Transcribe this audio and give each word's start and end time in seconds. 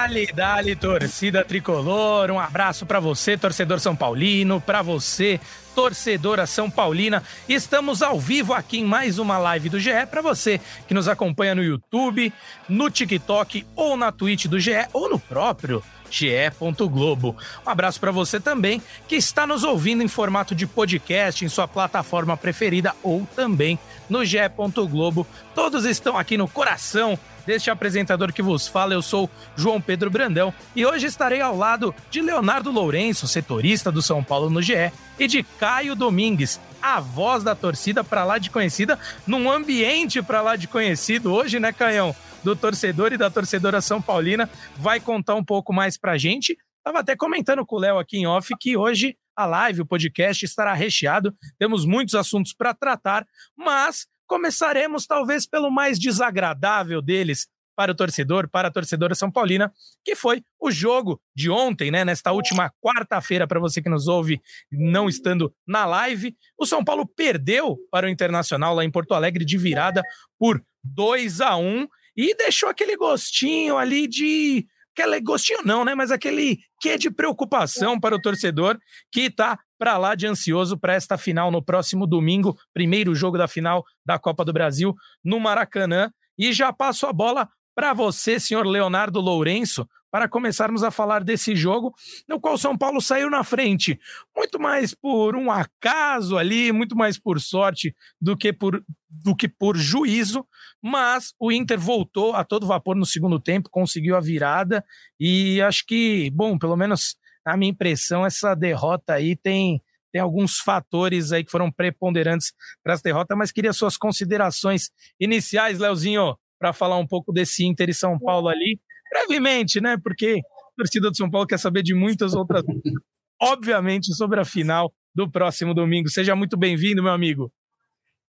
Dali, 0.00 0.32
dali, 0.32 0.74
torcida 0.74 1.44
tricolor. 1.44 2.30
Um 2.30 2.40
abraço 2.40 2.86
para 2.86 2.98
você, 2.98 3.36
torcedor 3.36 3.80
São 3.80 3.94
Paulino, 3.94 4.58
para 4.58 4.80
você, 4.80 5.38
torcedora 5.74 6.46
São 6.46 6.70
Paulina. 6.70 7.22
Estamos 7.46 8.00
ao 8.00 8.18
vivo 8.18 8.54
aqui 8.54 8.78
em 8.78 8.84
mais 8.84 9.18
uma 9.18 9.36
live 9.36 9.68
do 9.68 9.78
GE 9.78 9.90
para 10.10 10.22
você 10.22 10.58
que 10.88 10.94
nos 10.94 11.06
acompanha 11.06 11.54
no 11.54 11.62
YouTube, 11.62 12.32
no 12.66 12.88
TikTok 12.88 13.66
ou 13.76 13.94
na 13.94 14.10
Twitch 14.10 14.46
do 14.46 14.58
GE 14.58 14.88
ou 14.94 15.10
no 15.10 15.18
próprio 15.18 15.84
ge.globo. 16.10 17.36
Um 17.66 17.70
abraço 17.70 18.00
para 18.00 18.10
você 18.10 18.40
também 18.40 18.82
que 19.06 19.16
está 19.16 19.46
nos 19.46 19.64
ouvindo 19.64 20.02
em 20.02 20.08
formato 20.08 20.54
de 20.54 20.66
podcast 20.66 21.44
em 21.44 21.48
sua 21.48 21.68
plataforma 21.68 22.38
preferida 22.38 22.94
ou 23.02 23.26
também 23.36 23.78
no 24.08 24.24
ge.globo. 24.24 25.26
Todos 25.54 25.84
estão 25.84 26.16
aqui 26.16 26.36
no 26.36 26.48
coração 26.48 27.18
deste 27.46 27.70
apresentador 27.70 28.32
que 28.32 28.42
vos 28.42 28.66
fala. 28.66 28.94
Eu 28.94 29.02
sou 29.02 29.30
João 29.56 29.80
Pedro 29.80 30.10
Brandão 30.10 30.52
e 30.74 30.84
hoje 30.84 31.06
estarei 31.06 31.40
ao 31.40 31.56
lado 31.56 31.94
de 32.10 32.20
Leonardo 32.20 32.70
Lourenço, 32.70 33.26
setorista 33.26 33.90
do 33.90 34.02
São 34.02 34.22
Paulo 34.22 34.50
no 34.50 34.62
GE, 34.62 34.92
e 35.18 35.26
de 35.26 35.42
Caio 35.42 35.94
Domingues, 35.94 36.60
a 36.80 37.00
voz 37.00 37.44
da 37.44 37.54
torcida 37.54 38.02
para 38.02 38.24
lá 38.24 38.38
de 38.38 38.50
conhecida, 38.50 38.98
num 39.26 39.50
ambiente 39.50 40.22
para 40.22 40.40
lá 40.40 40.56
de 40.56 40.66
conhecido 40.66 41.32
hoje, 41.32 41.60
né, 41.60 41.72
Caião? 41.72 42.14
do 42.42 42.56
torcedor 42.56 43.12
e 43.12 43.18
da 43.18 43.30
torcedora 43.30 43.80
São 43.80 44.00
Paulina, 44.00 44.48
vai 44.76 45.00
contar 45.00 45.34
um 45.34 45.44
pouco 45.44 45.72
mais 45.72 45.96
pra 45.96 46.16
gente. 46.16 46.56
Tava 46.82 47.00
até 47.00 47.14
comentando 47.14 47.64
com 47.66 47.76
o 47.76 47.78
Léo 47.78 47.98
aqui 47.98 48.18
em 48.18 48.26
off 48.26 48.54
que 48.58 48.76
hoje 48.76 49.16
a 49.36 49.46
live, 49.46 49.82
o 49.82 49.86
podcast 49.86 50.44
estará 50.44 50.74
recheado. 50.74 51.34
Temos 51.58 51.84
muitos 51.84 52.14
assuntos 52.14 52.52
para 52.52 52.74
tratar, 52.74 53.26
mas 53.56 54.06
começaremos 54.30 55.06
talvez 55.06 55.44
pelo 55.44 55.72
mais 55.72 55.98
desagradável 55.98 57.02
deles 57.02 57.48
para 57.74 57.90
o 57.90 57.94
torcedor, 57.96 58.48
para 58.48 58.68
a 58.68 58.70
torcedora 58.70 59.12
São 59.12 59.28
Paulina, 59.28 59.72
que 60.04 60.14
foi 60.14 60.40
o 60.60 60.70
jogo 60.70 61.20
de 61.34 61.50
ontem, 61.50 61.90
né? 61.90 62.04
Nesta 62.04 62.30
última 62.30 62.70
quarta-feira, 62.80 63.44
para 63.44 63.58
você 63.58 63.82
que 63.82 63.88
nos 63.88 64.06
ouve 64.06 64.40
não 64.70 65.08
estando 65.08 65.52
na 65.66 65.84
live. 65.84 66.36
O 66.56 66.64
São 66.64 66.84
Paulo 66.84 67.08
perdeu 67.08 67.76
para 67.90 68.06
o 68.06 68.08
Internacional 68.08 68.72
lá 68.72 68.84
em 68.84 68.90
Porto 68.90 69.14
Alegre 69.14 69.44
de 69.44 69.58
virada 69.58 70.00
por 70.38 70.62
2 70.84 71.40
a 71.40 71.56
1 71.56 71.88
e 72.16 72.36
deixou 72.36 72.68
aquele 72.68 72.96
gostinho 72.96 73.76
ali 73.76 74.06
de. 74.06 74.64
Aquele 74.96 75.20
gostinho 75.20 75.62
não, 75.64 75.84
né? 75.84 75.92
Mas 75.94 76.12
aquele 76.12 76.60
que 76.80 76.90
é 76.90 76.98
de 76.98 77.10
preocupação 77.10 77.98
para 77.98 78.14
o 78.14 78.20
torcedor 78.20 78.78
que 79.10 79.22
está 79.22 79.58
para 79.80 79.96
lá 79.96 80.14
de 80.14 80.26
ansioso 80.26 80.76
para 80.76 80.92
esta 80.92 81.16
final 81.16 81.50
no 81.50 81.62
próximo 81.62 82.06
domingo, 82.06 82.54
primeiro 82.70 83.14
jogo 83.14 83.38
da 83.38 83.48
final 83.48 83.82
da 84.04 84.18
Copa 84.18 84.44
do 84.44 84.52
Brasil 84.52 84.94
no 85.24 85.40
Maracanã. 85.40 86.12
E 86.36 86.52
já 86.52 86.70
passo 86.70 87.06
a 87.06 87.12
bola 87.14 87.48
para 87.74 87.94
você, 87.94 88.38
senhor 88.38 88.66
Leonardo 88.66 89.18
Lourenço, 89.20 89.88
para 90.10 90.28
começarmos 90.28 90.82
a 90.82 90.90
falar 90.90 91.24
desse 91.24 91.56
jogo, 91.56 91.94
no 92.28 92.38
qual 92.38 92.58
São 92.58 92.76
Paulo 92.76 93.00
saiu 93.00 93.30
na 93.30 93.42
frente, 93.42 93.98
muito 94.36 94.60
mais 94.60 94.94
por 94.94 95.34
um 95.34 95.50
acaso 95.50 96.36
ali, 96.36 96.72
muito 96.72 96.94
mais 96.94 97.18
por 97.18 97.40
sorte 97.40 97.96
do 98.20 98.36
que 98.36 98.52
por, 98.52 98.84
do 99.08 99.34
que 99.34 99.48
por 99.48 99.78
juízo, 99.78 100.46
mas 100.82 101.32
o 101.38 101.50
Inter 101.50 101.78
voltou 101.78 102.34
a 102.34 102.44
todo 102.44 102.66
vapor 102.66 102.96
no 102.96 103.06
segundo 103.06 103.40
tempo, 103.40 103.70
conseguiu 103.70 104.14
a 104.14 104.20
virada 104.20 104.84
e 105.18 105.62
acho 105.62 105.86
que, 105.86 106.28
bom, 106.34 106.58
pelo 106.58 106.76
menos 106.76 107.16
a 107.44 107.56
minha 107.56 107.70
impressão, 107.70 108.24
essa 108.24 108.54
derrota 108.54 109.14
aí 109.14 109.36
tem 109.36 109.82
tem 110.12 110.20
alguns 110.20 110.58
fatores 110.58 111.30
aí 111.30 111.44
que 111.44 111.52
foram 111.52 111.70
preponderantes 111.70 112.52
para 112.82 112.94
essa 112.94 113.02
derrota, 113.02 113.36
mas 113.36 113.52
queria 113.52 113.72
suas 113.72 113.96
considerações 113.96 114.90
iniciais, 115.20 115.78
Leozinho, 115.78 116.36
para 116.58 116.72
falar 116.72 116.98
um 116.98 117.06
pouco 117.06 117.32
desse 117.32 117.64
Inter 117.64 117.90
e 117.90 117.94
São 117.94 118.18
Paulo 118.18 118.48
ali 118.48 118.80
brevemente, 119.08 119.80
né? 119.80 119.96
Porque 120.02 120.40
a 120.40 120.76
torcida 120.76 121.10
do 121.10 121.16
São 121.16 121.30
Paulo 121.30 121.46
quer 121.46 121.58
saber 121.58 121.84
de 121.84 121.94
muitas 121.94 122.34
outras 122.34 122.64
obviamente, 123.40 124.14
sobre 124.14 124.38
a 124.38 124.44
final 124.44 124.92
do 125.14 125.30
próximo 125.30 125.72
domingo. 125.72 126.10
Seja 126.10 126.36
muito 126.36 126.56
bem-vindo, 126.56 127.02
meu 127.02 127.12
amigo. 127.12 127.50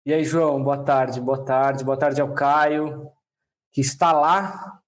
E 0.05 0.13
aí, 0.13 0.25
João, 0.25 0.63
boa 0.63 0.85
tarde, 0.85 1.21
boa 1.21 1.45
tarde, 1.45 1.85
boa 1.85 1.97
tarde 1.97 2.21
ao 2.21 2.35
Caio, 2.35 3.11
que 3.73 3.81
está 3.81 4.13
lá 4.13 4.81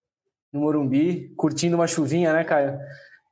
no 0.52 0.60
Morumbi, 0.60 1.32
curtindo 1.36 1.76
uma 1.76 1.86
chuvinha, 1.86 2.32
né, 2.32 2.44
Caio? 2.44 2.78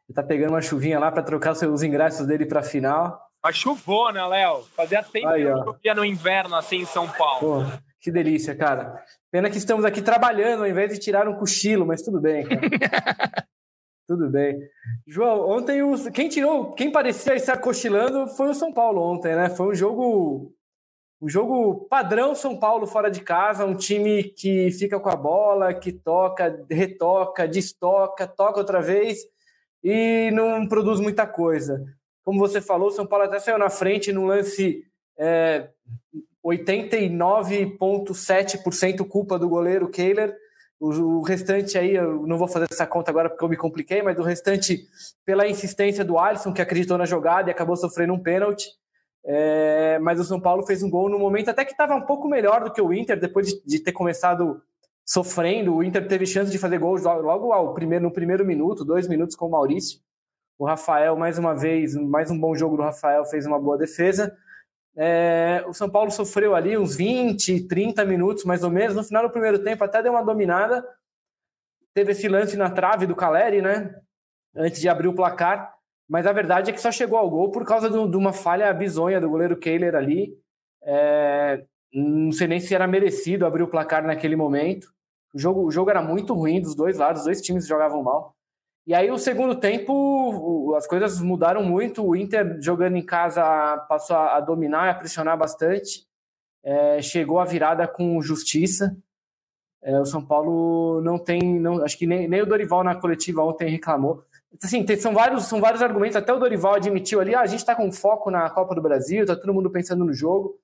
Ele 0.08 0.14
tá 0.14 0.22
pegando 0.22 0.50
uma 0.50 0.62
chuvinha 0.62 0.98
lá 0.98 1.12
para 1.12 1.22
trocar 1.22 1.52
os 1.52 1.82
ingressos 1.82 2.26
dele 2.26 2.46
para 2.46 2.60
a 2.60 2.62
final. 2.62 3.20
A 3.42 3.52
chuvona, 3.52 4.26
Léo. 4.26 4.62
Fazia 4.74 5.02
tempo 5.02 5.28
aí, 5.28 5.42
que 5.42 5.48
eu 5.48 5.64
chovia 5.64 5.94
no 5.94 6.04
inverno 6.04 6.56
assim 6.56 6.78
em 6.78 6.86
São 6.86 7.06
Paulo. 7.06 7.40
Pô, 7.40 7.78
que 8.00 8.10
delícia, 8.10 8.56
cara. 8.56 9.04
Pena 9.30 9.50
que 9.50 9.58
estamos 9.58 9.84
aqui 9.84 10.00
trabalhando 10.00 10.60
ao 10.60 10.66
invés 10.66 10.90
de 10.92 10.98
tirar 10.98 11.28
um 11.28 11.36
cochilo, 11.36 11.86
mas 11.86 12.00
tudo 12.00 12.20
bem, 12.20 12.44
cara. 12.44 12.60
tudo 14.08 14.30
bem. 14.30 14.58
João, 15.06 15.46
ontem 15.46 15.82
os, 15.82 16.08
quem 16.08 16.30
tirou, 16.30 16.72
quem 16.72 16.90
parecia 16.90 17.34
estar 17.34 17.58
cochilando 17.58 18.26
foi 18.28 18.48
o 18.48 18.54
São 18.54 18.72
Paulo 18.72 19.02
ontem, 19.02 19.36
né? 19.36 19.50
Foi 19.50 19.68
um 19.68 19.74
jogo 19.74 20.54
um 21.20 21.28
jogo 21.28 21.86
padrão 21.90 22.34
São 22.34 22.56
Paulo 22.56 22.86
fora 22.86 23.10
de 23.10 23.20
casa, 23.20 23.66
um 23.66 23.74
time 23.74 24.22
que 24.22 24.70
fica 24.70 24.98
com 24.98 25.10
a 25.10 25.16
bola, 25.16 25.74
que 25.74 25.92
toca, 25.92 26.64
retoca, 26.70 27.46
destoca, 27.46 28.26
toca 28.26 28.60
outra 28.60 28.80
vez 28.80 29.18
e 29.82 30.30
não 30.32 30.66
produz 30.66 31.00
muita 31.00 31.26
coisa. 31.26 31.82
Como 32.24 32.38
você 32.38 32.60
falou, 32.60 32.88
o 32.88 32.92
São 32.92 33.06
Paulo 33.06 33.24
até 33.24 33.38
saiu 33.38 33.58
na 33.58 33.70
frente 33.70 34.12
num 34.12 34.26
lance 34.26 34.84
é, 35.18 35.68
89,7% 36.44 39.06
culpa 39.06 39.38
do 39.38 39.48
goleiro 39.48 39.88
Kehler. 39.88 40.36
O, 40.80 41.22
restante 41.22 41.76
aí, 41.76 41.96
eu 41.96 42.24
não 42.26 42.38
vou 42.38 42.46
fazer 42.46 42.68
essa 42.70 42.86
conta 42.86 43.10
agora 43.10 43.28
porque 43.28 43.44
eu 43.44 43.48
me 43.48 43.56
compliquei, 43.56 44.00
mas 44.00 44.16
o 44.18 44.22
restante 44.22 44.86
pela 45.24 45.48
insistência 45.48 46.04
do 46.04 46.16
Alisson, 46.18 46.52
que 46.52 46.62
acreditou 46.62 46.96
na 46.96 47.04
jogada 47.04 47.50
e 47.50 47.52
acabou 47.52 47.76
sofrendo 47.76 48.12
um 48.12 48.22
pênalti. 48.22 48.68
É, 49.24 49.98
mas 49.98 50.20
o 50.20 50.24
São 50.24 50.40
Paulo 50.40 50.64
fez 50.64 50.80
um 50.82 50.88
gol 50.88 51.08
no 51.08 51.18
momento 51.18 51.50
até 51.50 51.64
que 51.64 51.72
estava 51.72 51.96
um 51.96 52.06
pouco 52.06 52.28
melhor 52.28 52.62
do 52.62 52.72
que 52.72 52.80
o 52.80 52.92
Inter, 52.92 53.18
depois 53.18 53.48
de, 53.48 53.60
de, 53.66 53.80
ter 53.80 53.90
começado 53.92 54.62
sofrendo. 55.08 55.74
O 55.74 55.82
Inter 55.82 56.06
teve 56.06 56.26
chance 56.26 56.52
de 56.52 56.58
fazer 56.58 56.78
gols 56.78 57.02
logo 57.02 57.50
ao 57.50 57.72
primeiro, 57.72 58.04
no 58.04 58.12
primeiro 58.12 58.44
minuto, 58.44 58.84
dois 58.84 59.08
minutos 59.08 59.34
com 59.34 59.46
o 59.46 59.50
Maurício. 59.50 60.00
O 60.58 60.66
Rafael, 60.66 61.16
mais 61.16 61.38
uma 61.38 61.54
vez, 61.54 61.94
mais 61.94 62.30
um 62.30 62.38
bom 62.38 62.54
jogo 62.54 62.76
do 62.76 62.82
Rafael, 62.82 63.24
fez 63.24 63.46
uma 63.46 63.58
boa 63.58 63.78
defesa. 63.78 64.36
É, 64.94 65.64
o 65.66 65.72
São 65.72 65.88
Paulo 65.88 66.10
sofreu 66.10 66.54
ali 66.54 66.76
uns 66.76 66.94
20, 66.94 67.66
30 67.68 68.04
minutos 68.04 68.44
mais 68.44 68.62
ou 68.62 68.70
menos. 68.70 68.94
No 68.94 69.04
final 69.04 69.22
do 69.22 69.30
primeiro 69.30 69.62
tempo, 69.62 69.82
até 69.82 70.02
deu 70.02 70.12
uma 70.12 70.24
dominada. 70.24 70.84
Teve 71.94 72.12
esse 72.12 72.28
lance 72.28 72.56
na 72.56 72.70
trave 72.70 73.06
do 73.06 73.16
Caleri, 73.16 73.62
né? 73.62 73.94
Antes 74.54 74.80
de 74.80 74.88
abrir 74.88 75.08
o 75.08 75.14
placar. 75.14 75.74
Mas 76.08 76.26
a 76.26 76.32
verdade 76.32 76.70
é 76.70 76.72
que 76.72 76.80
só 76.80 76.90
chegou 76.90 77.18
ao 77.18 77.30
gol 77.30 77.50
por 77.50 77.64
causa 77.64 77.88
de 77.88 78.16
uma 78.16 78.32
falha 78.32 78.72
bizonha 78.74 79.20
do 79.20 79.30
goleiro 79.30 79.56
Kehler 79.56 79.94
ali. 79.94 80.36
É, 80.82 81.64
não 81.92 82.32
sei 82.32 82.48
nem 82.48 82.60
se 82.60 82.74
era 82.74 82.86
merecido 82.86 83.46
abrir 83.46 83.62
o 83.62 83.68
placar 83.68 84.04
naquele 84.04 84.34
momento. 84.34 84.92
O 85.32 85.38
jogo, 85.38 85.64
o 85.64 85.70
jogo 85.70 85.90
era 85.90 86.02
muito 86.02 86.34
ruim 86.34 86.60
dos 86.60 86.74
dois 86.74 86.96
lados, 86.96 87.20
os 87.20 87.26
dois 87.26 87.40
times 87.40 87.66
jogavam 87.66 88.02
mal. 88.02 88.34
E 88.86 88.94
aí, 88.94 89.10
o 89.10 89.18
segundo 89.18 89.54
tempo, 89.54 90.74
as 90.74 90.86
coisas 90.86 91.20
mudaram 91.20 91.62
muito. 91.62 92.02
O 92.02 92.16
Inter, 92.16 92.58
jogando 92.62 92.96
em 92.96 93.04
casa, 93.04 93.42
passou 93.86 94.16
a 94.16 94.40
dominar, 94.40 94.88
a 94.88 94.94
pressionar 94.94 95.36
bastante. 95.36 96.06
É, 96.64 97.02
chegou 97.02 97.38
a 97.38 97.44
virada 97.44 97.86
com 97.86 98.20
justiça. 98.22 98.96
É, 99.82 100.00
o 100.00 100.06
São 100.06 100.24
Paulo 100.24 101.02
não 101.02 101.18
tem. 101.18 101.60
Não, 101.60 101.84
acho 101.84 101.98
que 101.98 102.06
nem, 102.06 102.26
nem 102.26 102.40
o 102.40 102.46
Dorival 102.46 102.82
na 102.82 102.94
coletiva 102.94 103.42
ontem 103.42 103.68
reclamou. 103.68 104.24
Assim, 104.62 104.82
tem, 104.84 104.96
são, 104.96 105.12
vários, 105.12 105.44
são 105.44 105.60
vários 105.60 105.82
argumentos. 105.82 106.16
Até 106.16 106.32
o 106.32 106.38
Dorival 106.38 106.74
admitiu 106.74 107.20
ali: 107.20 107.34
ah, 107.34 107.40
a 107.40 107.46
gente 107.46 107.60
está 107.60 107.74
com 107.74 107.92
foco 107.92 108.30
na 108.30 108.48
Copa 108.48 108.74
do 108.74 108.80
Brasil, 108.80 109.20
está 109.20 109.36
todo 109.36 109.52
mundo 109.52 109.70
pensando 109.70 110.02
no 110.02 110.14
jogo. 110.14 110.58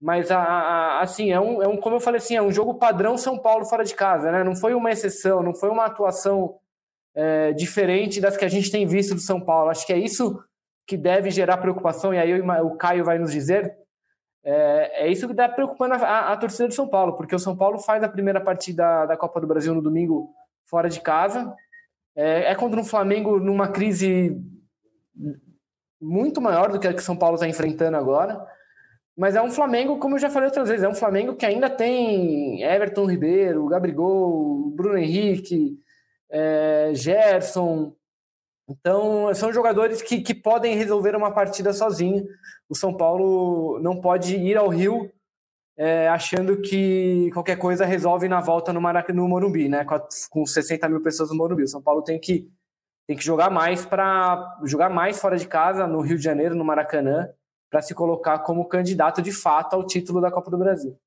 Mas, 0.00 0.30
a, 0.30 0.40
a, 0.40 1.00
assim, 1.02 1.30
é 1.30 1.38
um, 1.38 1.62
é 1.62 1.68
um, 1.68 1.76
como 1.76 1.96
eu 1.96 2.00
falei 2.00 2.18
assim, 2.18 2.34
é 2.34 2.42
um 2.42 2.50
jogo 2.50 2.74
padrão 2.74 3.18
São 3.18 3.38
Paulo 3.38 3.66
fora 3.66 3.84
de 3.84 3.94
casa, 3.94 4.32
né? 4.32 4.42
Não 4.42 4.56
foi 4.56 4.72
uma 4.72 4.90
exceção, 4.90 5.42
não 5.42 5.54
foi 5.54 5.68
uma 5.68 5.84
atuação 5.84 6.56
é, 7.14 7.52
diferente 7.52 8.20
das 8.20 8.36
que 8.36 8.44
a 8.44 8.48
gente 8.48 8.70
tem 8.70 8.86
visto 8.86 9.14
do 9.14 9.20
São 9.20 9.40
Paulo. 9.40 9.70
Acho 9.70 9.86
que 9.86 9.92
é 9.92 9.98
isso 9.98 10.42
que 10.86 10.96
deve 10.96 11.30
gerar 11.30 11.58
preocupação, 11.58 12.14
e 12.14 12.18
aí 12.18 12.40
o 12.40 12.76
Caio 12.76 13.04
vai 13.04 13.18
nos 13.18 13.30
dizer. 13.30 13.76
É, 14.42 15.04
é 15.04 15.08
isso 15.08 15.26
que 15.26 15.32
está 15.32 15.48
preocupando 15.48 15.94
a, 15.94 16.32
a, 16.32 16.36
torcida 16.36 16.66
do 16.66 16.74
São 16.74 16.88
Paulo, 16.88 17.16
porque 17.16 17.34
o 17.34 17.38
São 17.38 17.54
Paulo 17.54 17.78
faz 17.78 18.02
a 18.02 18.08
primeira 18.08 18.40
partida 18.40 19.04
da 19.04 19.16
Copa 19.16 19.40
do 19.40 19.46
Brasil 19.46 19.74
no 19.74 19.82
domingo 19.82 20.30
fora 20.66 20.88
de 20.88 21.00
casa. 21.00 21.54
É, 22.16 22.50
é 22.50 22.54
contra 22.54 22.80
um 22.80 22.84
Flamengo 22.84 23.38
numa 23.38 23.68
crise 23.68 24.36
muito 26.00 26.40
maior 26.40 26.72
do 26.72 26.80
que 26.80 26.88
a 26.88 26.94
que 26.94 27.02
São 27.02 27.16
Paulo 27.16 27.34
está 27.34 27.46
enfrentando 27.46 27.96
agora. 27.96 28.44
Mas 29.16 29.36
é 29.36 29.42
um 29.42 29.50
Flamengo, 29.50 29.98
como 29.98 30.14
eu 30.14 30.18
já 30.18 30.30
falei 30.30 30.48
outras 30.48 30.68
vezes, 30.68 30.84
é 30.84 30.88
um 30.88 30.94
Flamengo 30.94 31.34
que 31.34 31.44
ainda 31.44 31.68
tem 31.68 32.62
Everton 32.62 33.06
Ribeiro, 33.06 33.66
Gabriel, 33.66 34.72
Bruno 34.74 34.96
Henrique, 34.96 35.78
é, 36.30 36.90
Gerson. 36.94 37.94
Então, 38.68 39.34
são 39.34 39.52
jogadores 39.52 40.00
que, 40.00 40.20
que 40.20 40.34
podem 40.34 40.76
resolver 40.76 41.16
uma 41.16 41.32
partida 41.32 41.72
sozinho. 41.72 42.24
O 42.68 42.74
São 42.74 42.96
Paulo 42.96 43.80
não 43.80 44.00
pode 44.00 44.36
ir 44.36 44.56
ao 44.56 44.68
Rio 44.68 45.10
é, 45.76 46.08
achando 46.08 46.60
que 46.60 47.30
qualquer 47.32 47.56
coisa 47.56 47.86
resolve 47.86 48.28
na 48.28 48.40
volta 48.40 48.70
no, 48.70 48.80
Maracanã, 48.80 49.22
no 49.22 49.28
Morumbi, 49.28 49.66
né? 49.68 49.84
Com, 49.84 49.98
com 50.28 50.46
60 50.46 50.88
mil 50.88 51.00
pessoas 51.00 51.30
no 51.30 51.36
Morumbi. 51.36 51.62
O 51.62 51.68
São 51.68 51.82
Paulo 51.82 52.02
tem 52.02 52.20
que, 52.20 52.48
tem 53.08 53.16
que 53.16 53.24
jogar 53.24 53.50
mais 53.50 53.84
para 53.84 54.58
jogar 54.64 54.90
mais 54.90 55.18
fora 55.18 55.36
de 55.36 55.48
casa, 55.48 55.86
no 55.86 56.00
Rio 56.00 56.18
de 56.18 56.22
Janeiro, 56.22 56.54
no 56.54 56.64
Maracanã, 56.64 57.28
para 57.70 57.80
se 57.80 57.94
colocar 57.94 58.40
como 58.40 58.68
candidato 58.68 59.22
de 59.22 59.32
fato 59.32 59.76
ao 59.76 59.86
título 59.86 60.20
da 60.20 60.30
Copa 60.30 60.50
do 60.50 60.58
Brasil. 60.58 60.98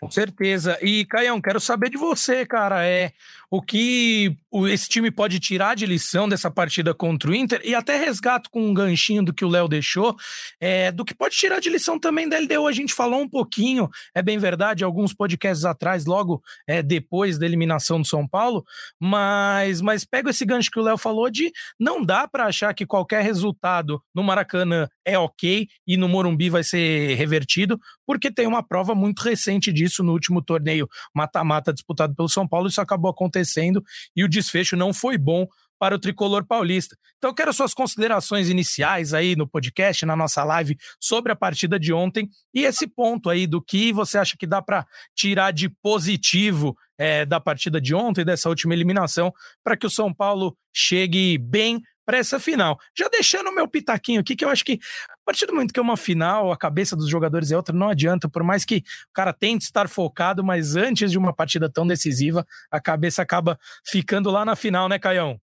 Com 0.00 0.10
certeza. 0.10 0.78
E, 0.82 1.04
Caião, 1.04 1.40
quero 1.40 1.60
saber 1.60 1.90
de 1.90 1.96
você, 1.96 2.44
cara. 2.44 2.84
É 2.84 3.12
o 3.50 3.62
que 3.62 4.36
esse 4.68 4.88
time 4.88 5.10
pode 5.10 5.38
tirar 5.38 5.76
de 5.76 5.86
lição 5.86 6.28
dessa 6.28 6.50
partida 6.50 6.92
contra 6.92 7.30
o 7.30 7.34
Inter 7.34 7.60
e 7.64 7.74
até 7.74 7.96
resgato 7.96 8.50
com 8.50 8.60
um 8.60 8.74
ganchinho 8.74 9.22
do 9.22 9.32
que 9.32 9.44
o 9.44 9.48
Léo 9.48 9.68
deixou, 9.68 10.16
é, 10.60 10.90
do 10.90 11.04
que 11.04 11.14
pode 11.14 11.36
tirar 11.36 11.60
de 11.60 11.70
lição 11.70 11.98
também 11.98 12.28
da 12.28 12.38
LDU. 12.38 12.66
A 12.66 12.72
gente 12.72 12.92
falou 12.92 13.20
um 13.20 13.28
pouquinho, 13.28 13.88
é 14.14 14.22
bem 14.22 14.38
verdade, 14.38 14.82
alguns 14.82 15.14
podcasts 15.14 15.64
atrás, 15.64 16.06
logo 16.06 16.42
é, 16.66 16.82
depois 16.82 17.38
da 17.38 17.46
eliminação 17.46 18.00
do 18.00 18.06
São 18.06 18.26
Paulo, 18.26 18.64
mas, 19.00 19.80
mas 19.80 20.04
pego 20.04 20.28
esse 20.28 20.44
gancho 20.44 20.70
que 20.70 20.80
o 20.80 20.82
Léo 20.82 20.98
falou 20.98 21.30
de 21.30 21.52
não 21.78 22.04
dá 22.04 22.26
para 22.26 22.46
achar 22.46 22.74
que 22.74 22.86
qualquer 22.86 23.22
resultado 23.22 24.02
no 24.14 24.22
Maracanã 24.22 24.88
é 25.04 25.18
ok 25.18 25.68
e 25.86 25.96
no 25.96 26.08
Morumbi 26.08 26.50
vai 26.50 26.64
ser 26.64 27.14
revertido, 27.14 27.80
porque 28.04 28.30
tem 28.30 28.46
uma 28.46 28.62
prova 28.62 28.94
muito 28.94 29.20
recente 29.22 29.45
disso 29.72 30.02
no 30.02 30.12
último 30.12 30.42
torneio 30.42 30.88
mata-mata 31.14 31.72
disputado 31.72 32.14
pelo 32.14 32.28
São 32.28 32.46
Paulo, 32.46 32.68
isso 32.68 32.80
acabou 32.80 33.10
acontecendo 33.10 33.82
e 34.14 34.24
o 34.24 34.28
desfecho 34.28 34.76
não 34.76 34.92
foi 34.92 35.16
bom 35.16 35.46
para 35.78 35.94
o 35.94 35.98
tricolor 35.98 36.44
paulista. 36.44 36.96
Então, 37.18 37.34
quero 37.34 37.52
suas 37.52 37.74
considerações 37.74 38.48
iniciais 38.48 39.12
aí 39.12 39.36
no 39.36 39.46
podcast, 39.46 40.04
na 40.06 40.16
nossa 40.16 40.42
live, 40.44 40.76
sobre 40.98 41.32
a 41.32 41.36
partida 41.36 41.78
de 41.78 41.92
ontem 41.92 42.28
e 42.54 42.64
esse 42.64 42.86
ponto 42.86 43.28
aí 43.28 43.46
do 43.46 43.60
que 43.60 43.92
você 43.92 44.18
acha 44.18 44.36
que 44.38 44.46
dá 44.46 44.62
para 44.62 44.86
tirar 45.14 45.52
de 45.52 45.68
positivo 45.68 46.76
é, 46.98 47.26
da 47.26 47.40
partida 47.40 47.80
de 47.80 47.94
ontem, 47.94 48.24
dessa 48.24 48.48
última 48.48 48.74
eliminação, 48.74 49.32
para 49.62 49.76
que 49.76 49.86
o 49.86 49.90
São 49.90 50.12
Paulo 50.12 50.56
chegue 50.72 51.38
bem 51.38 51.82
para 52.06 52.18
essa 52.18 52.38
final. 52.38 52.78
Já 52.96 53.08
deixando 53.08 53.48
o 53.48 53.54
meu 53.54 53.68
pitaquinho 53.68 54.20
aqui, 54.20 54.36
que 54.36 54.44
eu 54.44 54.48
acho 54.48 54.64
que 54.64 54.78
partir 55.26 55.44
do 55.44 55.52
momento 55.52 55.74
que 55.74 55.80
é 55.80 55.82
uma 55.82 55.96
final, 55.96 56.52
a 56.52 56.56
cabeça 56.56 56.94
dos 56.94 57.08
jogadores 57.08 57.50
é 57.50 57.56
outra, 57.56 57.74
não 57.74 57.88
adianta, 57.88 58.28
por 58.28 58.44
mais 58.44 58.64
que 58.64 58.76
o 59.10 59.12
cara 59.12 59.32
tente 59.32 59.64
estar 59.64 59.88
focado, 59.88 60.44
mas 60.44 60.76
antes 60.76 61.10
de 61.10 61.18
uma 61.18 61.32
partida 61.32 61.68
tão 61.68 61.84
decisiva, 61.84 62.46
a 62.70 62.80
cabeça 62.80 63.22
acaba 63.22 63.58
ficando 63.84 64.30
lá 64.30 64.44
na 64.44 64.54
final, 64.54 64.88
né, 64.88 65.00
Caião? 65.00 65.40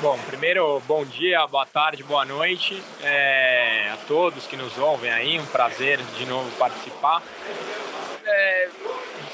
Bom, 0.00 0.16
primeiro, 0.28 0.80
bom 0.86 1.04
dia, 1.04 1.44
boa 1.48 1.66
tarde, 1.66 2.04
boa 2.04 2.24
noite 2.24 2.80
é, 3.02 3.90
a 3.92 3.96
todos 4.06 4.46
que 4.46 4.56
nos 4.56 4.78
ouvem 4.78 5.10
aí, 5.10 5.38
um 5.38 5.46
prazer 5.46 5.98
de 6.16 6.24
novo 6.24 6.48
participar. 6.56 7.22
É, 8.24 8.68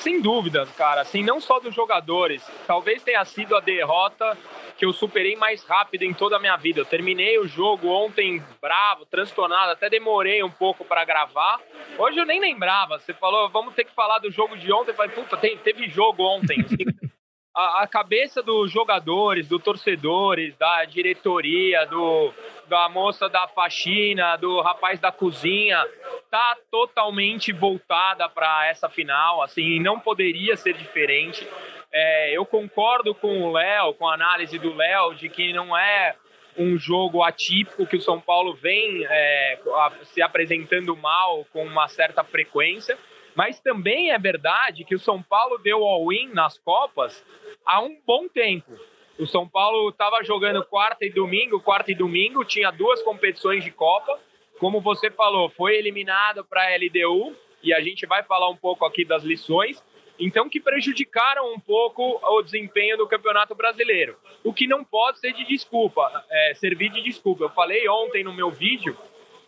sem 0.00 0.20
dúvida, 0.20 0.66
cara, 0.78 1.02
assim, 1.02 1.22
não 1.22 1.40
só 1.40 1.60
dos 1.60 1.74
jogadores, 1.74 2.42
talvez 2.66 3.02
tenha 3.02 3.24
sido 3.24 3.54
a 3.54 3.60
derrota 3.60 4.36
que 4.76 4.84
eu 4.84 4.92
superei 4.92 5.36
mais 5.36 5.64
rápido 5.64 6.02
em 6.02 6.12
toda 6.12 6.36
a 6.36 6.38
minha 6.38 6.56
vida. 6.56 6.80
Eu 6.80 6.84
terminei 6.84 7.38
o 7.38 7.48
jogo 7.48 7.88
ontem 7.88 8.42
bravo, 8.60 9.06
transtornado, 9.06 9.72
até 9.72 9.88
demorei 9.88 10.42
um 10.42 10.50
pouco 10.50 10.84
para 10.84 11.04
gravar. 11.04 11.60
Hoje 11.98 12.18
eu 12.18 12.26
nem 12.26 12.40
lembrava. 12.40 12.98
Você 12.98 13.14
falou, 13.14 13.48
vamos 13.48 13.74
ter 13.74 13.84
que 13.84 13.94
falar 13.94 14.18
do 14.18 14.30
jogo 14.30 14.56
de 14.56 14.70
ontem. 14.72 14.90
Eu 14.90 14.94
falei, 14.94 15.12
puta, 15.12 15.36
teve 15.36 15.88
jogo 15.88 16.22
ontem. 16.22 16.58
A, 17.58 17.84
a, 17.84 17.86
cabeça 17.86 18.42
dos 18.42 18.70
jogadores, 18.70 19.48
dos 19.48 19.62
torcedores, 19.62 20.54
da 20.58 20.84
diretoria, 20.84 21.86
do, 21.86 22.30
da 22.68 22.86
moça 22.90 23.30
da 23.30 23.48
faxina, 23.48 24.36
do 24.36 24.60
rapaz 24.60 25.00
da 25.00 25.10
cozinha, 25.10 25.82
tá 26.30 26.54
totalmente 26.70 27.52
voltada 27.52 28.28
para 28.28 28.66
essa 28.66 28.90
final. 28.90 29.42
Assim, 29.42 29.80
não 29.80 29.98
poderia 29.98 30.54
ser 30.54 30.74
diferente. 30.74 31.48
É, 31.92 32.36
eu 32.36 32.44
concordo 32.44 33.14
com 33.14 33.42
o 33.42 33.52
Léo, 33.52 33.94
com 33.94 34.08
a 34.08 34.14
análise 34.14 34.58
do 34.58 34.74
Léo, 34.74 35.14
de 35.14 35.28
que 35.28 35.52
não 35.52 35.76
é 35.76 36.14
um 36.58 36.78
jogo 36.78 37.22
atípico 37.22 37.86
que 37.86 37.96
o 37.96 38.00
São 38.00 38.20
Paulo 38.20 38.54
vem 38.54 39.04
é, 39.06 39.58
se 40.04 40.22
apresentando 40.22 40.96
mal 40.96 41.46
com 41.52 41.64
uma 41.64 41.88
certa 41.88 42.24
frequência, 42.24 42.98
mas 43.34 43.60
também 43.60 44.12
é 44.12 44.18
verdade 44.18 44.84
que 44.84 44.94
o 44.94 44.98
São 44.98 45.22
Paulo 45.22 45.58
deu 45.58 45.84
all-in 45.84 46.28
nas 46.32 46.58
Copas 46.58 47.22
há 47.64 47.80
um 47.82 47.96
bom 48.06 48.26
tempo. 48.28 48.72
O 49.18 49.26
São 49.26 49.48
Paulo 49.48 49.90
estava 49.90 50.22
jogando 50.22 50.64
quarta 50.64 51.04
e 51.04 51.10
domingo, 51.10 51.60
quarta 51.60 51.90
e 51.90 51.94
domingo, 51.94 52.44
tinha 52.44 52.70
duas 52.70 53.02
competições 53.02 53.62
de 53.62 53.70
Copa. 53.70 54.18
Como 54.58 54.80
você 54.80 55.10
falou, 55.10 55.50
foi 55.50 55.76
eliminado 55.76 56.44
para 56.44 56.62
a 56.62 56.76
LDU 56.76 57.34
e 57.62 57.74
a 57.74 57.80
gente 57.80 58.06
vai 58.06 58.22
falar 58.22 58.48
um 58.48 58.56
pouco 58.56 58.84
aqui 58.84 59.04
das 59.04 59.22
lições 59.22 59.82
então 60.18 60.48
que 60.48 60.60
prejudicaram 60.60 61.52
um 61.52 61.60
pouco 61.60 62.18
o 62.22 62.42
desempenho 62.42 62.96
do 62.96 63.06
Campeonato 63.06 63.54
Brasileiro. 63.54 64.16
O 64.42 64.52
que 64.52 64.66
não 64.66 64.84
pode 64.84 65.18
ser 65.18 65.32
de 65.32 65.44
desculpa, 65.44 66.24
é, 66.30 66.54
servir 66.54 66.90
de 66.90 67.02
desculpa. 67.02 67.44
Eu 67.44 67.50
falei 67.50 67.88
ontem 67.88 68.24
no 68.24 68.32
meu 68.32 68.50
vídeo 68.50 68.96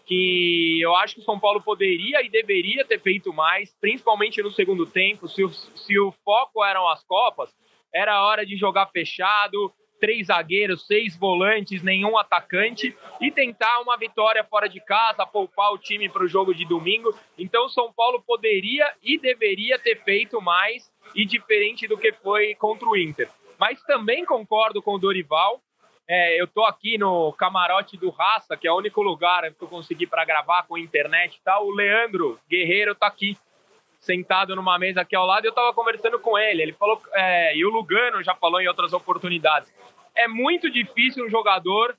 que 0.05 0.81
eu 0.81 0.97
acho 0.97 1.15
que 1.15 1.21
o 1.21 1.25
São 1.25 1.39
Paulo 1.39 1.61
poderia 1.61 2.23
e 2.23 2.31
deveria 2.31 2.83
ter 2.83 2.99
feito 2.99 3.31
mais, 3.31 3.77
principalmente 3.79 4.43
no 4.43 4.51
segundo 4.51 4.87
tempo. 4.87 5.29
Se 5.29 5.45
o, 5.45 5.51
se 5.51 5.99
o 5.99 6.11
foco 6.25 6.65
eram 6.65 6.89
as 6.89 7.05
Copas, 7.05 7.55
era 7.93 8.25
hora 8.25 8.45
de 8.47 8.57
jogar 8.57 8.87
fechado, 8.87 9.73
três 9.99 10.29
zagueiros, 10.29 10.87
seis 10.87 11.17
volantes, 11.17 11.83
nenhum 11.83 12.17
atacante 12.17 12.97
e 13.21 13.31
tentar 13.31 13.81
uma 13.81 13.97
vitória 13.97 14.45
fora 14.45 14.69
de 14.69 14.81
casa, 14.81 15.27
poupar 15.27 15.73
o 15.73 15.79
time 15.79 16.09
para 16.09 16.25
o 16.25 16.29
jogo 16.29 16.55
de 16.55 16.65
domingo. 16.65 17.15
Então, 17.39 17.67
o 17.67 17.71
São 17.71 17.93
Paulo 17.93 18.23
poderia 18.27 18.93
e 19.03 19.19
deveria 19.19 19.79
ter 19.79 20.03
feito 20.03 20.41
mais 20.41 20.91
e 21.15 21.25
diferente 21.25 21.87
do 21.87 21.99
que 21.99 22.13
foi 22.13 22.55
contra 22.55 22.89
o 22.89 22.97
Inter. 22.97 23.29
Mas 23.59 23.83
também 23.83 24.25
concordo 24.25 24.81
com 24.81 24.95
o 24.95 24.99
Dorival. 24.99 25.61
É, 26.11 26.41
eu 26.41 26.47
tô 26.47 26.65
aqui 26.65 26.97
no 26.97 27.33
camarote 27.35 27.97
do 27.99 28.09
Raça, 28.09 28.57
que 28.57 28.67
é 28.67 28.73
o 28.73 28.77
único 28.79 29.03
lugar 29.03 29.53
que 29.53 29.63
eu 29.63 29.69
consegui 29.69 30.07
para 30.07 30.25
gravar 30.25 30.63
com 30.63 30.79
internet 30.79 31.37
e 31.37 31.41
tal. 31.45 31.67
O 31.67 31.75
Leandro 31.75 32.39
Guerreiro 32.49 32.95
tá 32.95 33.07
aqui 33.07 33.37
sentado 34.09 34.57
numa 34.57 34.79
mesa 34.79 35.03
aqui 35.03 35.15
ao 35.15 35.27
lado 35.27 35.45
e 35.45 35.49
eu 35.49 35.53
tava 35.53 35.75
conversando 35.75 36.19
com 36.19 36.39
ele. 36.39 36.63
Ele 36.63 36.73
falou, 36.73 36.99
é, 37.13 37.55
e 37.55 37.63
o 37.63 37.69
Lugano 37.69 38.23
já 38.25 38.35
falou 38.35 38.59
em 38.59 38.67
outras 38.67 38.95
oportunidades. 38.95 39.71
É 40.15 40.27
muito 40.27 40.71
difícil 40.71 41.27
um 41.27 41.29
jogador 41.29 41.95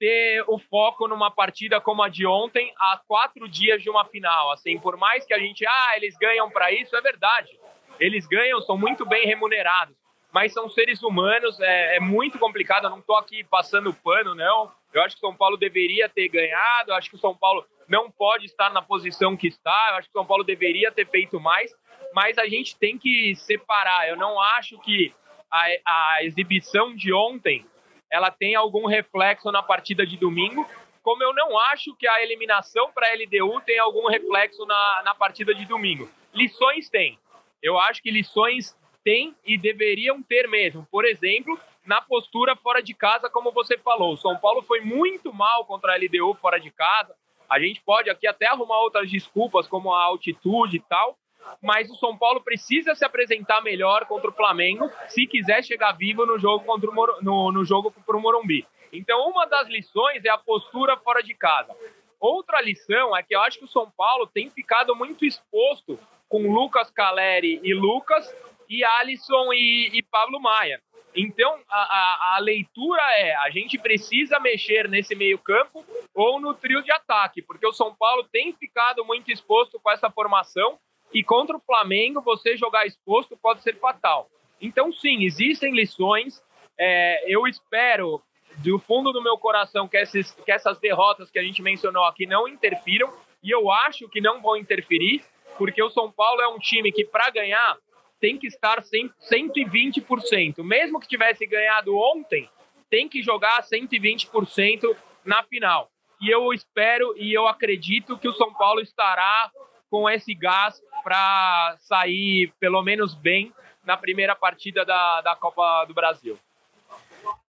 ter 0.00 0.42
o 0.48 0.58
foco 0.58 1.06
numa 1.06 1.30
partida 1.30 1.80
como 1.80 2.02
a 2.02 2.08
de 2.08 2.26
ontem, 2.26 2.72
há 2.76 3.00
quatro 3.06 3.48
dias 3.48 3.80
de 3.80 3.88
uma 3.88 4.04
final. 4.04 4.50
Assim, 4.50 4.80
por 4.80 4.96
mais 4.96 5.24
que 5.24 5.32
a 5.32 5.38
gente, 5.38 5.64
ah, 5.64 5.92
eles 5.96 6.16
ganham 6.16 6.50
para 6.50 6.72
isso, 6.72 6.96
é 6.96 7.00
verdade. 7.00 7.56
Eles 8.00 8.26
ganham, 8.26 8.60
são 8.60 8.76
muito 8.76 9.06
bem 9.06 9.24
remunerados, 9.24 9.96
mas 10.32 10.52
são 10.52 10.68
seres 10.68 11.02
humanos, 11.04 11.60
é, 11.60 11.96
é 11.96 12.00
muito 12.00 12.36
complicado. 12.38 12.84
Eu 12.84 12.90
não 12.90 12.98
estou 12.98 13.16
aqui 13.16 13.44
passando 13.44 13.94
pano, 13.94 14.34
não. 14.34 14.72
Eu 14.92 15.02
acho 15.02 15.14
que 15.14 15.24
o 15.24 15.28
São 15.28 15.36
Paulo 15.36 15.56
deveria 15.56 16.08
ter 16.08 16.28
ganhado, 16.28 16.90
eu 16.90 16.96
acho 16.96 17.10
que 17.10 17.16
o 17.16 17.20
São 17.20 17.36
Paulo 17.36 17.64
não 17.88 18.10
pode 18.10 18.46
estar 18.46 18.70
na 18.70 18.82
posição 18.82 19.36
que 19.36 19.48
está. 19.48 19.88
Eu 19.90 19.96
acho 19.96 20.08
que 20.08 20.16
o 20.16 20.20
São 20.20 20.26
Paulo 20.26 20.44
deveria 20.44 20.92
ter 20.92 21.08
feito 21.08 21.40
mais, 21.40 21.72
mas 22.14 22.38
a 22.38 22.46
gente 22.46 22.76
tem 22.76 22.98
que 22.98 23.34
separar. 23.34 24.08
Eu 24.08 24.16
não 24.16 24.40
acho 24.40 24.78
que 24.80 25.12
a, 25.50 25.66
a 25.86 26.24
exibição 26.24 26.94
de 26.94 27.12
ontem 27.12 27.64
ela 28.10 28.30
tem 28.30 28.54
algum 28.54 28.86
reflexo 28.86 29.50
na 29.50 29.62
partida 29.62 30.06
de 30.06 30.16
domingo, 30.16 30.66
como 31.02 31.22
eu 31.22 31.34
não 31.34 31.58
acho 31.58 31.94
que 31.96 32.06
a 32.06 32.22
eliminação 32.22 32.90
para 32.92 33.08
a 33.08 33.14
LDU 33.14 33.60
tem 33.62 33.78
algum 33.78 34.08
reflexo 34.08 34.64
na, 34.66 35.02
na 35.04 35.14
partida 35.14 35.54
de 35.54 35.64
domingo. 35.64 36.08
Lições 36.34 36.90
tem. 36.90 37.18
Eu 37.62 37.78
acho 37.78 38.02
que 38.02 38.10
lições 38.10 38.76
tem 39.02 39.34
e 39.44 39.56
deveriam 39.56 40.22
ter 40.22 40.48
mesmo. 40.48 40.86
Por 40.90 41.06
exemplo, 41.06 41.58
na 41.86 42.02
postura 42.02 42.54
fora 42.56 42.82
de 42.82 42.92
casa, 42.92 43.30
como 43.30 43.50
você 43.50 43.78
falou. 43.78 44.12
O 44.12 44.18
São 44.18 44.36
Paulo 44.36 44.62
foi 44.62 44.80
muito 44.80 45.32
mal 45.32 45.64
contra 45.64 45.94
a 45.94 45.96
LDU 45.96 46.34
fora 46.34 46.58
de 46.58 46.70
casa. 46.70 47.14
A 47.48 47.58
gente 47.58 47.80
pode 47.80 48.10
aqui 48.10 48.26
até 48.26 48.46
arrumar 48.46 48.80
outras 48.80 49.10
desculpas, 49.10 49.66
como 49.66 49.92
a 49.92 50.02
altitude 50.02 50.76
e 50.76 50.80
tal, 50.80 51.16
mas 51.62 51.90
o 51.90 51.94
São 51.94 52.16
Paulo 52.16 52.42
precisa 52.42 52.94
se 52.94 53.04
apresentar 53.04 53.62
melhor 53.62 54.04
contra 54.06 54.30
o 54.30 54.34
Flamengo 54.34 54.90
se 55.08 55.26
quiser 55.26 55.64
chegar 55.64 55.92
vivo 55.92 56.26
no 56.26 56.38
jogo 56.38 56.64
contra 56.64 56.90
o 56.90 56.94
Mor 56.94 57.18
no, 57.22 57.50
no 57.50 57.64
jogo 57.64 57.92
o 58.06 58.20
Morumbi. 58.20 58.66
Então, 58.92 59.28
uma 59.28 59.46
das 59.46 59.68
lições 59.68 60.24
é 60.24 60.30
a 60.30 60.38
postura 60.38 60.96
fora 60.96 61.22
de 61.22 61.34
casa. 61.34 61.74
Outra 62.20 62.60
lição 62.60 63.16
é 63.16 63.22
que 63.22 63.34
eu 63.34 63.40
acho 63.42 63.58
que 63.58 63.64
o 63.64 63.68
São 63.68 63.90
Paulo 63.90 64.26
tem 64.26 64.50
ficado 64.50 64.94
muito 64.94 65.24
exposto 65.24 65.98
com 66.28 66.52
Lucas 66.52 66.90
Caleri 66.90 67.60
e 67.62 67.72
Lucas 67.72 68.34
e 68.68 68.84
Alisson 68.84 69.52
e, 69.52 69.90
e 69.94 70.02
Pablo 70.02 70.40
Maia. 70.40 70.80
Então, 71.20 71.58
a, 71.68 71.80
a, 71.80 72.36
a, 72.36 72.38
leitura 72.38 73.02
é: 73.18 73.34
a 73.34 73.50
gente 73.50 73.76
precisa 73.76 74.38
mexer 74.38 74.88
nesse 74.88 75.16
meio-campo 75.16 75.84
ou 76.14 76.40
no 76.40 76.54
trio 76.54 76.80
de 76.80 76.92
ataque, 76.92 77.42
porque 77.42 77.66
o 77.66 77.72
São 77.72 77.92
Paulo 77.92 78.22
tem 78.30 78.52
ficado 78.52 79.04
muito 79.04 79.32
exposto 79.32 79.80
com 79.80 79.90
essa 79.90 80.08
formação 80.08 80.78
e 81.12 81.24
contra 81.24 81.56
o 81.56 81.60
Flamengo 81.60 82.20
você 82.20 82.56
jogar 82.56 82.86
exposto 82.86 83.36
pode 83.36 83.62
ser 83.62 83.76
fatal. 83.80 84.30
Então, 84.60 84.92
sim, 84.92 85.24
existem 85.24 85.74
lições. 85.74 86.40
É, 86.78 87.24
eu 87.26 87.48
espero, 87.48 88.22
do 88.58 88.78
fundo 88.78 89.12
do 89.12 89.20
meu 89.20 89.36
coração, 89.36 89.88
que, 89.88 89.96
esses, 89.96 90.30
que 90.32 90.52
essas 90.52 90.78
derrotas 90.78 91.32
que 91.32 91.38
a 91.40 91.42
gente 91.42 91.60
mencionou 91.62 92.04
aqui 92.04 92.26
não 92.26 92.46
interfiram, 92.46 93.12
e 93.42 93.50
eu 93.50 93.70
acho 93.72 94.08
que 94.08 94.20
não 94.20 94.40
vão 94.40 94.56
interferir, 94.56 95.24
porque 95.56 95.82
o 95.82 95.90
São 95.90 96.12
Paulo 96.12 96.40
é 96.40 96.46
um 96.46 96.58
time 96.58 96.92
que, 96.92 97.04
para 97.04 97.30
ganhar, 97.30 97.76
tem 98.20 98.38
que 98.38 98.46
estar 98.46 98.82
120%. 98.82 100.62
Mesmo 100.62 101.00
que 101.00 101.08
tivesse 101.08 101.46
ganhado 101.46 101.96
ontem, 101.96 102.48
tem 102.90 103.08
que 103.08 103.22
jogar 103.22 103.62
120% 103.62 104.96
na 105.24 105.42
final. 105.42 105.90
E 106.20 106.30
eu 106.30 106.52
espero 106.52 107.14
e 107.16 107.32
eu 107.32 107.46
acredito 107.46 108.18
que 108.18 108.28
o 108.28 108.32
São 108.32 108.52
Paulo 108.54 108.80
estará 108.80 109.50
com 109.90 110.08
esse 110.08 110.34
gás 110.34 110.82
para 111.02 111.76
sair 111.78 112.52
pelo 112.58 112.82
menos 112.82 113.14
bem 113.14 113.52
na 113.84 113.96
primeira 113.96 114.34
partida 114.34 114.84
da, 114.84 115.20
da 115.20 115.36
Copa 115.36 115.84
do 115.86 115.94
Brasil. 115.94 116.38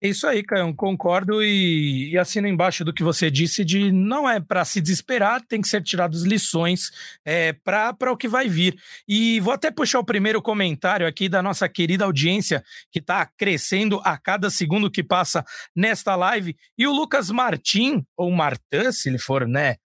É 0.02 0.08
isso 0.08 0.26
aí, 0.26 0.42
Caio, 0.42 0.74
concordo 0.74 1.44
e, 1.44 2.12
e 2.12 2.18
assino 2.18 2.48
embaixo 2.48 2.86
do 2.86 2.94
que 2.94 3.04
você 3.04 3.30
disse 3.30 3.66
de 3.66 3.92
não 3.92 4.30
é 4.30 4.40
para 4.40 4.64
se 4.64 4.80
desesperar, 4.80 5.42
tem 5.46 5.62
que 5.62 5.68
ser 5.68 5.84
tiradas 5.84 6.22
lições 6.22 6.90
é, 7.26 7.52
para 7.52 8.10
o 8.10 8.16
que 8.16 8.28
vai 8.28 8.48
vir. 8.48 8.80
E 9.06 9.42
vou 9.42 9.54
até 9.54 9.70
puxar 9.70 10.00
o 10.00 10.06
primeiro 10.06 10.42
comentário 10.42 11.06
aqui 11.06 11.28
da 11.28 11.44
nossa 11.44 11.68
querida 11.68 12.06
audiência, 12.06 12.64
que 12.90 13.00
está 13.00 13.26
crescendo 13.38 14.00
a 14.06 14.18
cada 14.18 14.50
segundo 14.50 14.90
que 14.90 15.04
passa 15.04 15.44
nesta 15.76 16.16
live. 16.16 16.56
E 16.78 16.88
o 16.88 16.94
Lucas 16.94 17.30
Martin, 17.30 18.02
ou 18.16 18.32
Martin, 18.32 18.94
se 18.94 19.10
ele 19.10 19.20
for, 19.20 19.46
né, 19.46 19.76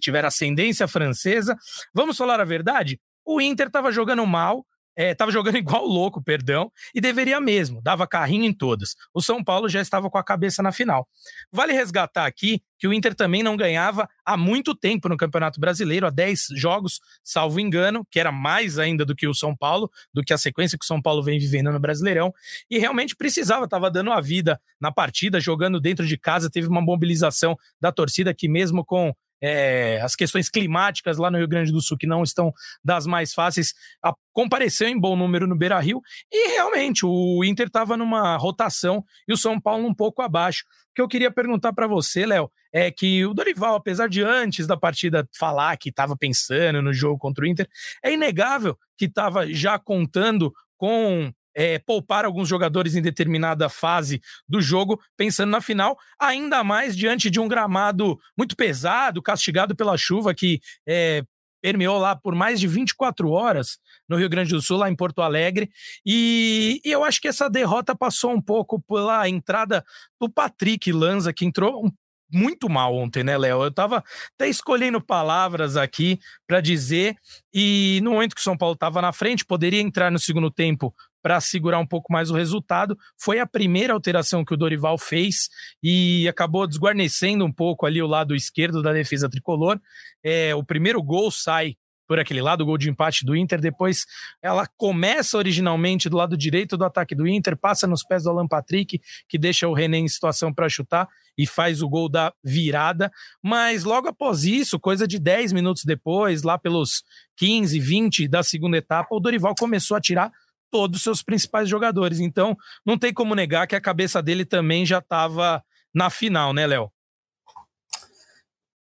tiver 0.00 0.24
ascendência 0.24 0.86
francesa, 0.86 1.56
vamos 1.92 2.16
falar 2.16 2.40
a 2.40 2.44
verdade? 2.44 3.00
O 3.26 3.40
Inter 3.40 3.66
estava 3.66 3.90
jogando 3.90 4.24
mal, 4.24 4.64
é, 4.96 5.14
jogando 5.30 5.56
igual 5.58 5.84
louco, 5.86 6.22
perdão, 6.22 6.70
e 6.94 7.00
deveria 7.00 7.40
mesmo, 7.40 7.80
dava 7.82 8.06
carrinho 8.06 8.44
em 8.44 8.52
todas. 8.52 8.94
O 9.14 9.22
São 9.22 9.42
Paulo 9.42 9.68
já 9.68 9.80
estava 9.80 10.10
com 10.10 10.18
a 10.18 10.24
cabeça 10.24 10.62
na 10.62 10.72
final. 10.72 11.08
Vale 11.52 11.72
resgatar 11.72 12.26
aqui 12.26 12.62
que 12.78 12.88
o 12.88 12.94
Inter 12.94 13.14
também 13.14 13.42
não 13.42 13.56
ganhava 13.56 14.08
há 14.24 14.36
muito 14.36 14.74
tempo 14.74 15.08
no 15.08 15.16
Campeonato 15.16 15.60
Brasileiro, 15.60 16.06
há 16.06 16.10
10 16.10 16.48
jogos, 16.54 17.00
salvo 17.22 17.60
engano, 17.60 18.06
que 18.10 18.18
era 18.18 18.32
mais 18.32 18.78
ainda 18.78 19.04
do 19.04 19.14
que 19.14 19.28
o 19.28 19.34
São 19.34 19.54
Paulo, 19.54 19.90
do 20.14 20.22
que 20.22 20.32
a 20.32 20.38
sequência 20.38 20.78
que 20.78 20.84
o 20.84 20.88
São 20.88 21.00
Paulo 21.00 21.22
vem 21.22 21.38
vivendo 21.38 21.70
no 21.70 21.78
Brasileirão, 21.78 22.32
e 22.70 22.78
realmente 22.78 23.14
precisava, 23.14 23.64
estava 23.64 23.90
dando 23.90 24.10
a 24.10 24.20
vida 24.20 24.58
na 24.80 24.90
partida, 24.90 25.38
jogando 25.38 25.78
dentro 25.78 26.06
de 26.06 26.16
casa, 26.16 26.50
teve 26.50 26.68
uma 26.68 26.80
mobilização 26.80 27.56
da 27.78 27.92
torcida 27.92 28.32
que 28.32 28.48
mesmo 28.48 28.84
com 28.84 29.14
é, 29.40 30.00
as 30.02 30.14
questões 30.14 30.48
climáticas 30.48 31.18
lá 31.18 31.30
no 31.30 31.38
Rio 31.38 31.48
Grande 31.48 31.72
do 31.72 31.80
Sul, 31.80 31.96
que 31.96 32.06
não 32.06 32.22
estão 32.22 32.52
das 32.84 33.06
mais 33.06 33.32
fáceis, 33.32 33.74
a, 34.02 34.14
compareceu 34.32 34.88
em 34.88 34.98
bom 34.98 35.16
número 35.16 35.46
no 35.46 35.56
Beira 35.56 35.78
Rio, 35.80 36.00
e 36.30 36.48
realmente 36.54 37.06
o 37.06 37.42
Inter 37.44 37.66
estava 37.66 37.96
numa 37.96 38.36
rotação 38.36 39.04
e 39.26 39.32
o 39.32 39.36
São 39.36 39.60
Paulo 39.60 39.86
um 39.86 39.94
pouco 39.94 40.22
abaixo. 40.22 40.64
O 40.90 40.94
que 40.94 41.02
eu 41.02 41.08
queria 41.08 41.30
perguntar 41.30 41.72
para 41.72 41.86
você, 41.86 42.26
Léo, 42.26 42.50
é 42.72 42.90
que 42.90 43.24
o 43.24 43.34
Dorival, 43.34 43.74
apesar 43.76 44.08
de 44.08 44.22
antes 44.22 44.66
da 44.66 44.76
partida 44.76 45.28
falar 45.38 45.76
que 45.76 45.88
estava 45.88 46.16
pensando 46.16 46.82
no 46.82 46.92
jogo 46.92 47.18
contra 47.18 47.44
o 47.44 47.48
Inter, 47.48 47.68
é 48.02 48.12
inegável 48.12 48.76
que 48.96 49.06
estava 49.06 49.52
já 49.52 49.78
contando 49.78 50.52
com 50.76 51.32
é, 51.54 51.78
poupar 51.78 52.24
alguns 52.24 52.48
jogadores 52.48 52.94
em 52.94 53.02
determinada 53.02 53.68
fase 53.68 54.20
do 54.48 54.60
jogo, 54.60 55.00
pensando 55.16 55.50
na 55.50 55.60
final, 55.60 55.96
ainda 56.18 56.62
mais 56.62 56.96
diante 56.96 57.30
de 57.30 57.40
um 57.40 57.48
gramado 57.48 58.18
muito 58.36 58.56
pesado, 58.56 59.22
castigado 59.22 59.74
pela 59.74 59.96
chuva 59.96 60.34
que 60.34 60.60
é, 60.86 61.22
permeou 61.60 61.98
lá 61.98 62.16
por 62.16 62.34
mais 62.34 62.58
de 62.58 62.66
24 62.66 63.30
horas 63.30 63.78
no 64.08 64.16
Rio 64.16 64.28
Grande 64.28 64.50
do 64.50 64.62
Sul, 64.62 64.78
lá 64.78 64.90
em 64.90 64.96
Porto 64.96 65.22
Alegre. 65.22 65.70
E, 66.04 66.80
e, 66.84 66.90
eu 66.90 67.04
acho 67.04 67.20
que 67.20 67.28
essa 67.28 67.48
derrota 67.48 67.94
passou 67.94 68.32
um 68.32 68.40
pouco 68.40 68.80
pela 68.80 69.28
entrada 69.28 69.84
do 70.20 70.28
Patrick 70.28 70.90
Lanza, 70.92 71.32
que 71.32 71.44
entrou 71.44 71.90
muito 72.32 72.68
mal 72.68 72.94
ontem, 72.94 73.24
né, 73.24 73.36
Léo? 73.36 73.64
Eu 73.64 73.72
tava 73.72 74.04
até 74.34 74.48
escolhendo 74.48 75.00
palavras 75.00 75.76
aqui 75.76 76.18
para 76.46 76.60
dizer, 76.60 77.16
e 77.52 78.00
no 78.02 78.12
momento 78.12 78.34
que 78.34 78.40
o 78.40 78.44
São 78.44 78.56
Paulo 78.56 78.74
estava 78.74 79.02
na 79.02 79.12
frente, 79.12 79.44
poderia 79.44 79.80
entrar 79.80 80.10
no 80.10 80.18
segundo 80.18 80.50
tempo 80.50 80.94
para 81.22 81.40
segurar 81.40 81.78
um 81.78 81.86
pouco 81.86 82.12
mais 82.12 82.30
o 82.30 82.34
resultado. 82.34 82.98
Foi 83.18 83.38
a 83.38 83.46
primeira 83.46 83.92
alteração 83.92 84.44
que 84.44 84.54
o 84.54 84.56
Dorival 84.56 84.98
fez 84.98 85.48
e 85.82 86.28
acabou 86.28 86.66
desguarnecendo 86.66 87.44
um 87.44 87.52
pouco 87.52 87.86
ali 87.86 88.02
o 88.02 88.06
lado 88.06 88.34
esquerdo 88.34 88.82
da 88.82 88.92
defesa 88.92 89.28
tricolor. 89.28 89.80
É, 90.22 90.54
o 90.54 90.64
primeiro 90.64 91.02
gol 91.02 91.30
sai 91.30 91.76
por 92.10 92.18
aquele 92.18 92.42
lado, 92.42 92.62
o 92.62 92.66
gol 92.66 92.76
de 92.76 92.90
empate 92.90 93.24
do 93.24 93.36
Inter. 93.36 93.60
Depois 93.60 94.04
ela 94.42 94.66
começa 94.76 95.38
originalmente 95.38 96.08
do 96.08 96.16
lado 96.16 96.36
direito 96.36 96.76
do 96.76 96.84
ataque 96.84 97.14
do 97.14 97.24
Inter, 97.24 97.56
passa 97.56 97.86
nos 97.86 98.02
pés 98.02 98.24
do 98.24 98.30
Alan 98.30 98.48
Patrick, 98.48 99.00
que 99.28 99.38
deixa 99.38 99.68
o 99.68 99.72
René 99.72 99.98
em 99.98 100.08
situação 100.08 100.52
para 100.52 100.68
chutar 100.68 101.08
e 101.38 101.46
faz 101.46 101.80
o 101.82 101.88
gol 101.88 102.08
da 102.08 102.32
virada. 102.42 103.12
Mas 103.40 103.84
logo 103.84 104.08
após 104.08 104.42
isso, 104.42 104.80
coisa 104.80 105.06
de 105.06 105.20
10 105.20 105.52
minutos 105.52 105.84
depois, 105.84 106.42
lá 106.42 106.58
pelos 106.58 107.04
15, 107.36 107.78
20 107.78 108.26
da 108.26 108.42
segunda 108.42 108.76
etapa, 108.76 109.14
o 109.14 109.20
Dorival 109.20 109.54
começou 109.54 109.96
a 109.96 110.00
tirar 110.00 110.32
todos 110.70 110.98
os 110.98 111.02
seus 111.02 111.22
principais 111.22 111.68
jogadores. 111.68 112.20
Então, 112.20 112.56
não 112.84 112.98
tem 112.98 113.12
como 113.12 113.34
negar 113.34 113.66
que 113.66 113.76
a 113.76 113.80
cabeça 113.80 114.22
dele 114.22 114.44
também 114.44 114.86
já 114.86 114.98
estava 114.98 115.62
na 115.94 116.08
final, 116.10 116.52
né, 116.52 116.66
Léo? 116.66 116.90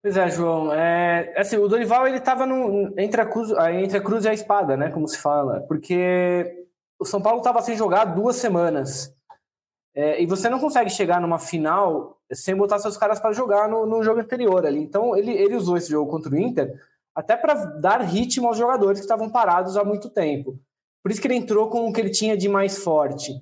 Pois 0.02 0.16
é, 0.16 0.30
João. 0.30 0.72
É, 0.72 1.34
assim, 1.36 1.56
o 1.56 1.68
Dorival 1.68 2.06
ele 2.06 2.18
estava 2.18 2.46
entre, 2.96 3.20
a 3.20 3.26
cruz, 3.26 3.50
entre 3.50 3.98
a 3.98 4.00
cruz 4.00 4.24
e 4.24 4.28
a 4.28 4.34
espada, 4.34 4.76
né? 4.76 4.90
Como 4.90 5.08
se 5.08 5.18
fala, 5.18 5.60
porque 5.62 6.66
o 6.98 7.04
São 7.04 7.20
Paulo 7.20 7.38
estava 7.38 7.60
sem 7.62 7.76
jogar 7.76 8.04
duas 8.04 8.36
semanas. 8.36 9.14
É, 9.94 10.22
e 10.22 10.26
você 10.26 10.48
não 10.48 10.60
consegue 10.60 10.90
chegar 10.90 11.20
numa 11.20 11.38
final 11.38 12.20
sem 12.32 12.54
botar 12.54 12.78
seus 12.78 12.96
caras 12.96 13.18
para 13.18 13.32
jogar 13.32 13.68
no, 13.68 13.84
no, 13.86 14.02
jogo 14.02 14.20
anterior 14.20 14.64
ali. 14.64 14.78
Então 14.78 15.16
ele, 15.16 15.32
ele 15.32 15.56
usou 15.56 15.76
esse 15.76 15.90
jogo 15.90 16.10
contra 16.10 16.32
o 16.32 16.38
Inter 16.38 16.80
até 17.14 17.36
para 17.36 17.54
dar 17.54 18.00
ritmo 18.02 18.46
aos 18.46 18.56
jogadores 18.56 19.00
que 19.00 19.04
estavam 19.04 19.28
parados 19.28 19.76
há 19.76 19.82
muito 19.82 20.08
tempo. 20.08 20.58
Por 21.08 21.12
isso 21.12 21.22
que 21.22 21.26
ele 21.26 21.36
entrou 21.36 21.70
com 21.70 21.88
o 21.88 21.92
que 21.92 22.02
ele 22.02 22.10
tinha 22.10 22.36
de 22.36 22.50
mais 22.50 22.84
forte. 22.84 23.32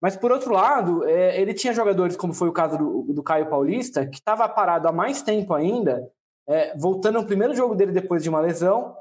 Mas, 0.00 0.16
por 0.16 0.30
outro 0.30 0.52
lado, 0.52 1.04
é, 1.04 1.40
ele 1.40 1.52
tinha 1.52 1.74
jogadores, 1.74 2.16
como 2.16 2.32
foi 2.32 2.48
o 2.48 2.52
caso 2.52 2.78
do, 2.78 3.12
do 3.12 3.24
Caio 3.24 3.50
Paulista, 3.50 4.06
que 4.06 4.18
estava 4.18 4.48
parado 4.48 4.86
há 4.86 4.92
mais 4.92 5.20
tempo 5.20 5.52
ainda, 5.52 6.08
é, 6.46 6.78
voltando 6.78 7.18
ao 7.18 7.26
primeiro 7.26 7.56
jogo 7.56 7.74
dele 7.74 7.90
depois 7.90 8.22
de 8.22 8.28
uma 8.28 8.38
lesão. 8.38 8.96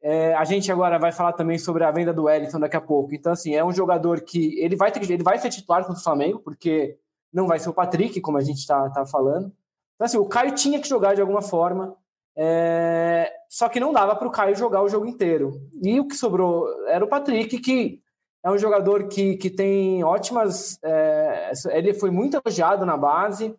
É, 0.00 0.32
a 0.34 0.44
gente 0.44 0.70
agora 0.70 1.00
vai 1.00 1.10
falar 1.10 1.32
também 1.32 1.58
sobre 1.58 1.82
a 1.82 1.90
venda 1.90 2.12
do 2.12 2.26
Wellington 2.26 2.60
daqui 2.60 2.76
a 2.76 2.80
pouco. 2.80 3.12
Então, 3.12 3.32
assim, 3.32 3.56
é 3.56 3.64
um 3.64 3.72
jogador 3.72 4.20
que 4.20 4.56
ele 4.60 4.76
vai, 4.76 4.92
ter, 4.92 5.02
ele 5.10 5.24
vai 5.24 5.36
ser 5.36 5.50
titular 5.50 5.84
contra 5.84 6.00
o 6.00 6.04
Flamengo, 6.04 6.38
porque 6.38 6.96
não 7.32 7.48
vai 7.48 7.58
ser 7.58 7.70
o 7.70 7.74
Patrick, 7.74 8.20
como 8.20 8.38
a 8.38 8.40
gente 8.40 8.58
está 8.58 8.88
tá 8.90 9.04
falando. 9.04 9.52
Então, 9.96 10.04
assim, 10.04 10.16
o 10.16 10.26
Caio 10.26 10.54
tinha 10.54 10.80
que 10.80 10.88
jogar 10.88 11.16
de 11.16 11.20
alguma 11.20 11.42
forma, 11.42 11.96
é, 12.36 13.32
só 13.48 13.68
que 13.68 13.80
não 13.80 13.92
dava 13.92 14.14
para 14.16 14.28
o 14.28 14.30
Caio 14.30 14.54
jogar 14.54 14.82
o 14.82 14.88
jogo 14.88 15.06
inteiro. 15.06 15.52
E 15.82 15.98
o 16.00 16.06
que 16.06 16.16
sobrou 16.16 16.66
era 16.86 17.04
o 17.04 17.08
Patrick, 17.08 17.58
que 17.58 18.00
é 18.44 18.50
um 18.50 18.58
jogador 18.58 19.08
que, 19.08 19.36
que 19.36 19.50
tem 19.50 20.02
ótimas. 20.04 20.78
É, 20.82 21.52
ele 21.70 21.94
foi 21.94 22.10
muito 22.10 22.36
elogiado 22.36 22.86
na 22.86 22.96
base, 22.96 23.54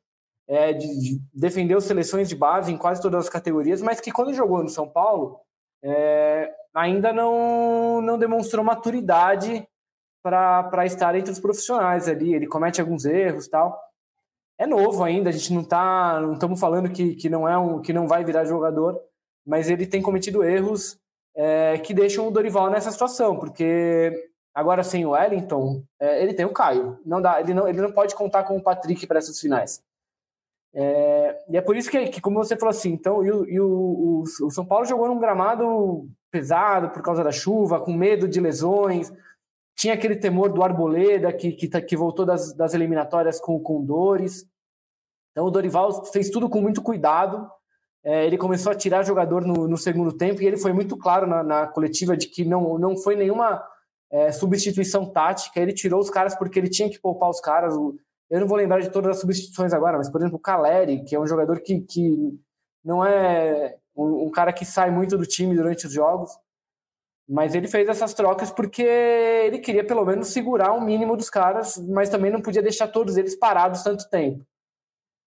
é, 0.47 0.73
de, 0.73 0.87
de, 0.99 1.21
defendeu 1.33 1.79
seleções 1.79 2.27
de 2.27 2.35
base 2.35 2.71
em 2.71 2.77
quase 2.77 3.01
todas 3.01 3.25
as 3.25 3.29
categorias, 3.29 3.81
mas 3.81 4.01
que 4.01 4.11
quando 4.11 4.33
jogou 4.33 4.63
no 4.63 4.69
São 4.69 4.87
Paulo 4.87 5.39
é, 5.83 6.51
ainda 6.73 7.11
não, 7.13 8.01
não 8.01 8.17
demonstrou 8.17 8.63
maturidade 8.63 9.67
para 10.23 10.85
estar 10.85 11.15
entre 11.15 11.31
os 11.31 11.39
profissionais 11.39 12.07
ali. 12.07 12.33
Ele 12.33 12.47
comete 12.47 12.79
alguns 12.79 13.05
erros 13.05 13.47
tal. 13.47 13.79
É 14.61 14.67
novo 14.67 15.03
ainda, 15.03 15.29
a 15.29 15.33
gente 15.33 15.53
não 15.53 15.63
tá, 15.63 16.19
não 16.21 16.33
estamos 16.33 16.59
falando 16.59 16.91
que, 16.91 17.15
que 17.15 17.29
não 17.29 17.47
é 17.47 17.57
um 17.57 17.81
que 17.81 17.91
não 17.91 18.07
vai 18.07 18.23
virar 18.23 18.45
jogador, 18.45 19.01
mas 19.45 19.69
ele 19.69 19.87
tem 19.87 20.01
cometido 20.01 20.43
erros 20.43 20.99
é, 21.35 21.77
que 21.79 21.93
deixam 21.93 22.27
o 22.27 22.31
Dorival 22.31 22.69
nessa 22.69 22.91
situação, 22.91 23.37
porque 23.37 24.31
Agora, 24.53 24.83
sem 24.83 25.05
o 25.05 25.11
Wellington, 25.11 25.83
é, 25.99 26.21
ele 26.21 26.33
tem 26.33 26.45
o 26.45 26.53
Caio. 26.53 26.99
Não 27.05 27.21
dá, 27.21 27.39
ele, 27.39 27.53
não, 27.53 27.67
ele 27.67 27.81
não 27.81 27.91
pode 27.91 28.13
contar 28.15 28.43
com 28.43 28.57
o 28.57 28.61
Patrick 28.61 29.07
para 29.07 29.19
essas 29.19 29.39
finais. 29.39 29.81
É, 30.73 31.37
e 31.49 31.57
é 31.57 31.61
por 31.61 31.75
isso 31.75 31.89
que, 31.89 32.07
que, 32.07 32.21
como 32.21 32.37
você 32.37 32.57
falou 32.57 32.71
assim, 32.71 32.91
então, 32.91 33.25
e, 33.25 33.31
o, 33.31 33.49
e 33.49 33.59
o, 33.59 34.23
o, 34.23 34.51
São 34.51 34.65
Paulo 34.65 34.85
jogou 34.85 35.07
num 35.07 35.19
gramado 35.19 36.07
pesado 36.29 36.89
por 36.89 37.01
causa 37.01 37.23
da 37.23 37.31
chuva, 37.31 37.79
com 37.79 37.93
medo 37.93 38.27
de 38.27 38.41
lesões. 38.41 39.11
Tinha 39.77 39.93
aquele 39.93 40.17
temor 40.17 40.51
do 40.51 40.63
Arboleda, 40.63 41.31
que, 41.31 41.53
que, 41.53 41.67
tá, 41.67 41.81
que 41.81 41.95
voltou 41.95 42.25
das, 42.25 42.53
das 42.53 42.73
eliminatórias 42.73 43.39
com, 43.39 43.57
com 43.59 43.83
dores. 43.83 44.45
Então, 45.31 45.45
o 45.45 45.51
Dorival 45.51 46.05
fez 46.05 46.29
tudo 46.29 46.49
com 46.49 46.61
muito 46.61 46.81
cuidado. 46.81 47.49
É, 48.03 48.25
ele 48.25 48.37
começou 48.37 48.71
a 48.71 48.75
tirar 48.75 49.03
jogador 49.03 49.45
no, 49.45 49.67
no, 49.67 49.77
segundo 49.77 50.11
tempo 50.11 50.41
e 50.41 50.47
ele 50.47 50.57
foi 50.57 50.73
muito 50.73 50.97
claro 50.97 51.27
na, 51.27 51.43
na 51.43 51.67
coletiva 51.67 52.17
de 52.17 52.27
que 52.27 52.43
não, 52.43 52.77
não 52.77 52.97
foi 52.97 53.15
nenhuma 53.15 53.63
é, 54.11 54.31
substituição 54.31 55.05
tática, 55.05 55.59
ele 55.59 55.73
tirou 55.73 55.99
os 55.99 56.09
caras 56.09 56.35
porque 56.35 56.59
ele 56.59 56.69
tinha 56.69 56.89
que 56.89 56.99
poupar 56.99 57.29
os 57.29 57.39
caras. 57.39 57.73
Eu 58.29 58.39
não 58.39 58.47
vou 58.47 58.57
lembrar 58.57 58.81
de 58.81 58.89
todas 58.89 59.11
as 59.11 59.19
substituições 59.21 59.73
agora, 59.73 59.97
mas, 59.97 60.09
por 60.09 60.19
exemplo, 60.19 60.37
o 60.37 60.41
Caleri, 60.41 61.03
que 61.03 61.15
é 61.15 61.19
um 61.19 61.27
jogador 61.27 61.61
que, 61.61 61.81
que 61.81 62.37
não 62.83 63.05
é 63.05 63.77
um, 63.95 64.25
um, 64.25 64.31
cara 64.31 64.51
que 64.51 64.65
sai 64.65 64.91
muito 64.91 65.17
do 65.17 65.25
time 65.25 65.55
durante 65.55 65.85
os 65.85 65.93
jogos, 65.93 66.31
mas 67.27 67.55
ele 67.55 67.67
fez 67.67 67.87
essas 67.87 68.13
trocas 68.13 68.51
porque 68.51 68.81
ele 68.81 69.59
queria 69.59 69.85
pelo 69.85 70.03
menos 70.05 70.27
segurar 70.27 70.73
o 70.73 70.81
mínimo 70.81 71.15
dos 71.15 71.29
caras, 71.29 71.77
mas 71.77 72.09
também 72.09 72.31
não 72.31 72.41
podia 72.41 72.61
deixar 72.61 72.87
todos 72.87 73.15
eles 73.15 73.35
parados 73.35 73.83
tanto 73.83 74.09
tempo. 74.09 74.45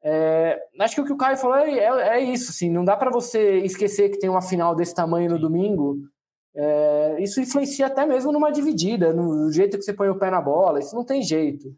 É, 0.09 0.57
acho 0.79 0.95
que 0.95 1.01
o 1.01 1.05
que 1.05 1.11
o 1.11 1.17
Caio 1.17 1.35
falou 1.35 1.57
é, 1.57 1.69
é, 1.69 2.17
é 2.17 2.19
isso, 2.21 2.51
assim, 2.51 2.71
não 2.71 2.85
dá 2.85 2.95
para 2.95 3.11
você 3.11 3.57
esquecer 3.57 4.09
que 4.09 4.17
tem 4.17 4.29
uma 4.29 4.41
final 4.41 4.73
desse 4.73 4.95
tamanho 4.95 5.29
no 5.29 5.37
domingo. 5.37 5.97
É, 6.55 7.17
isso 7.19 7.41
influencia 7.41 7.87
até 7.87 8.05
mesmo 8.05 8.31
numa 8.31 8.49
dividida, 8.49 9.11
no 9.11 9.51
jeito 9.51 9.77
que 9.77 9.83
você 9.83 9.91
põe 9.91 10.07
o 10.07 10.17
pé 10.17 10.31
na 10.31 10.39
bola, 10.39 10.79
isso 10.79 10.95
não 10.95 11.03
tem 11.03 11.21
jeito. 11.21 11.75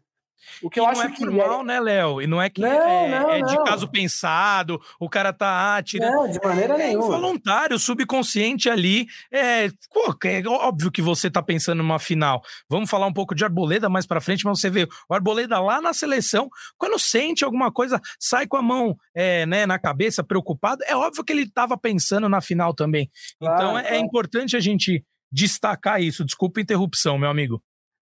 O 0.62 0.70
que 0.70 0.78
e 0.78 0.82
eu 0.82 0.86
acho 0.86 1.02
é 1.02 1.10
que 1.10 1.24
mal, 1.26 1.60
é... 1.60 1.64
né, 1.64 1.80
Léo? 1.80 2.22
E 2.22 2.26
não 2.26 2.40
é 2.40 2.48
que 2.48 2.60
não, 2.60 2.68
é, 2.68 3.08
não, 3.08 3.30
é, 3.30 3.42
de 3.42 3.56
caso 3.64 3.88
pensado, 3.88 4.80
o 4.98 5.08
cara 5.08 5.32
tá 5.32 5.76
ah, 5.76 5.82
tirando. 5.82 6.12
Não, 6.12 6.30
de 6.30 6.40
maneira 6.42 6.74
é 6.74 6.88
nenhuma. 6.88 7.06
Voluntário, 7.06 7.78
subconsciente 7.78 8.68
ali. 8.68 9.06
É, 9.32 9.68
pô, 9.92 10.16
é 10.24 10.42
óbvio 10.46 10.90
que 10.90 11.02
você 11.02 11.30
tá 11.30 11.42
pensando 11.42 11.78
numa 11.78 11.98
final. 11.98 12.42
Vamos 12.68 12.90
falar 12.90 13.06
um 13.06 13.12
pouco 13.12 13.34
de 13.34 13.44
Arboleda 13.44 13.88
mais 13.88 14.06
para 14.06 14.20
frente, 14.20 14.44
mas 14.44 14.60
você 14.60 14.70
vê 14.70 14.88
o 15.08 15.14
Arboleda 15.14 15.58
lá 15.60 15.80
na 15.80 15.92
seleção, 15.92 16.48
quando 16.76 16.98
sente 16.98 17.44
alguma 17.44 17.70
coisa, 17.72 18.00
sai 18.18 18.46
com 18.46 18.56
a 18.56 18.62
mão 18.62 18.96
é, 19.14 19.46
né, 19.46 19.66
na 19.66 19.78
cabeça, 19.78 20.24
preocupado. 20.24 20.82
É 20.86 20.96
óbvio 20.96 21.24
que 21.24 21.32
ele 21.32 21.50
tava 21.50 21.76
pensando 21.76 22.28
na 22.28 22.40
final 22.40 22.74
também. 22.74 23.10
Claro, 23.38 23.54
então 23.56 23.78
é, 23.78 23.96
é 23.96 23.98
importante 23.98 24.56
a 24.56 24.60
gente 24.60 25.04
destacar 25.30 26.02
isso. 26.02 26.24
Desculpa 26.24 26.60
a 26.60 26.62
interrupção, 26.62 27.18
meu 27.18 27.30
amigo. 27.30 27.62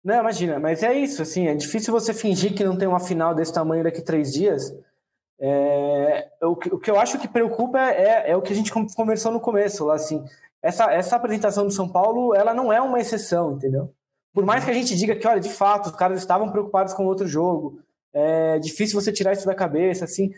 Não, 0.04 0.18
imagina, 0.18 0.58
mas 0.58 0.82
é 0.82 0.92
isso, 0.92 1.22
assim, 1.22 1.46
é 1.46 1.54
difícil 1.54 1.92
você 1.92 2.12
fingir 2.12 2.54
que 2.54 2.64
não 2.64 2.76
tem 2.76 2.88
uma 2.88 2.98
final 2.98 3.34
desse 3.34 3.52
tamanho 3.52 3.84
daqui 3.84 4.02
três 4.02 4.32
dias. 4.32 4.74
É, 5.38 6.28
o, 6.42 6.56
que, 6.56 6.74
o 6.74 6.78
que 6.78 6.90
eu 6.90 6.98
acho 6.98 7.18
que 7.18 7.28
preocupa 7.28 7.78
é, 7.78 8.30
é 8.30 8.36
o 8.36 8.42
que 8.42 8.52
a 8.52 8.56
gente 8.56 8.72
conversou 8.72 9.30
no 9.30 9.40
começo, 9.40 9.84
lá, 9.84 9.94
assim, 9.94 10.24
essa, 10.60 10.92
essa 10.92 11.16
apresentação 11.16 11.64
do 11.64 11.72
São 11.72 11.88
Paulo, 11.88 12.34
ela 12.34 12.52
não 12.52 12.72
é 12.72 12.80
uma 12.80 13.00
exceção, 13.00 13.52
entendeu? 13.52 13.92
Por 14.32 14.44
mais 14.44 14.64
que 14.64 14.70
a 14.70 14.74
gente 14.74 14.96
diga 14.96 15.14
que, 15.14 15.26
olha, 15.26 15.40
de 15.40 15.50
fato, 15.50 15.86
os 15.86 15.96
caras 15.96 16.18
estavam 16.18 16.50
preocupados 16.50 16.94
com 16.94 17.06
outro 17.06 17.26
jogo, 17.26 17.80
é 18.12 18.58
difícil 18.58 19.00
você 19.00 19.12
tirar 19.12 19.32
isso 19.32 19.46
da 19.46 19.54
cabeça, 19.54 20.04
assim, 20.04 20.32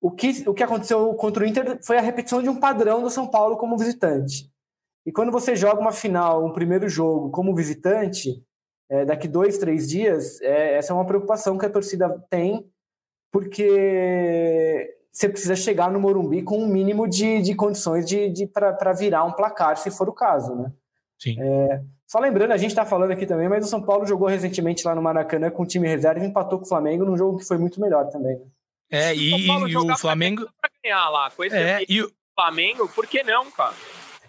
o 0.00 0.10
que, 0.10 0.48
o 0.48 0.54
que 0.54 0.62
aconteceu 0.62 1.12
contra 1.14 1.44
o 1.44 1.46
Inter 1.46 1.78
foi 1.84 1.98
a 1.98 2.02
repetição 2.02 2.42
de 2.42 2.48
um 2.48 2.58
padrão 2.58 3.02
do 3.02 3.10
São 3.10 3.26
Paulo 3.26 3.56
como 3.56 3.76
visitante. 3.76 4.50
E 5.04 5.12
quando 5.12 5.30
você 5.30 5.54
joga 5.54 5.80
uma 5.80 5.92
final, 5.92 6.44
um 6.44 6.52
primeiro 6.52 6.88
jogo 6.88 7.30
como 7.30 7.54
visitante, 7.54 8.42
é, 8.90 9.04
daqui 9.04 9.28
dois, 9.28 9.56
três 9.56 9.88
dias, 9.88 10.40
é, 10.40 10.74
essa 10.74 10.92
é 10.92 10.94
uma 10.94 11.06
preocupação 11.06 11.56
que 11.56 11.64
a 11.64 11.70
torcida 11.70 12.08
tem, 12.28 12.68
porque 13.32 14.92
você 15.12 15.28
precisa 15.28 15.54
chegar 15.54 15.90
no 15.90 16.00
Morumbi 16.00 16.42
com 16.42 16.58
um 16.58 16.66
mínimo 16.66 17.08
de, 17.08 17.40
de 17.40 17.54
condições 17.54 18.04
de, 18.04 18.28
de 18.28 18.46
para 18.46 18.92
virar 18.92 19.24
um 19.24 19.32
placar, 19.32 19.76
se 19.76 19.90
for 19.90 20.08
o 20.08 20.12
caso, 20.12 20.56
né? 20.56 20.72
Sim. 21.18 21.36
É, 21.38 21.82
só 22.06 22.18
lembrando, 22.18 22.50
a 22.50 22.56
gente 22.56 22.70
está 22.70 22.84
falando 22.84 23.12
aqui 23.12 23.26
também, 23.26 23.48
mas 23.48 23.64
o 23.64 23.68
São 23.68 23.80
Paulo 23.80 24.04
jogou 24.04 24.26
recentemente 24.26 24.84
lá 24.84 24.94
no 24.94 25.02
Maracanã 25.02 25.50
com 25.50 25.62
o 25.62 25.66
time 25.66 25.86
reserva 25.86 26.24
e 26.24 26.26
empatou 26.26 26.58
com 26.58 26.64
o 26.64 26.68
Flamengo 26.68 27.04
num 27.04 27.16
jogo 27.16 27.38
que 27.38 27.46
foi 27.46 27.58
muito 27.58 27.80
melhor 27.80 28.08
também. 28.08 28.36
Né? 28.36 28.46
É, 28.90 29.14
e, 29.14 29.46
e 29.46 29.76
o 29.76 29.96
Flamengo. 29.96 30.48
Pra 30.60 30.70
ganhar 30.82 31.08
lá, 31.10 31.30
esse 31.38 31.56
é, 31.56 31.84
e 31.88 32.02
o 32.02 32.10
Flamengo, 32.34 32.88
por 32.88 33.06
que 33.06 33.22
não, 33.22 33.48
cara? 33.52 33.74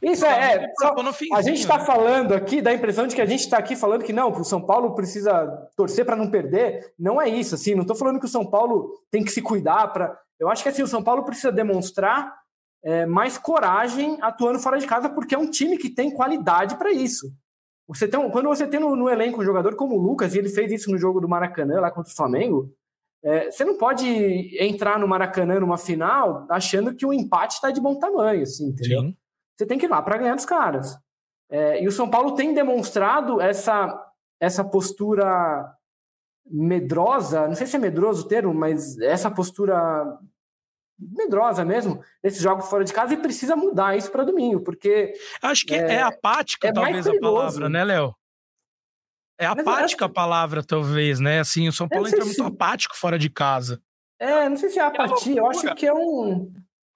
Isso 0.02 0.26
é, 0.26 0.56
é 0.56 0.74
só, 0.80 0.96
a 1.34 1.42
gente 1.44 1.60
está 1.60 1.78
né? 1.78 1.86
falando 1.86 2.34
aqui, 2.34 2.60
dá 2.60 2.72
a 2.72 2.74
impressão 2.74 3.06
de 3.06 3.16
que 3.16 3.22
a 3.22 3.26
gente 3.26 3.42
está 3.42 3.58
aqui 3.58 3.76
falando 3.76 4.04
que 4.04 4.12
não, 4.12 4.32
o 4.32 4.44
São 4.44 4.60
Paulo 4.60 4.96
precisa 4.96 5.46
torcer 5.76 6.04
para 6.04 6.16
não 6.16 6.32
perder. 6.32 6.92
Não 6.98 7.22
é 7.22 7.30
isso, 7.30 7.54
assim, 7.54 7.76
não 7.76 7.84
estou 7.84 7.96
falando 7.96 8.20
que 8.20 8.26
o 8.26 8.30
São 8.30 8.44
Paulo 8.44 8.92
tem 9.12 9.24
que 9.24 9.32
se 9.32 9.42
cuidar 9.44 9.94
para. 9.94 10.18
Eu 10.40 10.50
acho 10.50 10.64
que 10.64 10.70
assim, 10.70 10.82
o 10.82 10.88
São 10.88 11.04
Paulo 11.04 11.24
precisa 11.24 11.52
demonstrar 11.52 12.34
é, 12.84 13.06
mais 13.06 13.38
coragem 13.38 14.18
atuando 14.22 14.60
fora 14.60 14.80
de 14.80 14.88
casa, 14.88 15.08
porque 15.08 15.36
é 15.36 15.38
um 15.38 15.50
time 15.50 15.78
que 15.78 15.90
tem 15.90 16.12
qualidade 16.12 16.78
para 16.78 16.92
isso. 16.92 17.32
Você 17.88 18.08
tem, 18.08 18.30
quando 18.32 18.48
você 18.48 18.66
tem 18.66 18.80
no, 18.80 18.96
no, 18.96 19.10
elenco 19.10 19.42
um 19.42 19.46
jogador 19.46 19.76
como 19.76 19.96
o 19.96 20.02
Lucas, 20.02 20.34
e 20.34 20.40
ele 20.40 20.50
fez 20.50 20.72
isso 20.72 20.90
no 20.90 20.98
jogo 20.98 21.20
do 21.20 21.30
Maracanã, 21.30 21.80
lá 21.80 21.92
contra 21.92 22.12
o 22.12 22.16
Flamengo, 22.16 22.74
é, 23.24 23.52
você 23.52 23.64
não 23.64 23.78
pode 23.78 24.08
entrar 24.60 24.98
no 24.98 25.08
Maracanã 25.08 25.60
numa 25.60 25.78
final 25.78 26.48
achando 26.50 26.96
que 26.96 27.06
o 27.06 27.14
empate 27.14 27.56
está 27.56 27.70
de 27.70 27.80
bom 27.80 28.00
tamanho, 28.00 28.42
assim, 28.42 28.70
entendeu? 28.70 29.02
Sim. 29.02 29.18
Você 29.62 29.68
tem 29.68 29.78
que 29.78 29.86
ir 29.86 29.90
lá 29.90 30.02
para 30.02 30.18
ganhar 30.18 30.34
dos 30.34 30.46
caras. 30.46 30.98
É, 31.48 31.84
e 31.84 31.88
o 31.88 31.92
São 31.92 32.10
Paulo 32.10 32.34
tem 32.34 32.52
demonstrado 32.52 33.40
essa, 33.40 34.12
essa 34.40 34.64
postura 34.64 35.72
medrosa, 36.44 37.48
não 37.48 37.54
sei 37.54 37.68
se 37.68 37.76
é 37.76 37.80
medroso 37.80 38.26
o 38.26 38.28
termo, 38.28 38.56
mas 38.56 38.98
essa 39.00 39.30
postura 39.30 40.18
medrosa 40.98 41.64
mesmo, 41.64 42.04
nesses 42.24 42.42
jogos 42.42 42.68
fora 42.68 42.84
de 42.84 42.92
casa, 42.92 43.14
e 43.14 43.18
precisa 43.18 43.56
mudar 43.56 43.96
isso 43.96 44.12
para 44.12 44.24
domingo, 44.24 44.62
porque. 44.62 45.14
Acho 45.44 45.64
que 45.64 45.76
é, 45.76 45.94
é 45.94 46.02
apática, 46.02 46.70
é 46.70 46.74
talvez, 46.74 47.06
a 47.06 47.20
palavra, 47.20 47.70
né, 47.70 47.84
Léo? 47.84 48.16
É 49.40 49.46
apática 49.46 50.06
a 50.06 50.10
palavra, 50.10 50.64
talvez, 50.64 51.20
né? 51.20 51.40
Assim, 51.40 51.68
o 51.68 51.74
São 51.74 51.88
Paulo 51.88 52.08
entra 52.08 52.26
muito 52.26 52.44
apático 52.44 52.98
fora 52.98 53.20
de 53.20 53.30
casa. 53.30 53.80
É, 54.18 54.50
não 54.50 54.58
sei 54.58 54.70
se 54.70 54.80
é 54.80 54.84
apatia, 54.84 55.38
eu 55.38 55.48
acho 55.48 55.76
que 55.76 55.86
é 55.86 55.94
um. 55.94 56.52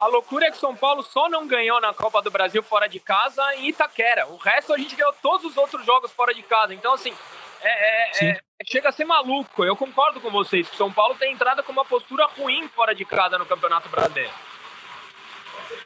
A 0.05 0.07
loucura 0.07 0.45
é 0.45 0.51
que 0.51 0.57
São 0.57 0.75
Paulo 0.75 1.01
só 1.01 1.27
não 1.27 1.47
ganhou 1.47 1.81
na 1.81 1.91
Copa 1.91 2.21
do 2.21 2.29
Brasil 2.29 2.61
fora 2.61 2.87
de 2.87 2.99
casa 2.99 3.41
em 3.55 3.69
Itaquera. 3.69 4.27
O 4.27 4.37
resto 4.37 4.71
a 4.71 4.77
gente 4.77 4.95
ganhou 4.95 5.11
todos 5.19 5.43
os 5.47 5.57
outros 5.57 5.83
jogos 5.83 6.11
fora 6.11 6.31
de 6.31 6.43
casa. 6.43 6.75
Então, 6.75 6.93
assim, 6.93 7.11
é, 7.59 8.27
é, 8.27 8.29
é, 8.29 8.39
chega 8.67 8.89
a 8.89 8.91
ser 8.91 9.03
maluco. 9.03 9.65
Eu 9.65 9.75
concordo 9.75 10.21
com 10.21 10.29
vocês 10.29 10.69
que 10.69 10.77
São 10.77 10.93
Paulo 10.93 11.15
tem 11.15 11.33
entrada 11.33 11.63
com 11.63 11.71
uma 11.71 11.83
postura 11.83 12.27
ruim 12.27 12.67
fora 12.67 12.93
de 12.93 13.03
casa 13.03 13.39
no 13.39 13.47
Campeonato 13.47 13.89
Brasileiro. 13.89 14.31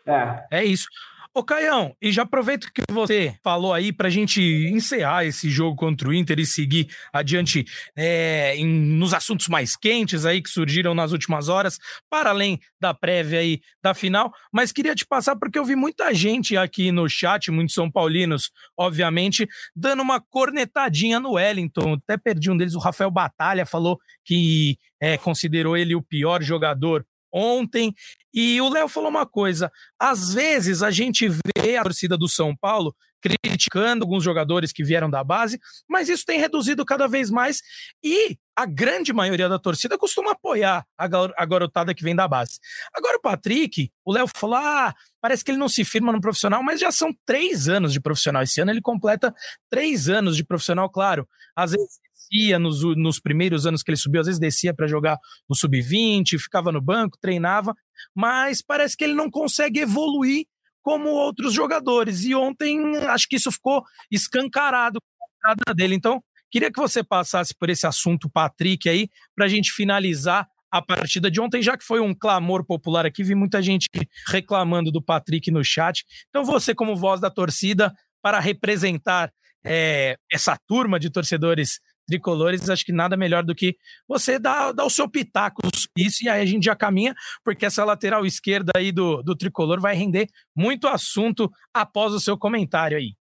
É, 0.06 0.60
é 0.60 0.66
isso. 0.66 0.90
Ô, 1.32 1.44
Caião, 1.44 1.96
e 2.02 2.12
já 2.12 2.24
aproveito 2.24 2.72
que 2.74 2.82
você 2.90 3.36
falou 3.44 3.72
aí 3.72 3.94
para 3.94 4.08
a 4.08 4.12
gente 4.12 4.42
encerrar 4.42 5.26
esse 5.26 5.48
jogo 5.48 5.76
contra 5.76 6.10
o 6.10 6.14
Inter 6.14 6.40
e 6.40 6.46
seguir 6.46 6.88
adiante 7.14 7.66
é, 7.96 8.56
em, 8.58 8.66
nos 8.66 9.14
assuntos 9.14 9.48
mais 9.48 9.76
quentes 9.76 10.26
aí 10.26 10.42
que 10.42 10.50
surgiram 10.50 10.96
nas 10.96 11.12
últimas 11.12 11.48
horas, 11.48 11.78
para 12.10 12.32
além 12.32 12.60
da 12.82 12.96
prévia 12.96 13.42
aí 13.42 13.62
da 13.82 13.94
final. 13.94 14.34
Mas 14.52 14.72
queria 14.72 14.96
te 14.96 15.06
passar 15.06 15.36
porque 15.36 15.60
eu 15.60 15.64
vi 15.64 15.76
muita 15.76 16.12
gente 16.16 16.58
aqui 16.58 16.92
no 16.92 17.08
chat, 17.08 17.52
muitos 17.52 17.76
São 17.76 17.92
Paulinos, 17.92 18.50
obviamente, 18.76 19.48
dando 19.76 20.02
uma 20.02 20.20
cornetadinha 20.20 21.20
no 21.20 21.34
Wellington. 21.34 21.94
Até 21.94 22.18
perdi 22.18 22.50
um 22.50 22.58
deles, 22.58 22.74
o 22.74 22.80
Rafael 22.80 23.12
Batalha, 23.12 23.68
falou 23.68 24.00
que 24.26 24.80
é, 25.00 25.16
considerou 25.16 25.78
ele 25.78 25.94
o 25.94 26.02
pior 26.02 26.42
jogador 26.42 27.06
ontem. 27.32 27.94
E 28.34 28.62
o 28.62 28.70
Léo 28.70 28.88
falou 28.88 29.10
uma 29.10 29.26
coisa: 29.26 29.72
às 30.00 30.34
vezes 30.34 30.84
a 30.84 30.92
gente 30.92 31.28
vê 31.28 31.78
a 31.78 31.84
torcida 31.84 32.18
do 32.18 32.28
São 32.28 32.56
Paulo 32.56 32.96
criticando 33.22 34.04
alguns 34.04 34.24
jogadores 34.24 34.72
que 34.72 34.84
vieram 34.84 35.10
da 35.10 35.24
base, 35.24 35.60
mas 35.88 36.10
isso 36.10 36.26
tem 36.26 36.40
reduzido 36.40 36.86
cada 36.86 37.08
vez 37.08 37.30
mais 37.30 37.62
e 38.04 38.38
a 38.56 38.66
grande 38.66 39.14
maioria 39.14 39.48
da 39.48 39.60
torcida 39.60 39.98
costuma 39.98 40.32
apoiar 40.32 40.86
a 40.98 41.46
garotada 41.46 41.94
que 41.94 42.04
vem 42.04 42.16
da 42.16 42.28
base. 42.28 42.60
Agora 42.94 43.18
o 43.18 43.22
Patrick, 43.22 43.92
o 44.04 44.12
Léo 44.12 44.26
falou: 44.36 44.58
ah, 44.58 44.94
parece 45.22 45.44
que 45.44 45.52
ele 45.52 45.58
não 45.58 45.70
se 45.70 45.86
firma 45.86 46.12
no 46.12 46.22
profissional, 46.22 46.62
mas 46.64 46.80
já 46.80 46.92
são 46.92 47.14
três 47.26 47.70
anos 47.70 47.94
de 47.94 48.02
profissional. 48.02 48.44
Esse 48.44 48.60
ano 48.62 48.72
ele 48.72 48.82
completa 48.82 49.34
três 49.70 50.10
anos 50.10 50.36
de 50.36 50.44
profissional, 50.44 50.90
claro. 50.90 51.28
Às 51.56 51.72
vezes 51.72 52.00
descia 52.30 52.60
nos, 52.60 52.84
nos 52.96 53.20
primeiros 53.20 53.66
anos 53.66 53.82
que 53.82 53.92
ele 53.92 53.98
subiu, 53.98 54.22
às 54.22 54.28
vezes 54.28 54.40
descia 54.40 54.74
para 54.74 54.88
jogar 54.88 55.18
no 55.50 55.56
sub-20, 55.56 56.38
ficava 56.40 56.72
no 56.72 56.82
banco, 56.82 57.18
treinava, 57.20 57.74
mas 58.16 58.62
parece 58.62 58.96
que 58.96 59.04
ele 59.04 59.14
não 59.14 59.30
consegue 59.30 59.80
evoluir 59.80 60.46
como 60.82 61.10
outros 61.10 61.54
jogadores. 61.54 62.24
E 62.24 62.34
ontem 62.34 62.98
acho 63.08 63.28
que 63.28 63.36
isso 63.36 63.52
ficou 63.52 63.84
escancarado 64.12 65.00
com 65.02 65.70
a 65.70 65.74
dele. 65.74 65.96
Então, 65.96 66.22
queria 66.52 66.72
que 66.72 66.80
você 66.80 67.04
passasse 67.04 67.54
por 67.58 67.70
esse 67.70 67.86
assunto, 67.86 68.30
Patrick, 68.30 68.88
aí, 68.90 69.10
para 69.36 69.46
a 69.46 69.50
gente 69.50 69.72
finalizar 69.72 70.48
a 70.72 70.82
partida 70.82 71.32
de 71.32 71.42
ontem, 71.42 71.64
já 71.64 71.76
que 71.76 71.84
foi 71.84 72.00
um 72.00 72.14
clamor 72.14 72.64
popular 72.64 73.06
aqui, 73.06 73.24
vi 73.24 73.34
muita 73.34 73.62
gente 73.62 73.88
reclamando 74.28 74.92
do 74.92 75.02
Patrick 75.02 75.50
no 75.50 75.64
chat. 75.64 76.06
Então, 76.30 76.44
você, 76.44 76.76
como 76.76 76.96
voz 76.96 77.20
da 77.20 77.30
torcida, 77.30 77.92
para 78.22 78.40
representar 78.40 79.32
é, 79.64 80.16
essa 80.32 80.58
turma 80.68 81.00
de 81.00 81.10
torcedores 81.10 81.80
tricolores, 82.10 82.70
acho 82.70 82.86
que 82.86 82.92
nada 82.92 83.16
melhor 83.16 83.44
do 83.44 83.56
que 83.56 83.78
você 84.08 84.38
dar, 84.38 84.74
dar 84.74 84.86
o 84.86 84.90
seu 84.90 85.10
pitaco 85.10 85.62
isso, 85.98 86.26
e 86.26 86.30
aí 86.30 86.42
a 86.42 86.46
gente 86.46 86.66
já 86.66 86.76
caminha, 86.76 87.14
porque 87.44 87.66
essa 87.66 87.86
lateral 87.86 88.26
esquerda 88.26 88.72
aí 88.76 88.92
do, 88.92 89.22
do 89.22 89.36
tricolor 89.36 89.80
vai 89.80 89.96
render 89.96 90.28
muito 90.56 90.88
assunto 90.88 91.50
após 91.74 92.14
o 92.14 92.20
seu 92.20 92.38
comentário 92.38 92.98
aí. 92.98 93.14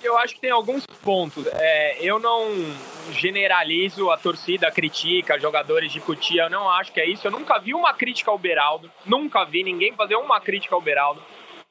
Eu 0.00 0.16
acho 0.16 0.36
que 0.36 0.40
tem 0.40 0.50
alguns 0.50 0.86
pontos. 0.86 1.44
É, 1.54 1.98
eu 2.00 2.20
não 2.20 2.48
generalizo 3.10 4.10
a 4.10 4.16
torcida, 4.16 4.70
critica 4.70 5.40
jogadores 5.40 5.92
de 5.92 6.00
Cutia. 6.00 6.44
Eu 6.44 6.50
não 6.50 6.70
acho 6.70 6.92
que 6.92 7.00
é 7.00 7.08
isso. 7.08 7.26
Eu 7.26 7.32
nunca 7.32 7.58
vi 7.58 7.74
uma 7.74 7.92
crítica 7.92 8.30
ao 8.30 8.38
Beraldo. 8.38 8.88
Nunca 9.04 9.44
vi 9.44 9.64
ninguém 9.64 9.92
fazer 9.94 10.14
uma 10.14 10.40
crítica 10.40 10.76
ao 10.76 10.80
Beraldo. 10.80 11.20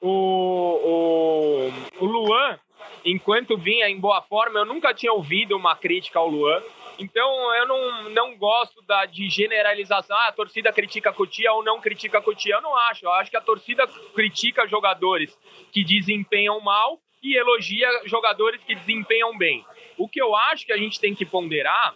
O, 0.01 1.69
o, 1.99 2.03
o 2.03 2.05
Luan, 2.05 2.59
enquanto 3.05 3.57
vinha 3.57 3.89
em 3.89 3.99
boa 3.99 4.21
forma, 4.21 4.59
eu 4.59 4.65
nunca 4.65 4.93
tinha 4.93 5.11
ouvido 5.11 5.55
uma 5.55 5.75
crítica 5.75 6.19
ao 6.19 6.27
Luan. 6.27 6.61
Então 6.99 7.55
eu 7.55 7.67
não, 7.67 8.09
não 8.09 8.37
gosto 8.37 8.81
da, 8.83 9.05
de 9.05 9.29
generalização, 9.29 10.15
ah, 10.15 10.27
a 10.27 10.31
torcida 10.31 10.71
critica 10.71 11.11
Cotia 11.11 11.51
ou 11.53 11.63
não 11.63 11.81
critica 11.81 12.21
Cotia. 12.21 12.55
Eu 12.55 12.61
não 12.61 12.75
acho. 12.75 13.05
Eu 13.05 13.13
acho 13.13 13.31
que 13.31 13.37
a 13.37 13.41
torcida 13.41 13.87
critica 14.13 14.67
jogadores 14.67 15.37
que 15.71 15.83
desempenham 15.83 16.59
mal 16.61 16.99
e 17.23 17.35
elogia 17.35 17.87
jogadores 18.05 18.63
que 18.63 18.75
desempenham 18.75 19.37
bem. 19.37 19.65
O 19.97 20.07
que 20.07 20.21
eu 20.21 20.35
acho 20.35 20.65
que 20.65 20.73
a 20.73 20.77
gente 20.77 20.99
tem 20.99 21.13
que 21.15 21.25
ponderar 21.25 21.95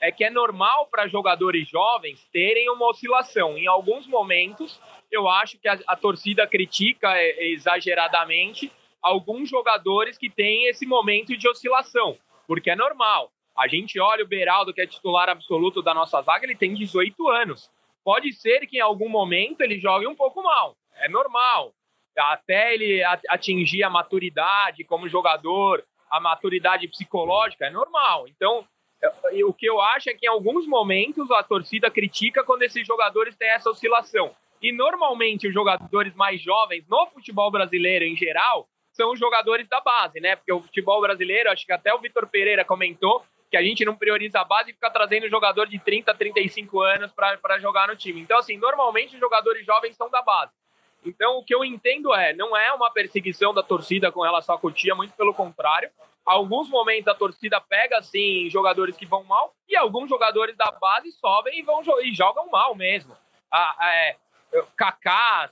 é 0.00 0.12
que 0.12 0.24
é 0.24 0.30
normal 0.30 0.86
para 0.90 1.08
jogadores 1.08 1.68
jovens 1.68 2.26
terem 2.32 2.68
uma 2.70 2.86
oscilação. 2.88 3.56
Em 3.56 3.66
alguns 3.66 4.06
momentos, 4.06 4.80
eu 5.10 5.28
acho 5.28 5.58
que 5.58 5.68
a, 5.68 5.78
a 5.86 5.96
torcida 5.96 6.46
critica 6.46 7.16
é, 7.16 7.48
exageradamente 7.48 8.70
alguns 9.02 9.48
jogadores 9.48 10.18
que 10.18 10.28
têm 10.28 10.68
esse 10.68 10.86
momento 10.86 11.36
de 11.36 11.48
oscilação, 11.48 12.18
porque 12.46 12.70
é 12.70 12.76
normal. 12.76 13.30
A 13.56 13.68
gente 13.68 13.98
olha 13.98 14.24
o 14.24 14.28
Beraldo, 14.28 14.72
que 14.72 14.80
é 14.80 14.86
titular 14.86 15.28
absoluto 15.28 15.80
da 15.80 15.94
nossa 15.94 16.20
zaga, 16.22 16.44
ele 16.44 16.54
tem 16.54 16.74
18 16.74 17.28
anos. 17.28 17.70
Pode 18.04 18.32
ser 18.32 18.66
que 18.66 18.78
em 18.78 18.80
algum 18.80 19.08
momento 19.08 19.62
ele 19.62 19.80
jogue 19.80 20.06
um 20.06 20.14
pouco 20.14 20.42
mal, 20.42 20.76
é 20.96 21.08
normal. 21.08 21.72
Até 22.16 22.74
ele 22.74 23.02
atingir 23.28 23.82
a 23.82 23.90
maturidade 23.90 24.84
como 24.84 25.08
jogador, 25.08 25.84
a 26.10 26.20
maturidade 26.20 26.88
psicológica, 26.88 27.66
é 27.66 27.70
normal. 27.70 28.26
Então, 28.28 28.66
o 29.44 29.52
que 29.52 29.66
eu 29.66 29.80
acho 29.80 30.08
é 30.08 30.14
que 30.14 30.26
em 30.26 30.28
alguns 30.28 30.66
momentos 30.66 31.30
a 31.30 31.42
torcida 31.42 31.90
critica 31.90 32.42
quando 32.44 32.62
esses 32.62 32.86
jogadores 32.86 33.36
têm 33.36 33.48
essa 33.48 33.70
oscilação. 33.70 34.34
E 34.62 34.72
normalmente 34.72 35.46
os 35.46 35.54
jogadores 35.54 36.14
mais 36.14 36.40
jovens 36.40 36.86
no 36.88 37.06
futebol 37.08 37.50
brasileiro 37.50 38.04
em 38.04 38.16
geral 38.16 38.66
são 38.96 39.12
os 39.12 39.18
jogadores 39.18 39.68
da 39.68 39.80
base, 39.80 40.18
né? 40.20 40.34
Porque 40.36 40.52
o 40.52 40.62
futebol 40.62 41.00
brasileiro, 41.00 41.50
acho 41.50 41.66
que 41.66 41.72
até 41.72 41.92
o 41.92 41.98
Vitor 41.98 42.26
Pereira 42.26 42.64
comentou 42.64 43.22
que 43.50 43.56
a 43.56 43.62
gente 43.62 43.84
não 43.84 43.94
prioriza 43.94 44.40
a 44.40 44.44
base 44.44 44.70
e 44.70 44.74
fica 44.74 44.90
trazendo 44.90 45.28
jogador 45.28 45.66
de 45.68 45.78
30, 45.78 46.12
35 46.14 46.80
anos 46.80 47.12
para 47.12 47.58
jogar 47.60 47.86
no 47.88 47.94
time. 47.94 48.20
Então, 48.20 48.38
assim, 48.38 48.56
normalmente 48.56 49.14
os 49.14 49.20
jogadores 49.20 49.64
jovens 49.64 49.94
são 49.94 50.10
da 50.10 50.22
base. 50.22 50.50
Então, 51.04 51.38
o 51.38 51.44
que 51.44 51.54
eu 51.54 51.64
entendo 51.64 52.12
é, 52.14 52.32
não 52.32 52.56
é 52.56 52.72
uma 52.72 52.90
perseguição 52.90 53.54
da 53.54 53.62
torcida 53.62 54.10
com 54.10 54.22
relação 54.22 54.56
à 54.56 54.58
Cotia, 54.58 54.94
muito 54.94 55.14
pelo 55.14 55.32
contrário. 55.32 55.90
Alguns 56.24 56.68
momentos 56.68 57.06
a 57.06 57.14
torcida 57.14 57.60
pega, 57.60 57.98
assim, 57.98 58.50
jogadores 58.50 58.96
que 58.96 59.06
vão 59.06 59.22
mal, 59.22 59.54
e 59.68 59.76
alguns 59.76 60.08
jogadores 60.08 60.56
da 60.56 60.72
base 60.72 61.12
sobem 61.12 61.60
e, 61.60 61.62
vão, 61.62 61.82
e 62.02 62.12
jogam 62.12 62.50
mal 62.50 62.74
mesmo. 62.74 63.16
Ah, 63.52 63.76
é, 63.92 64.16
Kaká, 64.76 65.50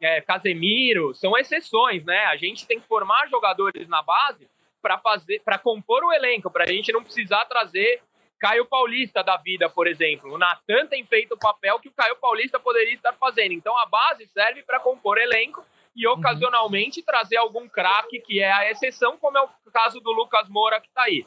é, 0.00 0.20
Casemiro, 0.20 1.14
são 1.14 1.36
exceções, 1.36 2.04
né? 2.04 2.24
A 2.26 2.36
gente 2.36 2.66
tem 2.66 2.80
que 2.80 2.86
formar 2.86 3.28
jogadores 3.28 3.88
na 3.88 4.02
base 4.02 4.48
para 4.80 4.98
fazer, 4.98 5.40
para 5.40 5.58
compor 5.58 6.04
o 6.04 6.12
elenco, 6.12 6.50
para 6.50 6.64
a 6.64 6.72
gente 6.72 6.92
não 6.92 7.02
precisar 7.02 7.44
trazer 7.46 8.00
Caio 8.38 8.64
Paulista 8.64 9.22
da 9.22 9.36
vida, 9.36 9.68
por 9.68 9.86
exemplo. 9.86 10.32
O 10.32 10.38
Natan 10.38 10.86
tem 10.86 11.04
feito 11.04 11.34
o 11.34 11.38
papel 11.38 11.78
que 11.80 11.88
o 11.88 11.92
Caio 11.92 12.16
Paulista 12.16 12.58
poderia 12.58 12.94
estar 12.94 13.12
fazendo. 13.14 13.52
Então 13.52 13.76
a 13.76 13.86
base 13.86 14.26
serve 14.28 14.62
para 14.62 14.78
compor 14.78 15.18
elenco 15.18 15.64
e 15.94 16.06
uhum. 16.06 16.14
ocasionalmente 16.14 17.00
uhum. 17.00 17.06
trazer 17.06 17.36
algum 17.36 17.68
craque 17.68 18.20
que 18.20 18.40
é 18.40 18.52
a 18.52 18.70
exceção, 18.70 19.18
como 19.18 19.36
é 19.36 19.42
o 19.42 19.70
caso 19.72 20.00
do 20.00 20.12
Lucas 20.12 20.48
Moura 20.48 20.80
que 20.80 20.88
está 20.88 21.02
aí. 21.02 21.26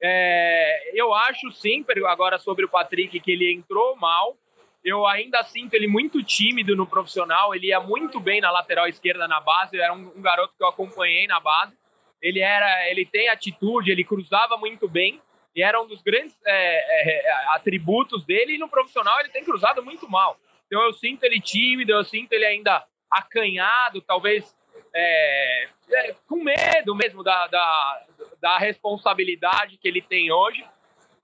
É, 0.00 0.92
eu 0.94 1.12
acho 1.12 1.50
sim, 1.52 1.84
agora 2.08 2.38
sobre 2.38 2.64
o 2.64 2.68
Patrick, 2.68 3.18
que 3.20 3.32
ele 3.32 3.52
entrou 3.52 3.96
mal. 3.96 4.36
Eu 4.84 5.06
ainda 5.06 5.42
sinto 5.44 5.74
ele 5.74 5.86
muito 5.86 6.22
tímido 6.22 6.74
no 6.74 6.86
profissional. 6.86 7.54
Ele 7.54 7.68
ia 7.68 7.80
muito 7.80 8.18
bem 8.18 8.40
na 8.40 8.50
lateral 8.50 8.88
esquerda 8.88 9.28
na 9.28 9.40
base. 9.40 9.78
Era 9.78 9.92
um, 9.92 10.12
um 10.16 10.22
garoto 10.22 10.54
que 10.56 10.62
eu 10.62 10.68
acompanhei 10.68 11.26
na 11.26 11.38
base. 11.38 11.76
Ele 12.20 12.40
era, 12.40 12.88
ele 12.90 13.04
tem 13.04 13.28
atitude, 13.28 13.90
ele 13.90 14.04
cruzava 14.04 14.56
muito 14.56 14.88
bem 14.88 15.20
e 15.54 15.62
era 15.62 15.80
um 15.80 15.86
dos 15.86 16.02
grandes 16.02 16.34
é, 16.46 17.20
é, 17.20 17.32
atributos 17.54 18.24
dele. 18.24 18.54
E 18.54 18.58
no 18.58 18.68
profissional 18.68 19.18
ele 19.20 19.28
tem 19.28 19.44
cruzado 19.44 19.82
muito 19.82 20.10
mal. 20.10 20.36
Então 20.66 20.82
eu 20.82 20.92
sinto 20.94 21.22
ele 21.24 21.40
tímido, 21.40 21.92
eu 21.92 22.04
sinto 22.04 22.32
ele 22.32 22.46
ainda 22.46 22.84
acanhado, 23.10 24.00
talvez 24.00 24.56
é, 24.94 25.68
é, 25.90 26.14
com 26.26 26.42
medo 26.42 26.94
mesmo 26.94 27.22
da, 27.22 27.46
da, 27.46 28.06
da, 28.40 28.58
responsabilidade 28.58 29.76
que 29.76 29.86
ele 29.86 30.00
tem 30.00 30.32
hoje. 30.32 30.64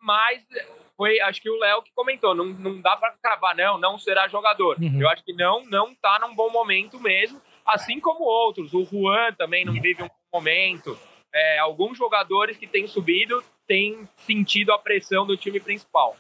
Mas 0.01 0.45
foi, 0.99 1.21
acho 1.21 1.41
que 1.41 1.49
o 1.49 1.57
Léo 1.57 1.81
que 1.81 1.93
comentou, 1.95 2.35
não, 2.35 2.47
não 2.47 2.81
dá 2.81 2.97
para 2.97 3.13
cravar, 3.23 3.55
não, 3.57 3.79
não 3.79 3.97
será 3.97 4.27
jogador. 4.27 4.77
Uhum. 4.81 5.01
Eu 5.01 5.09
acho 5.09 5.25
que 5.25 5.33
não, 5.33 5.65
não 5.67 5.95
tá 5.95 6.19
num 6.19 6.35
bom 6.35 6.51
momento 6.51 6.99
mesmo, 6.99 7.41
assim 7.65 8.01
como 8.01 8.25
outros. 8.25 8.75
O 8.75 8.85
Juan 8.85 9.33
também 9.35 9.65
não 9.65 9.75
vive 9.75 10.03
um 10.03 10.09
bom 10.09 10.41
momento. 10.41 10.99
É, 11.33 11.61
alguns 11.61 11.97
jogadores 11.97 12.57
que 12.57 12.67
têm 12.67 12.89
subido 12.89 13.41
têm 13.65 14.09
sentido 14.17 14.73
a 14.73 14.79
pressão 14.79 15.25
do 15.25 15.37
time 15.37 15.61
principal. 15.61 16.17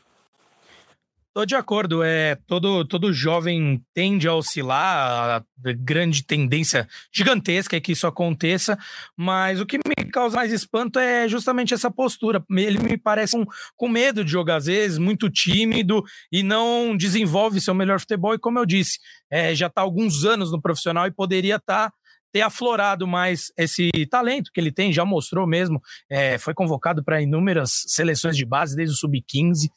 Tô 1.38 1.46
de 1.46 1.54
acordo, 1.54 2.02
é 2.02 2.34
todo 2.48 2.84
todo 2.84 3.12
jovem 3.12 3.80
tende 3.94 4.26
a 4.26 4.34
oscilar, 4.34 5.40
a 5.40 5.72
grande 5.72 6.24
tendência 6.24 6.88
gigantesca 7.14 7.76
é 7.76 7.80
que 7.80 7.92
isso 7.92 8.08
aconteça, 8.08 8.76
mas 9.16 9.60
o 9.60 9.64
que 9.64 9.78
me 9.78 10.10
causa 10.10 10.34
mais 10.34 10.52
espanto 10.52 10.98
é 10.98 11.28
justamente 11.28 11.72
essa 11.72 11.92
postura. 11.92 12.44
Ele 12.50 12.80
me 12.80 12.98
parece 12.98 13.36
um, 13.36 13.44
com 13.76 13.88
medo 13.88 14.24
de 14.24 14.32
jogar 14.32 14.56
às 14.56 14.66
vezes, 14.66 14.98
muito 14.98 15.30
tímido 15.30 16.02
e 16.32 16.42
não 16.42 16.96
desenvolve 16.96 17.60
seu 17.60 17.72
melhor 17.72 18.00
futebol. 18.00 18.34
E 18.34 18.38
como 18.40 18.58
eu 18.58 18.66
disse, 18.66 18.98
é, 19.30 19.54
já 19.54 19.68
está 19.68 19.80
alguns 19.80 20.24
anos 20.24 20.50
no 20.50 20.60
profissional 20.60 21.06
e 21.06 21.12
poderia 21.12 21.54
estar 21.54 21.90
tá 21.90 21.96
ter 22.32 22.40
aflorado 22.40 23.06
mais 23.06 23.52
esse 23.56 23.90
talento 24.10 24.50
que 24.52 24.60
ele 24.60 24.72
tem, 24.72 24.92
já 24.92 25.04
mostrou 25.04 25.46
mesmo, 25.46 25.80
é, 26.10 26.36
foi 26.36 26.52
convocado 26.52 27.04
para 27.04 27.22
inúmeras 27.22 27.70
seleções 27.86 28.36
de 28.36 28.44
base, 28.44 28.74
desde 28.74 28.96
o 28.96 28.98
sub-15 28.98 29.68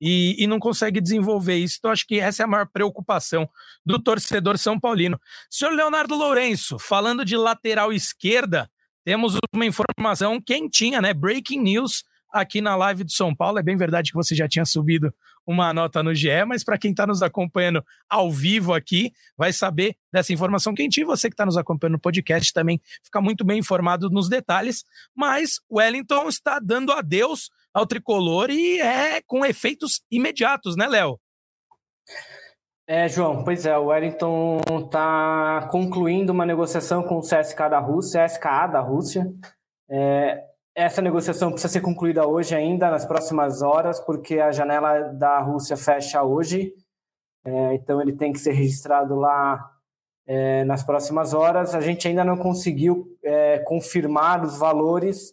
e, 0.00 0.36
e, 0.42 0.46
não 0.46 0.58
consegue 0.58 1.00
desenvolver 1.00 1.56
isso. 1.56 1.76
Então, 1.78 1.90
acho 1.90 2.06
que 2.06 2.18
essa 2.18 2.42
é 2.42 2.44
a 2.44 2.48
maior 2.48 2.66
preocupação 2.66 3.48
do 3.84 4.02
torcedor 4.02 4.56
São 4.56 4.80
Paulino. 4.80 5.20
Senhor 5.50 5.72
Leonardo 5.72 6.14
Lourenço, 6.14 6.78
falando 6.78 7.24
de 7.24 7.36
lateral 7.36 7.92
esquerda, 7.92 8.70
temos 9.04 9.36
uma 9.54 9.66
informação 9.66 10.40
quentinha, 10.40 11.00
né? 11.00 11.12
Breaking 11.12 11.60
news 11.60 12.04
aqui 12.32 12.60
na 12.60 12.76
live 12.76 13.04
do 13.04 13.12
São 13.12 13.34
Paulo. 13.34 13.58
É 13.58 13.62
bem 13.62 13.76
verdade 13.76 14.10
que 14.10 14.16
você 14.16 14.34
já 14.34 14.48
tinha 14.48 14.64
subido 14.64 15.12
uma 15.46 15.72
nota 15.72 16.02
no 16.02 16.14
GE, 16.14 16.44
mas 16.46 16.62
para 16.62 16.78
quem 16.78 16.92
está 16.92 17.06
nos 17.06 17.22
acompanhando 17.22 17.84
ao 18.08 18.30
vivo 18.30 18.72
aqui, 18.72 19.12
vai 19.36 19.52
saber 19.52 19.96
dessa 20.12 20.32
informação 20.32 20.74
quentinha. 20.74 21.06
Você 21.06 21.28
que 21.28 21.34
está 21.34 21.44
nos 21.44 21.56
acompanhando 21.56 21.94
no 21.94 22.00
podcast 22.00 22.52
também 22.52 22.80
fica 23.02 23.20
muito 23.20 23.44
bem 23.44 23.58
informado 23.58 24.08
nos 24.10 24.28
detalhes. 24.28 24.84
Mas 25.14 25.60
Wellington 25.70 26.28
está 26.28 26.58
dando 26.58 26.92
adeus 26.92 27.50
ao 27.72 27.86
tricolor 27.86 28.50
e 28.50 28.80
é 28.80 29.20
com 29.22 29.44
efeitos 29.44 30.02
imediatos, 30.10 30.76
né, 30.76 30.86
Léo? 30.86 31.18
É, 32.86 33.08
João, 33.08 33.44
pois 33.44 33.66
é, 33.66 33.78
o 33.78 33.86
Wellington 33.86 34.60
está 34.84 35.68
concluindo 35.70 36.32
uma 36.32 36.44
negociação 36.44 37.04
com 37.04 37.18
o 37.18 37.22
CSK 37.22 37.68
da 37.70 37.78
Rússia, 37.78 38.24
SKA 38.26 38.66
da 38.66 38.80
Rússia. 38.80 39.32
É, 39.88 40.44
essa 40.74 41.00
negociação 41.00 41.52
precisa 41.52 41.72
ser 41.72 41.82
concluída 41.82 42.26
hoje 42.26 42.54
ainda, 42.54 42.90
nas 42.90 43.04
próximas 43.04 43.62
horas, 43.62 44.00
porque 44.00 44.40
a 44.40 44.50
janela 44.50 45.12
da 45.12 45.38
Rússia 45.40 45.76
fecha 45.76 46.22
hoje. 46.22 46.74
É, 47.44 47.74
então 47.74 48.00
ele 48.00 48.12
tem 48.12 48.32
que 48.32 48.38
ser 48.38 48.52
registrado 48.52 49.14
lá 49.14 49.70
é, 50.26 50.64
nas 50.64 50.82
próximas 50.82 51.32
horas. 51.32 51.74
A 51.74 51.80
gente 51.80 52.08
ainda 52.08 52.24
não 52.24 52.36
conseguiu 52.36 53.16
é, 53.22 53.60
confirmar 53.60 54.44
os 54.44 54.58
valores 54.58 55.32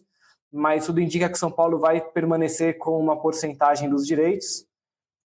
mas 0.52 0.86
tudo 0.86 1.00
indica 1.00 1.28
que 1.28 1.38
São 1.38 1.50
Paulo 1.50 1.78
vai 1.78 2.00
permanecer 2.00 2.78
com 2.78 2.98
uma 2.98 3.20
porcentagem 3.20 3.88
dos 3.88 4.06
direitos. 4.06 4.66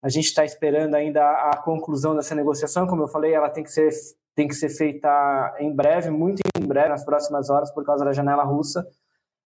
A 0.03 0.09
gente 0.09 0.27
está 0.27 0.45
esperando 0.45 0.95
ainda 0.95 1.23
a 1.23 1.57
conclusão 1.59 2.17
dessa 2.17 2.35
negociação, 2.35 2.87
como 2.87 3.03
eu 3.03 3.09
falei, 3.09 3.35
ela 3.35 3.51
tem 3.51 3.63
que 3.63 3.71
ser 3.71 3.91
tem 4.35 4.49
que 4.49 4.55
ser 4.55 4.71
feita 4.71 5.57
em 5.59 5.75
breve, 5.75 6.09
muito 6.09 6.41
em 6.59 6.67
breve, 6.67 6.89
nas 6.89 7.05
próximas 7.05 7.51
horas, 7.51 7.71
por 7.73 7.85
causa 7.85 8.05
da 8.05 8.13
janela 8.13 8.45
russa. 8.45 8.87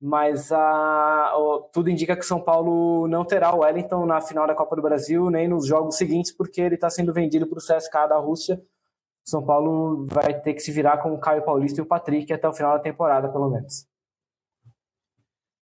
Mas 0.00 0.52
a, 0.52 1.33
tudo 1.72 1.90
indica 1.90 2.14
que 2.16 2.24
São 2.24 2.40
Paulo 2.40 3.09
não 3.09 3.24
terá 3.24 3.55
o 3.55 3.61
Wellington 3.61 4.05
na 4.05 4.20
final 4.20 4.46
da 4.46 4.55
Copa 4.55 4.76
do 4.76 4.83
Brasil, 4.83 5.31
nem 5.31 5.48
nos 5.48 5.66
jogos 5.66 5.96
seguintes, 5.96 6.31
porque 6.31 6.61
ele 6.61 6.74
está 6.74 6.90
sendo 6.90 7.12
vendido 7.12 7.46
para 7.46 7.59
o 7.59 7.61
CSK 7.61 8.09
da 8.09 8.18
Rússia. 8.18 8.61
São 9.24 9.44
Paulo 9.44 10.07
vai 10.07 10.38
ter 10.40 10.55
que 10.55 10.61
se 10.61 10.70
virar 10.70 10.98
com 10.98 11.12
o 11.12 11.18
Caio 11.18 11.42
Paulista 11.42 11.81
e 11.81 11.83
o 11.83 11.87
Patrick 11.87 12.33
até 12.33 12.46
o 12.48 12.52
final 12.52 12.74
da 12.74 12.79
temporada, 12.79 13.29
pelo 13.29 13.50
menos. 13.50 13.87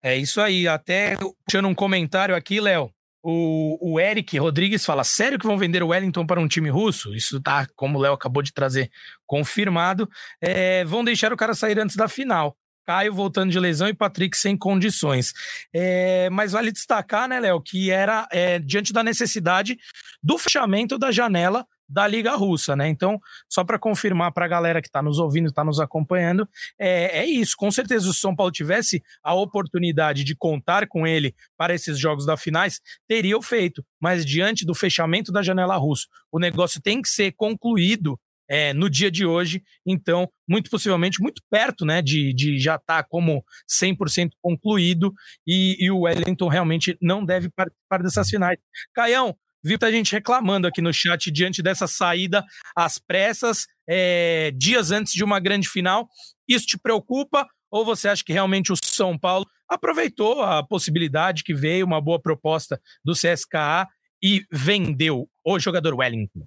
É 0.04 0.16
isso 0.16 0.42
aí. 0.42 0.68
Até 0.68 1.16
puxando 1.46 1.68
um 1.68 1.76
comentário 1.76 2.36
aqui, 2.36 2.60
Léo. 2.60 2.92
O, 3.24 3.94
o 3.94 4.00
Eric 4.00 4.38
Rodrigues 4.40 4.84
fala: 4.84 5.04
sério 5.04 5.38
que 5.38 5.46
vão 5.46 5.58
vender 5.58 5.84
o 5.84 5.90
Wellington 5.90 6.26
para 6.26 6.40
um 6.40 6.48
time 6.48 6.70
russo? 6.70 7.14
Isso 7.14 7.40
tá, 7.40 7.68
como 7.76 8.00
o 8.00 8.02
Léo 8.02 8.14
acabou 8.14 8.42
de 8.42 8.52
trazer, 8.52 8.90
confirmado. 9.28 10.10
É, 10.42 10.84
vão 10.86 11.04
deixar 11.04 11.32
o 11.32 11.38
cara 11.38 11.54
sair 11.54 11.80
antes 11.80 11.96
da 11.96 12.08
final. 12.08 12.58
Caio 12.84 13.14
voltando 13.14 13.52
de 13.52 13.60
lesão 13.60 13.88
e 13.88 13.94
Patrick 13.94 14.36
sem 14.36 14.58
condições. 14.58 15.34
É, 15.72 16.30
mas 16.32 16.52
vale 16.52 16.72
destacar, 16.72 17.28
né, 17.28 17.40
Léo, 17.40 17.62
que 17.62 17.92
era 17.92 18.28
é, 18.32 18.58
diante 18.58 18.92
da 18.92 19.04
necessidade 19.04 19.78
do 20.22 20.38
fechamento 20.40 20.98
da 20.98 21.12
janela 21.12 21.66
da 21.92 22.08
Liga 22.08 22.36
Russa, 22.36 22.76
né? 22.76 22.88
Então, 22.88 23.20
só 23.50 23.64
para 23.64 23.78
confirmar 23.78 24.32
para 24.32 24.46
a 24.46 24.48
galera 24.48 24.82
que 24.82 24.88
está 24.88 25.02
nos 25.02 25.20
ouvindo, 25.20 25.50
está 25.50 25.64
nos 25.64 25.80
acompanhando, 25.80 26.48
é, 26.80 27.20
é 27.20 27.26
isso. 27.26 27.56
Com 27.58 27.70
certeza, 27.70 28.06
se 28.06 28.12
o 28.12 28.14
São 28.14 28.36
Paulo 28.36 28.52
tivesse 28.52 29.04
a 29.22 29.34
oportunidade 29.34 30.24
de 30.24 30.36
contar 30.36 30.88
com 30.88 31.06
ele 31.06 31.36
para 31.58 31.76
esses 31.76 32.00
jogos 32.00 32.26
da 32.26 32.38
finais, 32.38 32.80
teria 33.08 33.38
o 33.38 33.42
feito. 33.42 33.86
Mas 34.00 34.26
diante 34.26 34.66
do 34.66 34.74
fechamento 34.74 35.32
da 35.32 35.42
janela 35.42 35.76
russa, 35.76 36.08
o 36.32 36.40
negócio 36.40 36.82
tem 36.82 37.02
que 37.02 37.10
ser 37.10 37.34
concluído 37.34 38.18
é, 38.52 38.74
no 38.74 38.90
dia 38.90 39.10
de 39.10 39.26
hoje. 39.26 39.64
Então, 39.86 40.30
muito 40.46 40.70
possivelmente, 40.70 41.22
muito 41.22 41.42
perto 41.50 41.86
né, 41.86 42.02
de, 42.02 42.34
de 42.34 42.60
já 42.60 42.76
estar 42.76 43.02
tá 43.02 43.08
como 43.10 43.46
100% 43.70 44.32
concluído 44.42 45.14
e, 45.48 45.78
e, 45.80 45.90
o 45.90 46.02
Wellington 46.02 46.50
realmente 46.50 46.98
não 47.02 47.24
deve 47.24 47.50
participar 47.50 48.04
dessas 48.04 48.30
finais. 48.30 48.60
Caião, 48.94 49.34
viu 49.64 49.78
a 49.82 49.92
gente 49.92 50.12
reclamando 50.12 50.68
aqui 50.68 50.82
no 50.82 50.94
chat 50.94 51.32
diante 51.32 51.62
dessa 51.62 51.88
saída 51.88 52.44
às 52.76 52.98
pressas, 52.98 53.68
é, 53.88 54.52
dias 54.56 54.92
antes 54.92 55.14
de 55.14 55.24
uma 55.24 55.40
grande 55.40 55.68
final. 55.68 56.08
Isso 56.48 56.66
te 56.66 56.78
preocupa 56.78 57.48
ou 57.72 57.86
você 57.86 58.10
acha 58.10 58.24
que 58.24 58.34
realmente 58.34 58.72
o 58.72 58.76
São 58.76 59.18
Paulo 59.18 59.46
aproveitou 59.68 60.42
a 60.42 60.62
possibilidade 60.62 61.44
que 61.44 61.54
veio, 61.54 61.86
uma 61.86 62.02
boa 62.02 62.22
proposta 62.22 62.80
do 63.04 63.14
CSKA 63.14 63.88
e 64.22 64.44
vendeu 64.52 65.28
o 65.46 65.58
jogador 65.58 65.96
Wellington? 65.96 66.46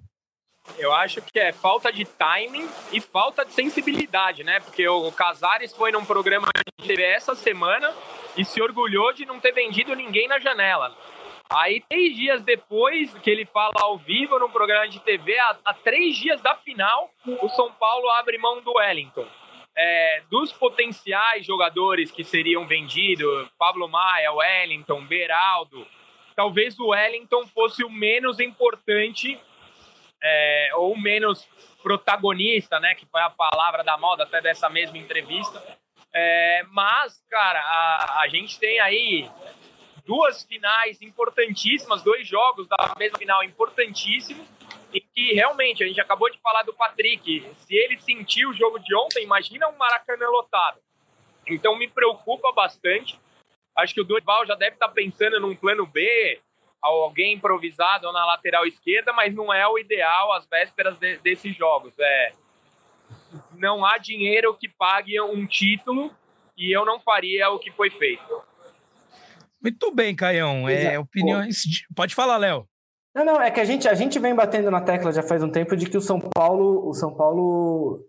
Eu 0.77 0.93
acho 0.93 1.21
que 1.21 1.39
é 1.39 1.51
falta 1.51 1.91
de 1.91 2.05
timing 2.05 2.67
e 2.91 2.99
falta 2.99 3.45
de 3.45 3.53
sensibilidade, 3.53 4.43
né? 4.43 4.59
Porque 4.59 4.87
o 4.87 5.11
Casares 5.11 5.73
foi 5.73 5.91
num 5.91 6.05
programa 6.05 6.47
de 6.79 6.87
TV 6.87 7.03
essa 7.03 7.35
semana 7.35 7.93
e 8.35 8.43
se 8.43 8.61
orgulhou 8.61 9.13
de 9.13 9.25
não 9.25 9.39
ter 9.39 9.51
vendido 9.51 9.95
ninguém 9.95 10.27
na 10.27 10.39
janela. 10.39 10.95
Aí, 11.49 11.83
três 11.87 12.15
dias 12.15 12.43
depois 12.43 13.13
que 13.19 13.29
ele 13.29 13.45
fala 13.45 13.73
ao 13.81 13.97
vivo 13.97 14.39
num 14.39 14.49
programa 14.49 14.87
de 14.87 14.99
TV, 14.99 15.37
a, 15.37 15.57
a 15.65 15.73
três 15.73 16.17
dias 16.17 16.41
da 16.41 16.55
final, 16.55 17.11
o 17.41 17.49
São 17.49 17.71
Paulo 17.71 18.09
abre 18.09 18.37
mão 18.37 18.61
do 18.61 18.73
Wellington. 18.73 19.27
É, 19.77 20.23
dos 20.29 20.53
potenciais 20.53 21.45
jogadores 21.45 22.09
que 22.09 22.23
seriam 22.23 22.65
vendidos, 22.65 23.47
Pablo 23.59 23.89
Maia, 23.89 24.31
Wellington, 24.31 25.05
Beraldo, 25.05 25.85
talvez 26.35 26.79
o 26.79 26.87
Wellington 26.87 27.45
fosse 27.47 27.83
o 27.83 27.89
menos 27.89 28.39
importante 28.39 29.37
é, 30.23 30.69
ou 30.75 30.97
menos 30.97 31.47
protagonista, 31.83 32.79
né? 32.79 32.95
Que 32.95 33.05
foi 33.05 33.21
a 33.21 33.29
palavra 33.29 33.83
da 33.83 33.97
moda 33.97 34.23
até 34.23 34.41
dessa 34.41 34.69
mesma 34.69 34.97
entrevista. 34.97 35.61
É, 36.11 36.63
mas, 36.71 37.21
cara, 37.29 37.59
a, 37.59 38.21
a 38.21 38.27
gente 38.29 38.57
tem 38.57 38.79
aí 38.79 39.29
duas 40.05 40.43
finais 40.43 41.01
importantíssimas, 41.01 42.03
dois 42.03 42.27
jogos 42.27 42.67
da 42.67 42.93
mesma 42.97 43.17
final 43.17 43.43
importantíssimos, 43.43 44.47
e 44.93 45.01
que 45.01 45.33
realmente 45.33 45.83
a 45.83 45.87
gente 45.87 45.99
acabou 45.99 46.29
de 46.29 46.37
falar 46.39 46.63
do 46.63 46.73
Patrick. 46.73 47.45
Se 47.55 47.75
ele 47.75 47.97
sentiu 47.97 48.49
o 48.49 48.53
jogo 48.53 48.79
de 48.79 48.95
ontem, 48.95 49.23
imagina 49.23 49.67
um 49.67 49.75
Maracanã 49.75 50.27
lotado. 50.27 50.79
Então 51.47 51.77
me 51.77 51.87
preocupa 51.87 52.51
bastante. 52.53 53.19
Acho 53.75 53.93
que 53.93 54.01
o 54.01 54.05
Dorival 54.05 54.45
já 54.45 54.55
deve 54.55 54.75
estar 54.75 54.87
pensando 54.89 55.39
num 55.39 55.55
plano 55.55 55.85
B, 55.85 56.39
alguém 56.81 57.33
improvisado 57.33 58.09
na 58.11 58.25
lateral 58.25 58.65
esquerda, 58.65 59.11
mas 59.11 59.35
não 59.35 59.53
é 59.53 59.67
o 59.67 59.77
ideal 59.77 60.31
às 60.31 60.45
vésperas 60.45 60.97
de, 60.97 61.17
desses 61.17 61.55
jogos. 61.55 61.93
É, 61.99 62.33
não 63.57 63.85
há 63.85 63.97
dinheiro 63.97 64.55
que 64.55 64.69
pague 64.69 65.19
um 65.19 65.45
título 65.45 66.15
e 66.57 66.71
eu 66.71 66.85
não 66.85 66.99
faria 67.01 67.49
o 67.49 67.59
que 67.59 67.71
foi 67.71 67.89
feito. 67.89 68.43
Muito 69.65 69.91
bem, 69.91 70.15
Caião. 70.15 70.69
É, 70.69 70.99
opiniões. 70.99 71.63
Pode 71.95 72.13
falar, 72.13 72.37
Léo. 72.37 72.67
Não, 73.15 73.25
não, 73.25 73.41
é 73.41 73.49
que 73.49 73.59
a 73.59 73.65
gente, 73.65 73.87
a 73.87 73.95
gente 73.95 74.19
vem 74.19 74.35
batendo 74.35 74.69
na 74.69 74.79
tecla 74.79 75.11
já 75.11 75.23
faz 75.23 75.41
um 75.41 75.49
tempo 75.49 75.75
de 75.75 75.89
que 75.89 75.97
o 75.97 76.01
São 76.01 76.19
Paulo, 76.19 76.87
o 76.87 76.93
São 76.93 77.11
Paulo, 77.11 78.05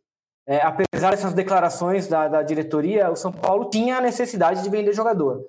é, 0.47 0.59
apesar 0.59 1.13
dessas 1.13 1.33
declarações 1.33 2.09
da, 2.09 2.29
da 2.29 2.43
diretoria, 2.43 3.11
o 3.11 3.17
São 3.17 3.33
Paulo 3.33 3.71
tinha 3.71 3.97
a 3.97 4.01
necessidade 4.03 4.63
de 4.63 4.69
vender 4.69 4.93
jogador. 4.93 5.47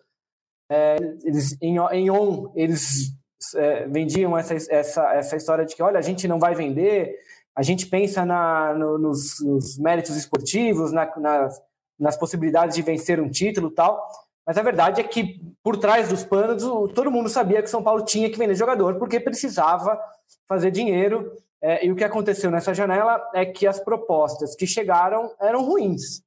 É, 0.71 0.95
eles, 1.25 1.57
em, 1.61 1.77
em 1.77 2.09
on, 2.09 2.53
eles 2.55 3.11
é, 3.55 3.85
vendiam 3.87 4.37
essa, 4.37 4.53
essa, 4.73 5.13
essa 5.13 5.35
história 5.35 5.65
de 5.65 5.75
que, 5.75 5.83
olha, 5.83 5.99
a 5.99 6.03
gente 6.03 6.25
não 6.25 6.39
vai 6.39 6.55
vender, 6.55 7.17
a 7.53 7.63
gente 7.63 7.85
pensa 7.87 8.25
na, 8.25 8.73
no, 8.73 8.97
nos, 8.97 9.43
nos, 9.43 9.77
méritos 9.77 10.15
esportivos, 10.15 10.93
na, 10.93 11.13
nas, 11.17 11.61
nas 11.99 12.15
possibilidades 12.15 12.77
de 12.77 12.81
vencer 12.81 13.19
um 13.19 13.29
título 13.29 13.71
tal. 13.71 14.01
Mas 14.47 14.57
a 14.57 14.61
verdade 14.61 15.01
é 15.01 15.03
que, 15.03 15.41
por 15.61 15.75
trás 15.75 16.07
dos 16.07 16.23
panos, 16.23 16.63
todo 16.93 17.11
mundo 17.11 17.27
sabia 17.27 17.61
que 17.61 17.69
São 17.69 17.83
Paulo 17.83 18.05
tinha 18.05 18.29
que 18.31 18.37
vender 18.37 18.55
jogador, 18.55 18.95
porque 18.95 19.19
precisava 19.19 19.99
fazer 20.47 20.71
dinheiro. 20.71 21.33
É, 21.61 21.85
e 21.85 21.91
o 21.91 21.95
que 21.97 22.03
aconteceu 22.03 22.49
nessa 22.49 22.73
janela 22.73 23.21
é 23.33 23.45
que 23.45 23.67
as 23.67 23.77
propostas 23.77 24.55
que 24.55 24.65
chegaram 24.65 25.29
eram 25.41 25.65
ruins. 25.65 26.21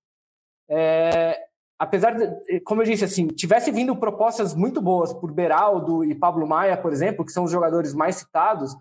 É, 0.69 1.47
apesar 1.79 2.11
de, 2.11 2.61
como 2.61 2.83
eu 2.83 2.87
disse, 2.87 3.07
assim, 3.07 3.27
tivesse 3.29 3.71
vindo 3.71 3.97
propostas 3.97 4.55
muito 4.55 4.83
boas 4.83 5.15
por 5.15 5.33
Beraldo 5.33 6.05
e 6.05 6.15
Pablo 6.15 6.47
Maia, 6.47 6.77
por 6.77 6.93
exemplo, 6.93 7.25
que 7.25 7.33
são 7.33 7.45
os 7.45 7.51
jogadores 7.51 7.95
mais 7.95 8.17
citados, 8.17 8.77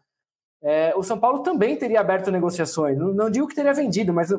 é, 0.61 0.93
o 0.97 1.03
São 1.03 1.17
Paulo 1.17 1.43
também 1.43 1.77
teria 1.77 2.01
aberto 2.01 2.29
negociações. 2.29 2.97
Não, 2.97 3.13
não, 3.13 3.29
digo 3.29 3.47
que 3.47 3.55
teria 3.55 3.73
vendido, 3.73 4.13
mas, 4.13 4.29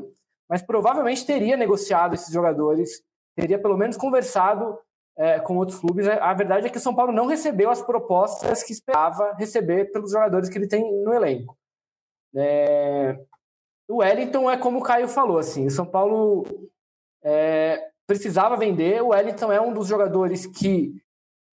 mas 0.47 0.61
provavelmente 0.61 1.25
teria 1.25 1.57
negociado 1.57 2.13
esses 2.13 2.31
jogadores, 2.31 3.03
teria 3.35 3.59
pelo 3.59 3.79
menos 3.79 3.97
conversado 3.97 4.79
é, 5.17 5.39
com 5.41 5.57
outros 5.57 5.79
clubes. 5.79 6.07
A 6.09 6.33
verdade 6.35 6.67
é 6.67 6.71
que 6.71 6.79
o 6.79 6.81
São 6.81 6.95
Paulo 6.95 7.13
não 7.13 7.27
recebeu 7.27 7.71
as 7.71 7.83
propostas 7.83 8.63
que 8.63 8.73
esperava 8.73 9.35
receber 9.35 9.93
pelos 9.93 10.13
jogadores 10.13 10.49
que 10.49 10.59
ele 10.59 10.69
tem 10.69 10.83
no 11.03 11.13
elenco. 11.13 11.57
É, 12.35 13.19
o 13.89 13.97
Wellington 13.99 14.51
é 14.51 14.57
como 14.57 14.79
o 14.79 14.83
Caio 14.83 15.09
falou, 15.09 15.39
assim, 15.39 15.67
o 15.67 15.71
São 15.71 15.85
Paulo 15.85 16.45
é, 17.23 17.91
precisava 18.07 18.57
vender. 18.57 19.03
O 19.03 19.09
Wellington 19.09 19.53
é 19.53 19.61
um 19.61 19.73
dos 19.73 19.87
jogadores 19.87 20.47
que 20.47 20.95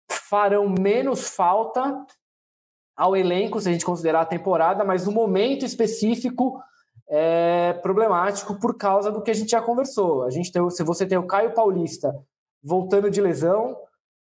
farão 0.10 0.68
menos 0.70 1.30
falta 1.30 2.06
ao 2.96 3.16
elenco, 3.16 3.60
se 3.60 3.70
a 3.70 3.72
gente 3.72 3.86
considerar 3.86 4.22
a 4.22 4.26
temporada, 4.26 4.84
mas 4.84 5.06
no 5.06 5.12
momento 5.12 5.66
específico 5.66 6.62
é 7.10 7.74
problemático 7.82 8.60
por 8.60 8.78
causa 8.78 9.12
do 9.12 9.22
que 9.22 9.32
a 9.32 9.34
gente 9.34 9.52
já 9.52 9.62
conversou. 9.62 10.24
A 10.24 10.30
gente 10.30 10.52
tem, 10.52 10.70
se 10.70 10.84
você 10.84 11.06
tem 11.06 11.18
o 11.18 11.28
Caio 11.28 11.54
Paulista 11.54 12.14
voltando 12.64 13.10
de 13.10 13.22
lesão, 13.22 13.78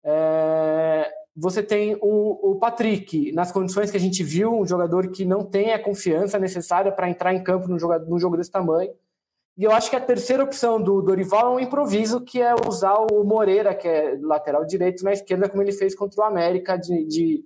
é, 0.03 1.11
você 1.35 1.63
tem 1.63 1.97
o, 2.01 2.51
o, 2.51 2.55
Patrick, 2.59 3.31
nas 3.31 3.51
condições 3.51 3.89
que 3.89 3.97
a 3.97 3.99
gente 3.99 4.23
viu, 4.23 4.53
um 4.53 4.65
jogador 4.65 5.09
que 5.11 5.23
não 5.25 5.45
tem 5.45 5.73
a 5.73 5.81
confiança 5.81 6.37
necessária 6.37 6.91
para 6.91 7.09
entrar 7.09 7.33
em 7.33 7.43
campo 7.43 7.67
num 7.67 7.79
jogo, 7.79 7.99
num 7.99 8.19
jogo 8.19 8.37
desse 8.37 8.51
tamanho. 8.51 8.93
E 9.57 9.63
eu 9.63 9.71
acho 9.71 9.89
que 9.89 9.95
a 9.95 10.01
terceira 10.01 10.43
opção 10.43 10.81
do 10.81 11.01
Dorival 11.01 11.53
é 11.53 11.55
um 11.55 11.59
improviso, 11.59 12.21
que 12.21 12.41
é 12.41 12.53
usar 12.67 12.95
o 13.11 13.23
Moreira, 13.23 13.75
que 13.75 13.87
é 13.87 14.17
lateral 14.21 14.65
direito, 14.65 15.03
na 15.03 15.11
esquerda, 15.11 15.49
como 15.49 15.61
ele 15.61 15.71
fez 15.71 15.93
contra 15.93 16.21
o 16.21 16.25
América 16.25 16.77
de, 16.77 17.05
de 17.05 17.45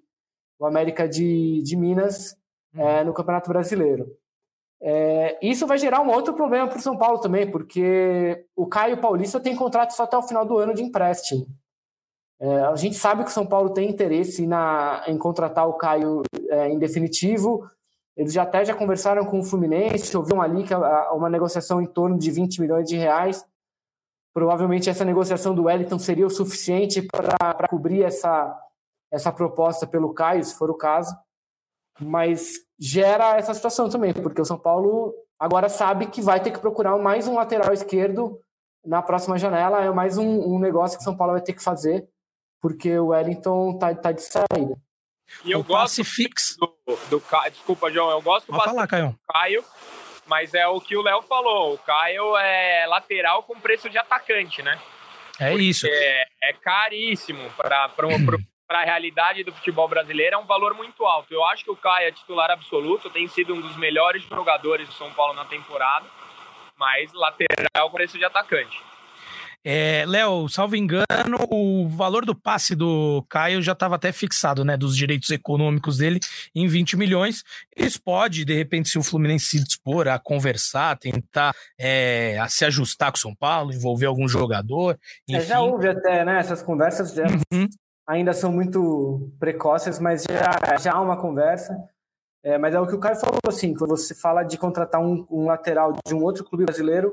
o 0.59 0.65
América 0.65 1.07
de, 1.07 1.61
de 1.61 1.75
Minas 1.75 2.37
uhum. 2.73 2.81
é, 2.81 3.03
no 3.03 3.13
Campeonato 3.13 3.49
Brasileiro. 3.49 4.15
É, 4.87 5.39
isso 5.41 5.65
vai 5.65 5.79
gerar 5.79 6.01
um 6.01 6.11
outro 6.11 6.35
problema 6.35 6.67
para 6.67 6.77
o 6.77 6.81
São 6.81 6.95
Paulo 6.95 7.17
também, 7.17 7.49
porque 7.49 8.45
o 8.55 8.67
Caio 8.67 9.01
Paulista 9.01 9.39
tem 9.39 9.55
contrato 9.55 9.95
só 9.95 10.03
até 10.03 10.15
o 10.15 10.21
final 10.21 10.45
do 10.45 10.59
ano 10.59 10.75
de 10.75 10.83
empréstimo. 10.83 11.47
É, 12.39 12.59
a 12.65 12.75
gente 12.75 12.95
sabe 12.95 13.23
que 13.23 13.31
o 13.31 13.33
São 13.33 13.47
Paulo 13.47 13.71
tem 13.71 13.89
interesse 13.89 14.45
na, 14.45 15.03
em 15.07 15.17
contratar 15.17 15.67
o 15.67 15.73
Caio 15.73 16.21
é, 16.51 16.69
em 16.69 16.77
definitivo, 16.77 17.67
eles 18.15 18.31
já 18.31 18.43
até 18.43 18.63
já 18.63 18.75
conversaram 18.75 19.25
com 19.25 19.39
o 19.39 19.43
Fluminense, 19.43 20.15
ouviram 20.15 20.39
ali 20.39 20.63
que 20.63 20.75
uma 20.75 21.31
negociação 21.31 21.81
em 21.81 21.87
torno 21.87 22.17
de 22.17 22.29
20 22.29 22.61
milhões 22.61 22.87
de 22.87 22.95
reais. 22.95 23.43
Provavelmente 24.33 24.89
essa 24.89 25.03
negociação 25.03 25.55
do 25.55 25.63
Wellington 25.63 25.97
seria 25.97 26.27
o 26.27 26.29
suficiente 26.29 27.01
para 27.01 27.67
cobrir 27.67 28.03
essa, 28.03 28.55
essa 29.11 29.31
proposta 29.31 29.87
pelo 29.87 30.13
Caio, 30.13 30.43
se 30.43 30.55
for 30.55 30.69
o 30.69 30.77
caso. 30.77 31.15
Mas 31.99 32.53
gera 32.79 33.37
essa 33.37 33.53
situação 33.53 33.89
também, 33.89 34.13
porque 34.13 34.41
o 34.41 34.45
São 34.45 34.57
Paulo 34.57 35.13
agora 35.39 35.69
sabe 35.69 36.07
que 36.07 36.21
vai 36.21 36.39
ter 36.39 36.51
que 36.51 36.59
procurar 36.59 36.97
mais 36.97 37.27
um 37.27 37.35
lateral 37.35 37.73
esquerdo 37.73 38.39
na 38.85 39.01
próxima 39.01 39.37
janela. 39.37 39.83
É 39.83 39.89
mais 39.91 40.17
um, 40.17 40.55
um 40.55 40.59
negócio 40.59 40.97
que 40.97 41.01
o 41.01 41.05
São 41.05 41.15
Paulo 41.15 41.33
vai 41.33 41.41
ter 41.41 41.53
que 41.53 41.63
fazer, 41.63 42.05
porque 42.61 42.97
o 42.97 43.07
Wellington 43.07 43.71
está 43.71 43.95
tá 43.95 44.11
de 44.11 44.21
saída. 44.21 44.77
E 45.43 45.51
eu 45.51 45.59
o 45.59 45.63
gosto 45.63 46.03
fix. 46.03 46.55
do, 46.57 46.75
do 47.09 47.21
Caio. 47.21 47.51
Desculpa, 47.51 47.91
João, 47.91 48.11
eu 48.11 48.21
gosto 48.21 48.47
Pode 48.47 48.63
falar, 48.63 48.87
Caio. 48.87 49.09
do 49.09 49.19
Caio, 49.33 49.63
mas 50.27 50.53
é 50.53 50.67
o 50.67 50.79
que 50.79 50.95
o 50.95 51.01
Léo 51.01 51.21
falou. 51.23 51.73
O 51.73 51.77
Caio 51.79 52.35
é 52.37 52.85
lateral 52.87 53.43
com 53.43 53.59
preço 53.59 53.89
de 53.89 53.97
atacante, 53.97 54.61
né? 54.61 54.79
É 55.39 55.49
Porque 55.49 55.63
isso. 55.63 55.87
É, 55.87 56.25
é 56.43 56.53
caríssimo 56.53 57.49
para 57.57 57.89
a 58.69 58.83
realidade 58.83 59.43
do 59.43 59.53
futebol 59.53 59.87
brasileiro, 59.87 60.35
é 60.35 60.37
um 60.37 60.45
valor 60.45 60.73
muito 60.73 61.05
alto. 61.05 61.33
Eu 61.33 61.43
acho 61.45 61.63
que 61.63 61.71
o 61.71 61.75
Caio 61.75 62.07
é 62.07 62.11
titular 62.11 62.49
absoluto, 62.49 63.09
tem 63.09 63.27
sido 63.27 63.53
um 63.53 63.61
dos 63.61 63.77
melhores 63.77 64.23
jogadores 64.23 64.87
do 64.87 64.93
São 64.93 65.11
Paulo 65.13 65.33
na 65.33 65.45
temporada, 65.45 66.05
mas 66.77 67.13
lateral 67.13 67.89
com 67.89 67.95
preço 67.97 68.17
de 68.17 68.25
atacante. 68.25 68.81
É, 69.67 70.05
Léo, 70.05 70.47
salvo 70.47 70.75
engano, 70.75 71.05
o 71.49 71.87
valor 71.89 72.23
do 72.23 72.35
passe 72.35 72.75
do 72.75 73.25
Caio 73.27 73.63
já 73.63 73.71
estava 73.71 73.95
até 73.95 74.11
fixado, 74.11 74.63
né? 74.63 74.77
Dos 74.77 74.95
direitos 74.95 75.31
econômicos 75.31 75.97
dele 75.97 76.19
em 76.53 76.67
20 76.67 76.95
milhões. 76.95 77.43
Eles 77.75 77.97
podem, 77.97 78.45
de 78.45 78.53
repente, 78.53 78.89
se 78.89 78.99
o 78.99 79.03
Fluminense 79.03 79.45
se 79.47 79.63
dispor 79.63 80.07
a 80.07 80.19
conversar, 80.19 80.99
tentar 80.99 81.51
é, 81.79 82.37
a 82.37 82.47
se 82.47 82.63
ajustar 82.63 83.11
com 83.11 83.17
o 83.17 83.19
São 83.19 83.33
Paulo, 83.33 83.73
envolver 83.73 84.05
algum 84.05 84.27
jogador. 84.27 84.99
É, 85.27 85.39
já 85.39 85.59
houve 85.59 85.87
até, 85.87 86.23
né? 86.23 86.37
Essas 86.37 86.61
conversas 86.61 87.11
já 87.11 87.25
uhum. 87.25 87.67
Ainda 88.07 88.33
são 88.33 88.51
muito 88.51 89.31
precoces, 89.39 89.99
mas 89.99 90.23
já, 90.23 90.77
já 90.77 90.93
há 90.93 91.01
uma 91.01 91.17
conversa. 91.17 91.75
É, 92.43 92.57
mas 92.57 92.75
é 92.75 92.79
o 92.79 92.85
que 92.85 92.93
o 92.93 92.99
Caio 92.99 93.15
falou, 93.15 93.39
assim, 93.47 93.73
quando 93.73 93.97
você 93.97 94.13
fala 94.13 94.43
de 94.43 94.57
contratar 94.57 95.01
um, 95.01 95.25
um 95.31 95.45
lateral 95.45 95.93
de 96.05 96.13
um 96.13 96.23
outro 96.23 96.43
clube 96.43 96.65
brasileiro, 96.65 97.11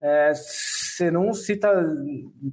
é, 0.00 0.32
você 0.34 1.10
não 1.10 1.32
cita 1.34 1.70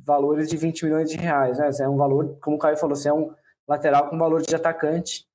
valores 0.06 0.50
de 0.50 0.58
20 0.58 0.84
milhões 0.84 1.10
de 1.10 1.18
reais, 1.18 1.58
né? 1.58 1.70
É 1.80 1.88
um 1.88 1.96
valor, 1.96 2.38
como 2.42 2.58
o 2.58 2.60
Caio 2.60 2.78
falou, 2.78 2.96
você 2.96 3.10
é 3.10 3.14
um 3.14 3.34
lateral 3.68 4.10
com 4.10 4.18
valor 4.18 4.42
de 4.42 4.54
atacante. 4.54 5.26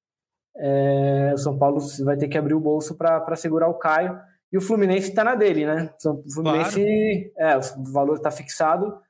É, 0.57 1.33
o 1.35 1.39
São 1.39 1.59
Paulo 1.59 1.81
vai 2.05 2.17
ter 2.17 2.29
que 2.29 2.39
abrir 2.39 2.55
o 2.55 2.61
bolso 2.61 2.95
para 2.95 3.35
segurar 3.37 3.69
o 3.69 3.79
Caio. 3.79 4.21
E 4.53 4.59
o 4.59 4.61
Fluminense 4.61 5.09
está 5.09 5.25
na 5.25 5.35
dele, 5.35 5.67
né? 5.67 5.91
O 6.05 6.31
Fluminense, 6.31 7.33
claro. 7.35 7.65
é, 7.65 7.79
o 7.79 7.93
valor 7.93 8.17
está 8.17 8.31
fixado. 8.31 9.01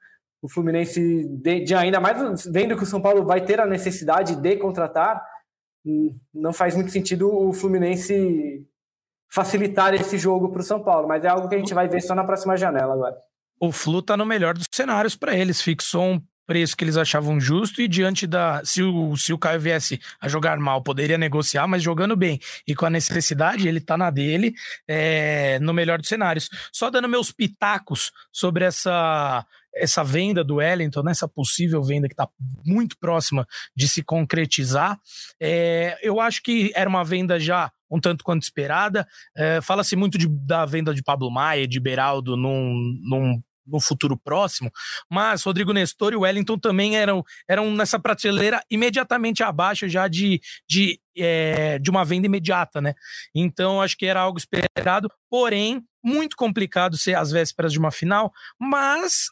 O 0.45 0.49
Fluminense, 0.49 1.27
de, 1.27 1.61
de, 1.65 1.75
ainda 1.75 1.99
mais 1.99 2.45
vendo 2.45 2.77
que 2.77 2.83
o 2.83 2.87
São 2.87 3.01
Paulo 3.01 3.25
vai 3.25 3.43
ter 3.43 3.59
a 3.59 3.67
necessidade 3.67 4.37
de 4.37 4.57
contratar, 4.57 5.25
hum, 5.87 6.15
não 6.35 6.53
faz 6.53 6.75
muito 6.75 6.93
sentido 6.93 7.35
o 7.35 7.51
Fluminense 7.55 8.63
facilitar 9.33 9.95
esse 9.95 10.19
jogo 10.19 10.51
para 10.51 10.61
o 10.61 10.63
São 10.63 10.83
Paulo, 10.83 11.09
mas 11.09 11.25
é 11.25 11.29
algo 11.29 11.49
que 11.49 11.55
a 11.55 11.59
gente 11.59 11.73
vai 11.73 11.89
ver 11.89 12.03
só 12.03 12.15
na 12.15 12.25
próxima 12.25 12.59
janela 12.59 12.93
agora. 12.93 13.17
O 13.59 13.73
Flu 13.73 14.01
está 14.01 14.19
no 14.19 14.27
melhor 14.27 14.53
dos 14.53 14.69
cenários 14.71 15.17
para 15.17 15.35
eles, 15.35 15.63
fixou 15.63 16.05
um 16.05 16.23
preço 16.47 16.77
que 16.77 16.85
eles 16.85 16.97
achavam 16.97 17.41
justo 17.41 17.81
e 17.81 17.89
diante 17.89 18.27
da. 18.27 18.63
Se 18.65 18.83
o, 18.83 19.17
se 19.17 19.33
o 19.33 19.39
Caio 19.39 19.61
viesse 19.61 19.99
a 20.21 20.29
jogar 20.29 20.59
mal, 20.59 20.83
poderia 20.83 21.19
negociar, 21.19 21.67
mas 21.67 21.83
jogando 21.83 22.15
bem 22.17 22.39
e 22.67 22.75
com 22.75 22.87
a 22.87 22.91
necessidade, 22.91 23.67
ele 23.67 23.81
tá 23.81 23.97
na 23.97 24.11
dele, 24.11 24.55
é, 24.87 25.59
no 25.61 25.73
melhor 25.73 25.99
dos 25.99 26.09
cenários. 26.09 26.49
Só 26.73 26.91
dando 26.91 27.09
meus 27.09 27.33
pitacos 27.33 28.13
sobre 28.33 28.65
essa. 28.65 29.45
Essa 29.77 30.05
venda 30.05 30.45
do 30.45 30.57
Wellington, 30.57 31.03
né, 31.03 31.11
essa 31.11 31.29
possível 31.29 31.83
venda 31.83 32.09
que 32.09 32.15
está 32.15 32.29
muito 32.65 32.97
próxima 32.99 33.47
de 33.75 33.89
se 33.89 34.03
concretizar, 34.03 34.99
é, 35.41 35.99
eu 36.03 36.21
acho 36.21 36.43
que 36.43 36.73
era 36.75 36.89
uma 36.89 37.05
venda 37.05 37.39
já 37.39 37.71
um 37.91 38.01
tanto 38.01 38.25
quanto 38.25 38.43
esperada. 38.43 39.07
É, 39.37 39.61
Fala-se 39.61 39.95
muito 39.95 40.19
de, 40.19 40.27
da 40.29 40.65
venda 40.65 40.93
de 40.95 41.03
Pablo 41.03 41.31
Maia, 41.31 41.67
de 41.67 41.79
Beraldo 41.79 42.37
num, 42.37 42.99
num 43.03 43.43
no 43.67 43.81
futuro 43.81 44.17
próximo, 44.17 44.71
mas 45.11 45.43
Rodrigo 45.43 45.73
Nestor 45.73 46.13
e 46.13 46.17
Wellington 46.17 46.59
também 46.59 46.97
eram, 46.97 47.25
eram 47.49 47.71
nessa 47.71 47.99
prateleira 47.99 48.63
imediatamente 48.71 49.43
abaixo 49.43 49.89
já 49.89 50.07
de, 50.07 50.41
de, 50.69 51.01
é, 51.17 51.79
de 51.79 51.91
uma 51.91 52.05
venda 52.05 52.27
imediata, 52.27 52.81
né? 52.81 52.95
Então 53.35 53.81
acho 53.81 53.97
que 53.97 54.07
era 54.07 54.21
algo 54.21 54.39
esperado, 54.39 55.11
porém 55.31 55.83
muito 56.03 56.37
complicado 56.37 56.99
ser 56.99 57.15
às 57.15 57.31
vésperas 57.31 57.73
de 57.73 57.79
uma 57.79 57.91
final, 57.91 58.31
mas 58.61 59.29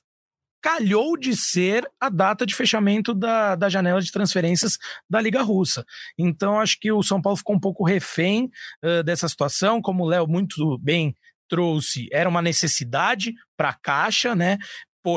calhou 0.62 1.16
de 1.16 1.36
ser 1.36 1.86
a 2.00 2.08
data 2.08 2.46
de 2.46 2.54
fechamento 2.54 3.12
da, 3.12 3.56
da 3.56 3.68
janela 3.68 4.00
de 4.00 4.12
transferências 4.12 4.78
da 5.10 5.20
Liga 5.20 5.42
Russa. 5.42 5.84
Então, 6.16 6.60
acho 6.60 6.78
que 6.78 6.92
o 6.92 7.02
São 7.02 7.20
Paulo 7.20 7.36
ficou 7.36 7.56
um 7.56 7.60
pouco 7.60 7.84
refém 7.84 8.48
uh, 8.82 9.02
dessa 9.02 9.28
situação, 9.28 9.82
como 9.82 10.04
o 10.04 10.08
Léo 10.08 10.26
muito 10.28 10.78
bem 10.78 11.16
trouxe 11.48 12.08
era 12.10 12.26
uma 12.26 12.40
necessidade 12.40 13.34
para 13.58 13.68
a 13.68 13.74
Caixa, 13.74 14.34
né? 14.34 14.56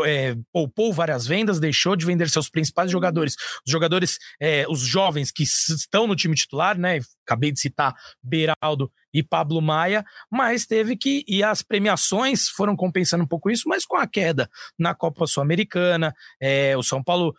É, 0.06 0.36
poupou 0.52 0.94
várias 0.94 1.28
vendas, 1.28 1.60
deixou 1.60 1.96
de 1.96 2.06
vender 2.06 2.30
seus 2.30 2.50
principais 2.50 2.92
jogadores. 2.92 3.36
Os 3.66 3.72
jogadores, 3.72 4.18
é, 4.40 4.66
os 4.68 4.82
jovens 4.82 5.32
que 5.32 5.44
estão 5.44 6.08
no 6.08 6.16
time 6.16 6.36
titular, 6.36 6.78
né? 6.78 7.00
Acabei 7.26 7.52
de 7.52 7.60
citar 7.60 7.94
Beraldo 8.22 8.92
e 9.16 9.24
Pablo 9.24 9.62
Maia, 9.62 10.04
mas 10.30 10.66
teve 10.66 10.98
que. 10.98 11.24
E 11.26 11.42
as 11.42 11.62
premiações 11.62 12.50
foram 12.50 12.76
compensando 12.76 13.24
um 13.24 13.28
pouco 13.28 13.50
isso, 13.50 13.68
mas 13.68 13.86
com 13.86 13.96
a 13.96 14.06
queda 14.06 14.50
na 14.78 14.94
Copa 14.94 15.26
Sul-Americana, 15.26 16.14
é, 16.40 16.76
o 16.76 16.84
São 16.84 17.02
Paulo 17.02 17.34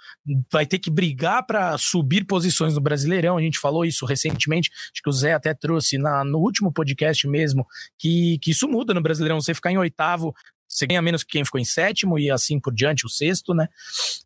vai 0.51 0.65
ter 0.65 0.79
que 0.79 0.91
brigar 0.91 1.45
para 1.45 1.77
subir 1.77 2.25
posições 2.25 2.75
no 2.75 2.81
Brasileirão. 2.81 3.37
A 3.37 3.43
gente 3.43 3.59
falou 3.59 3.85
isso 3.85 4.07
recentemente, 4.07 4.71
acho 4.73 5.03
que 5.03 5.11
o 5.11 5.13
Zé 5.13 5.35
até 5.35 5.53
trouxe 5.53 5.99
na, 5.99 6.25
no 6.25 6.39
último 6.39 6.73
podcast 6.73 7.29
mesmo, 7.29 7.67
que, 7.99 8.39
que 8.41 8.53
isso 8.53 8.67
muda 8.67 8.95
no 8.95 9.03
Brasileirão. 9.03 9.41
Você 9.41 9.53
ficar 9.53 9.71
em 9.71 9.79
oitavo 9.79 10.35
você 10.69 10.87
ganha 10.87 11.01
menos 11.01 11.23
que 11.23 11.33
quem 11.33 11.45
ficou 11.45 11.61
em 11.61 11.65
sétimo 11.65 12.19
e 12.19 12.31
assim 12.31 12.59
por 12.61 12.73
diante, 12.73 13.07
o 13.07 13.09
sexto, 13.09 13.55
né? 13.55 13.69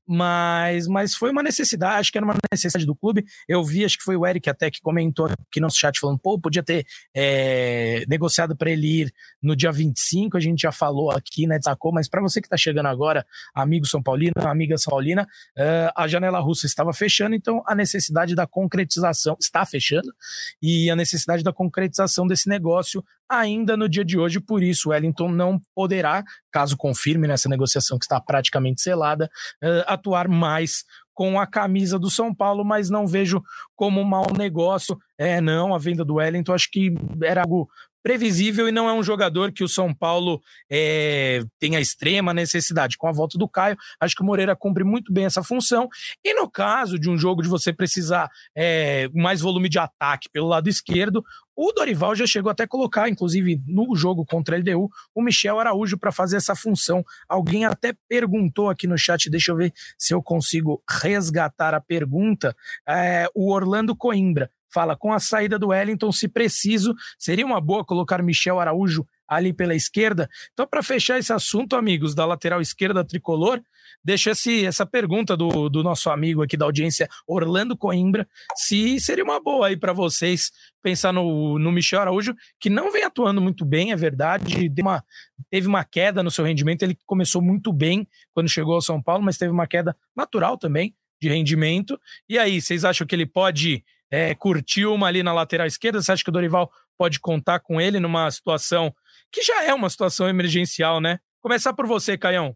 Mas, 0.07 0.87
mas 0.89 1.15
foi 1.15 1.31
uma 1.31 1.43
necessidade, 1.43 2.01
acho 2.01 2.13
que 2.13 2.19
era 2.19 2.25
uma 2.25 2.35
necessidade 2.51 2.87
do 2.87 2.95
clube. 2.95 3.25
Eu 3.49 3.63
vi, 3.65 3.85
acho 3.85 3.99
que 3.99 4.05
foi 4.05 4.17
o 4.17 4.27
Eric 4.27 4.49
até 4.51 4.71
que 4.71 4.81
comentou 4.81 5.27
aqui 5.27 5.61
no 5.61 5.67
nosso 5.67 5.79
chat 5.79 5.99
falando, 6.01 6.19
pô, 6.19 6.39
podia 6.39 6.63
ter 6.63 6.87
é, 7.15 8.05
negociado 8.09 8.57
para 8.57 8.71
ele 8.71 9.03
ir 9.03 9.15
no 9.43 9.55
dia 9.55 9.71
25, 9.71 10.37
a 10.37 10.41
gente 10.41 10.63
já 10.63 10.73
falou 10.73 11.11
aqui, 11.11 11.47
né? 11.47 11.59
Sacou, 11.63 11.93
mas 11.93 12.09
para 12.09 12.21
você 12.21 12.41
que 12.41 12.47
está 12.47 12.57
chegando 12.57 12.87
agora, 12.87 13.25
amigo 13.55 13.87
São 13.87 14.03
Paulino, 14.03 14.33
amiga 14.39 14.77
São 14.77 14.91
Paulina, 14.91 15.23
uh, 15.57 15.93
a 15.95 16.09
janela 16.09 16.41
russa 16.41 16.67
estava 16.67 16.93
fechando, 16.93 17.35
então 17.35 17.63
a 17.67 17.75
necessidade 17.75 18.35
da 18.35 18.47
concretização 18.47 19.37
está 19.41 19.65
fechando 19.65 20.13
e 20.61 20.91
a 20.91 20.97
necessidade 20.97 21.43
da 21.43 21.53
concretização 21.53 22.27
desse 22.27 22.49
negócio 22.49 23.05
ainda 23.31 23.77
no 23.77 23.89
dia 23.89 24.05
de 24.05 24.19
hoje, 24.19 24.41
por 24.41 24.63
isso 24.63 24.89
o 24.89 24.93
Wellington 24.93 25.31
não 25.31 25.61
poderá, 25.75 26.25
caso 26.51 26.77
confirme 26.77 27.29
nessa 27.29 27.49
negociação 27.49 27.99
que 27.99 28.05
está 28.05 28.21
praticamente 28.21 28.83
selada, 28.83 29.31
uh, 29.63 29.85
atuar 29.87 30.27
mais 30.29 30.85
com 31.15 31.39
a 31.39 31.47
camisa 31.47 31.99
do 31.99 32.11
São 32.11 32.35
Paulo, 32.35 32.65
mas 32.65 32.89
não 32.89 33.07
vejo 33.07 33.43
como 33.77 34.01
um 34.01 34.05
mau 34.05 34.27
negócio. 34.37 34.99
É, 35.19 35.39
não, 35.41 35.75
a 35.75 35.79
venda 35.79 36.03
do 36.05 36.15
Wellington 36.15 36.55
acho 36.55 36.71
que 36.71 36.95
era 37.23 37.43
algo 37.43 37.69
previsível 38.03 38.69
e 38.69 38.73
não 38.73 38.89
é 38.89 38.93
um 38.93 39.03
jogador 39.03 39.53
que 39.53 39.65
o 39.65 39.69
São 39.69 39.95
Paulo 39.95 40.41
é, 40.71 41.43
tenha 41.59 41.81
extrema 41.81 42.33
necessidade. 42.33 42.97
Com 42.97 43.09
a 43.09 43.13
volta 43.13 43.39
do 43.39 43.49
Caio, 43.49 43.77
acho 44.01 44.15
que 44.15 44.23
o 44.23 44.27
Moreira 44.27 44.57
cumpre 44.57 44.85
muito 44.85 45.13
bem 45.13 45.25
essa 45.25 45.43
função. 45.43 45.89
E 46.25 46.35
no 46.35 46.51
caso 46.51 46.99
de 46.99 47.09
um 47.09 47.17
jogo 47.17 47.43
de 47.43 47.49
você 47.49 47.73
precisar 47.73 48.29
é, 48.57 49.09
mais 49.15 49.41
volume 49.41 49.69
de 49.69 49.79
ataque 49.79 50.29
pelo 50.33 50.49
lado 50.49 50.69
esquerdo, 50.69 51.25
o 51.63 51.73
Dorival 51.73 52.15
já 52.15 52.27
chegou 52.27 52.51
até 52.51 52.63
a 52.63 52.69
colocar, 52.69 53.09
inclusive 53.09 53.61
no 53.67 53.95
jogo 53.95 54.25
contra 54.25 54.57
a 54.57 54.59
LDU, 54.59 54.89
o 55.15 55.21
Michel 55.21 55.61
Araújo 55.61 55.99
para 55.99 56.11
fazer 56.11 56.39
essa 56.39 56.55
função. 56.55 57.05
Alguém 57.29 57.67
até 57.67 57.93
perguntou 58.09 58.71
aqui 58.71 58.87
no 58.87 58.97
chat, 58.97 59.29
deixa 59.29 59.53
eu 59.53 59.57
ver 59.57 59.73
se 59.99 60.15
eu 60.15 60.23
consigo 60.23 60.83
resgatar 60.89 61.75
a 61.75 61.81
pergunta. 61.81 62.57
É, 62.89 63.27
o 63.35 63.53
Orlando 63.53 63.95
Coimbra 63.95 64.51
fala: 64.73 64.97
com 64.97 65.13
a 65.13 65.19
saída 65.19 65.59
do 65.59 65.69
Wellington, 65.69 66.13
se 66.13 66.29
preciso, 66.29 66.95
seria 67.19 67.47
uma 67.47 67.61
boa 67.61 67.85
colocar 67.85 68.23
Michel 68.23 68.61
Araújo 68.61 69.07
ali 69.31 69.53
pela 69.53 69.77
esquerda. 69.77 70.29
Então, 70.53 70.67
para 70.67 70.83
fechar 70.83 71.19
esse 71.19 71.33
assunto, 71.33 71.77
amigos, 71.77 72.17
da 72.17 72.27
lateral 72.27 72.61
esquerda 72.61 73.05
tricolor, 73.05 73.63
deixa 74.03 74.33
esse, 74.33 74.67
essa 74.67 74.85
pergunta 74.85 75.37
do, 75.37 75.69
do 75.69 75.85
nosso 75.85 76.11
amigo 76.11 76.43
aqui 76.43 76.57
da 76.57 76.65
audiência, 76.65 77.09
Orlando 77.29 77.77
Coimbra, 77.77 78.27
se 78.57 78.99
seria 78.99 79.23
uma 79.23 79.41
boa 79.41 79.69
aí 79.69 79.77
para 79.77 79.93
vocês 79.93 80.51
pensar 80.83 81.13
no, 81.13 81.61
no 81.61 81.71
Michel 81.71 82.01
Araújo, 82.01 82.35
que 82.59 82.69
não 82.69 82.91
vem 82.91 83.05
atuando 83.05 83.41
muito 83.41 83.65
bem, 83.65 83.93
é 83.93 83.97
verdade, 83.97 84.69
uma, 84.81 85.05
teve 85.49 85.69
uma 85.69 85.85
queda 85.85 86.25
no 86.25 86.31
seu 86.31 86.45
rendimento, 86.45 86.83
ele 86.83 86.99
começou 87.07 87.41
muito 87.41 87.73
bem 87.73 88.09
quando 88.35 88.49
chegou 88.49 88.75
ao 88.75 88.83
São 88.83 89.01
Paulo, 89.01 89.23
mas 89.23 89.39
teve 89.39 89.53
uma 89.53 89.67
queda 89.67 89.97
natural 90.17 90.59
também 90.59 90.93
de 91.21 91.29
rendimento. 91.29 92.01
E 92.29 92.39
aí, 92.39 92.61
vocês 92.61 92.85
acham 92.85 93.07
que 93.07 93.15
ele 93.15 93.27
pode 93.27 93.85
é, 94.11 94.35
curtir 94.35 94.87
uma 94.87 95.07
ali 95.07 95.23
na 95.23 95.33
lateral 95.33 95.67
esquerda? 95.67 96.01
Você 96.01 96.13
acha 96.13 96.25
que 96.25 96.31
o 96.31 96.33
Dorival 96.33 96.71
pode 96.99 97.21
contar 97.21 97.61
com 97.61 97.81
ele 97.81 98.01
numa 98.01 98.31
situação 98.31 98.95
que 99.33 99.43
já 99.43 99.65
é 99.65 99.73
uma 99.73 99.89
situação 99.89 100.29
emergencial, 100.29 101.01
né? 101.01 101.19
Começar 101.41 101.73
por 101.73 101.87
você, 101.87 102.19
Caião. 102.19 102.55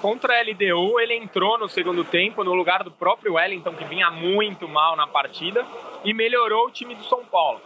Contra 0.00 0.38
a 0.38 0.42
LDU, 0.42 1.00
ele 1.00 1.14
entrou 1.14 1.58
no 1.58 1.68
segundo 1.68 2.04
tempo 2.04 2.44
no 2.44 2.54
lugar 2.54 2.84
do 2.84 2.90
próprio 2.90 3.34
Wellington, 3.34 3.74
que 3.74 3.84
vinha 3.84 4.10
muito 4.10 4.68
mal 4.68 4.96
na 4.96 5.06
partida, 5.06 5.66
e 6.04 6.14
melhorou 6.14 6.68
o 6.68 6.70
time 6.70 6.94
do 6.94 7.04
São 7.04 7.24
Paulo. 7.24 7.60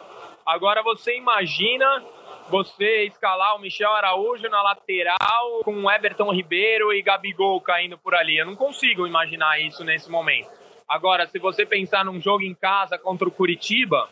Agora 0.45 0.83
você 0.83 1.17
imagina 1.17 2.03
você 2.49 3.05
escalar 3.05 3.57
o 3.57 3.61
Michel 3.61 3.93
Araújo 3.93 4.49
na 4.49 4.63
lateral 4.63 5.63
com 5.65 5.91
Everton 5.91 6.33
Ribeiro 6.33 6.93
e 6.93 7.03
Gabigol 7.03 7.61
caindo 7.61 7.97
por 7.97 8.15
ali. 8.15 8.37
Eu 8.37 8.47
não 8.47 8.57
consigo 8.57 9.07
imaginar 9.07 9.61
isso 9.61 9.85
nesse 9.85 10.11
momento. 10.11 10.51
Agora, 10.89 11.27
se 11.27 11.39
você 11.39 11.65
pensar 11.65 12.05
num 12.05 12.21
jogo 12.21 12.43
em 12.43 12.55
casa 12.55 12.99
contra 12.99 13.27
o 13.27 13.33
Curitiba, 13.33 14.09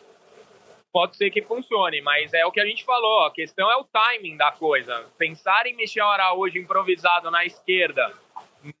pode 0.91 1.15
ser 1.15 1.29
que 1.31 1.41
funcione, 1.41 2.01
mas 2.01 2.33
é 2.33 2.45
o 2.45 2.51
que 2.51 2.59
a 2.59 2.65
gente 2.65 2.83
falou, 2.83 3.25
a 3.25 3.31
questão 3.31 3.71
é 3.71 3.75
o 3.77 3.83
timing 3.83 4.37
da 4.37 4.51
coisa. 4.51 5.05
Pensar 5.17 5.65
em 5.65 5.75
Michel 5.75 6.07
Araújo 6.07 6.57
improvisado 6.57 7.31
na 7.31 7.45
esquerda 7.45 8.11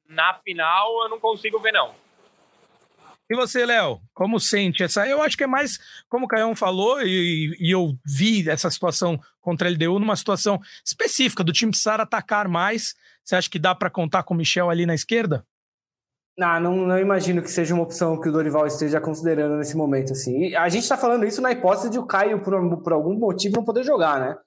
na 0.07 0.33
final, 0.35 1.03
eu 1.03 1.09
não 1.09 1.19
consigo 1.19 1.59
ver, 1.59 1.73
não. 1.73 1.93
E 3.29 3.35
você, 3.35 3.65
Léo, 3.65 3.99
como 4.13 4.39
sente 4.39 4.83
essa? 4.83 5.07
Eu 5.07 5.21
acho 5.21 5.37
que 5.37 5.43
é 5.43 5.47
mais, 5.47 5.79
como 6.07 6.25
o 6.25 6.27
Caião 6.27 6.55
falou, 6.55 7.01
e, 7.01 7.55
e 7.59 7.71
eu 7.71 7.97
vi 8.05 8.47
essa 8.47 8.69
situação 8.69 9.19
contra 9.41 9.67
a 9.67 9.71
LDU 9.71 9.97
numa 9.97 10.15
situação 10.15 10.59
específica 10.85 11.43
do 11.43 11.51
time 11.51 11.71
precisar 11.71 11.99
atacar 11.99 12.47
mais. 12.47 12.93
Você 13.23 13.35
acha 13.35 13.49
que 13.49 13.57
dá 13.57 13.73
para 13.73 13.89
contar 13.89 14.23
com 14.23 14.33
o 14.33 14.37
Michel 14.37 14.69
ali 14.69 14.85
na 14.85 14.93
esquerda? 14.93 15.45
Não, 16.37 16.59
não, 16.59 16.75
não, 16.87 16.99
imagino 16.99 17.43
que 17.43 17.51
seja 17.51 17.75
uma 17.75 17.83
opção 17.83 18.19
que 18.19 18.27
o 18.27 18.31
Dorival 18.31 18.65
esteja 18.65 18.99
considerando 18.99 19.55
nesse 19.57 19.77
momento. 19.77 20.13
Assim. 20.13 20.47
E 20.47 20.55
a 20.55 20.67
gente 20.67 20.83
está 20.83 20.97
falando 20.97 21.25
isso 21.25 21.41
na 21.41 21.51
hipótese 21.51 21.91
de 21.91 21.99
o 21.99 22.05
Caio, 22.05 22.41
por, 22.41 22.81
por, 22.81 22.93
algum 22.93 23.13
motivo, 23.13 23.55
não 23.55 23.63
poder 23.63 23.83
jogar, 23.83 24.19
né? 24.19 24.37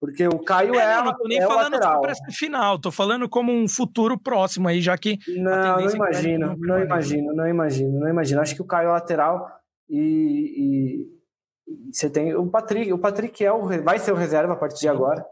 Porque 0.00 0.26
o 0.26 0.38
Caio 0.40 0.74
é. 0.74 0.94
é 0.94 1.02
não, 1.02 1.16
tô 1.16 1.28
nem 1.28 1.38
é 1.38 1.46
falando 1.46 1.78
para 1.78 2.10
essa 2.10 2.24
final, 2.30 2.78
tô 2.78 2.90
falando 2.90 3.28
como 3.28 3.52
um 3.52 3.68
futuro 3.68 4.18
próximo 4.18 4.68
aí, 4.68 4.80
já 4.80 4.96
que. 4.98 5.18
Não, 5.36 5.80
não 5.80 5.90
imagino, 5.90 6.46
não, 6.46 6.56
não 6.56 6.82
imagino, 6.82 7.34
não 7.34 7.48
imagino, 7.48 8.00
não 8.00 8.08
imagino. 8.08 8.40
Acho 8.40 8.54
que 8.54 8.62
o 8.62 8.66
Caio 8.66 8.88
é 8.88 8.92
lateral 8.92 9.48
e, 9.88 11.06
e, 11.66 11.92
Você 11.92 12.10
tem 12.10 12.34
o 12.34 12.48
Patrick, 12.48 12.92
o 12.92 12.98
Patrick 12.98 13.44
é 13.44 13.52
o, 13.52 13.62
vai 13.82 13.98
ser 13.98 14.12
o 14.12 14.16
reserva 14.16 14.52
a 14.52 14.56
partir 14.56 14.80
de 14.80 14.88
agora. 14.88 15.24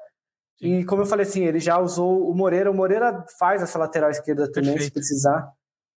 Sim. 0.59 0.78
E 0.78 0.84
como 0.84 1.02
eu 1.02 1.07
falei 1.07 1.26
assim, 1.26 1.44
ele 1.44 1.61
já 1.61 1.78
usou 1.78 2.28
o 2.28 2.34
Moreira, 2.34 2.70
o 2.70 2.74
Moreira 2.74 3.24
faz 3.38 3.62
essa 3.62 3.78
lateral 3.78 4.11
esquerda 4.11 4.50
também, 4.50 4.70
Perfeito. 4.70 4.84
se 4.84 4.92
precisar. 4.92 5.52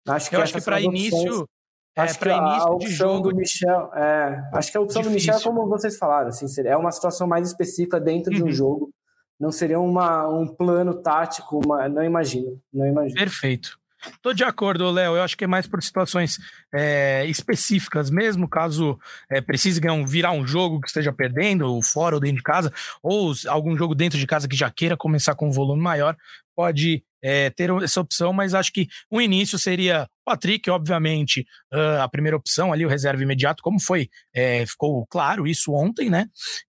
Acho 0.08 0.30
que 0.30 0.36
eu 0.36 0.42
acho 0.42 0.54
que 0.54 0.62
para 0.62 0.80
início, 0.82 1.48
é, 1.96 2.14
que 2.14 2.30
a, 2.30 2.38
a 2.38 2.72
opção 2.72 3.16
jogo... 3.16 3.30
do 3.30 3.36
Michel, 3.36 3.92
é, 3.94 4.50
acho 4.54 4.72
que 4.72 4.78
a 4.78 4.82
opção 4.82 5.02
Difícil. 5.02 5.32
do 5.32 5.36
Michel, 5.36 5.52
como 5.52 5.68
vocês 5.68 5.98
falaram, 5.98 6.30
assim, 6.30 6.46
é 6.66 6.78
uma 6.78 6.92
situação 6.92 7.28
mais 7.28 7.48
específica 7.48 8.00
dentro 8.00 8.32
uhum. 8.32 8.38
de 8.38 8.44
um 8.44 8.48
uhum. 8.48 8.52
jogo. 8.52 8.92
Não 9.40 9.52
seria 9.52 9.80
uma, 9.80 10.28
um 10.28 10.48
plano 10.48 10.96
tático, 10.96 11.60
uma, 11.64 11.88
não 11.88 12.04
imagino, 12.04 12.60
não 12.74 12.86
imagino. 12.88 13.20
Perfeito. 13.20 13.78
Tô 14.22 14.34
de 14.34 14.44
acordo, 14.44 14.90
Léo. 14.92 15.16
Eu 15.16 15.24
acho 15.24 15.36
que 15.36 15.44
é 15.44 15.48
mais 15.48 15.68
por 15.68 15.82
situações 15.82 16.38
é, 16.74 17.26
específicas 17.26 18.10
mesmo, 18.10 18.48
caso 18.48 18.98
é, 19.30 19.42
precise 19.42 19.80
ganhar 19.80 19.94
um, 19.94 20.06
virar 20.06 20.32
um 20.32 20.46
jogo 20.46 20.80
que 20.80 20.88
esteja 20.88 21.12
perdendo, 21.12 21.82
fora 21.82 22.16
ou 22.16 22.22
dentro 22.22 22.38
de 22.38 22.44
casa, 22.44 22.72
ou 23.02 23.34
algum 23.48 23.76
jogo 23.76 23.96
dentro 23.96 24.18
de 24.18 24.28
casa 24.28 24.48
que 24.48 24.56
já 24.56 24.70
queira 24.70 24.96
começar 24.96 25.36
com 25.36 25.48
um 25.48 25.52
volume 25.52 25.82
maior, 25.82 26.16
pode 26.56 27.04
é, 27.22 27.50
ter 27.50 27.70
essa 27.84 28.02
opção, 28.02 28.32
mas 28.34 28.54
acho 28.54 28.72
que 28.72 28.88
o 29.10 29.22
início 29.22 29.58
seria 29.58 30.08
Patrick, 30.28 30.70
obviamente, 30.70 31.46
uh, 31.74 32.02
a 32.02 32.10
primeira 32.10 32.36
opção 32.36 32.74
ali, 32.74 32.86
o 32.86 32.90
reserva 32.90 33.24
imediato, 33.24 33.64
como 33.64 33.80
foi, 33.80 34.10
é, 34.36 34.66
ficou 34.66 35.08
claro 35.08 35.48
isso 35.48 35.72
ontem, 35.72 36.10
né? 36.10 36.28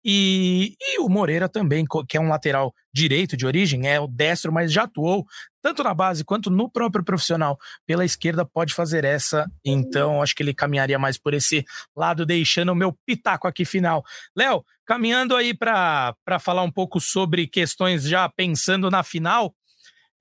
E, 0.04 0.76
e, 0.80 1.00
o 1.00 1.10
Moreira 1.10 1.48
também, 1.48 1.86
que 2.08 2.18
é 2.18 2.20
um 2.20 2.30
lateral 2.30 2.74
direito 2.94 3.38
de 3.38 3.46
origem, 3.46 3.88
é 3.88 4.00
o 4.00 4.08
destro, 4.08 4.52
mas 4.52 4.72
já 4.72 4.84
atuou 4.84 5.26
tanto 5.62 5.84
na 5.84 5.94
base 5.94 6.24
quanto 6.24 6.50
no 6.50 6.70
próprio 6.70 7.04
profissional 7.04 7.58
pela 7.86 8.04
esquerda, 8.04 8.44
pode 8.44 8.74
fazer 8.74 9.04
essa. 9.04 9.46
Então, 9.64 10.22
acho 10.22 10.34
que 10.34 10.42
ele 10.42 10.56
caminharia 10.56 10.98
mais 10.98 11.18
por 11.20 11.34
esse 11.34 11.64
lado, 11.96 12.26
deixando 12.26 12.72
o 12.72 12.76
meu 12.76 12.98
pitaco 13.06 13.48
aqui 13.48 13.64
final. 13.64 14.04
Léo, 14.36 14.64
caminhando 14.86 15.36
aí 15.36 15.54
para 15.54 16.16
falar 16.40 16.64
um 16.64 16.72
pouco 16.72 17.00
sobre 17.00 17.46
questões 17.48 18.04
já 18.04 18.28
pensando 18.28 18.90
na 18.90 19.04
final, 19.04 19.54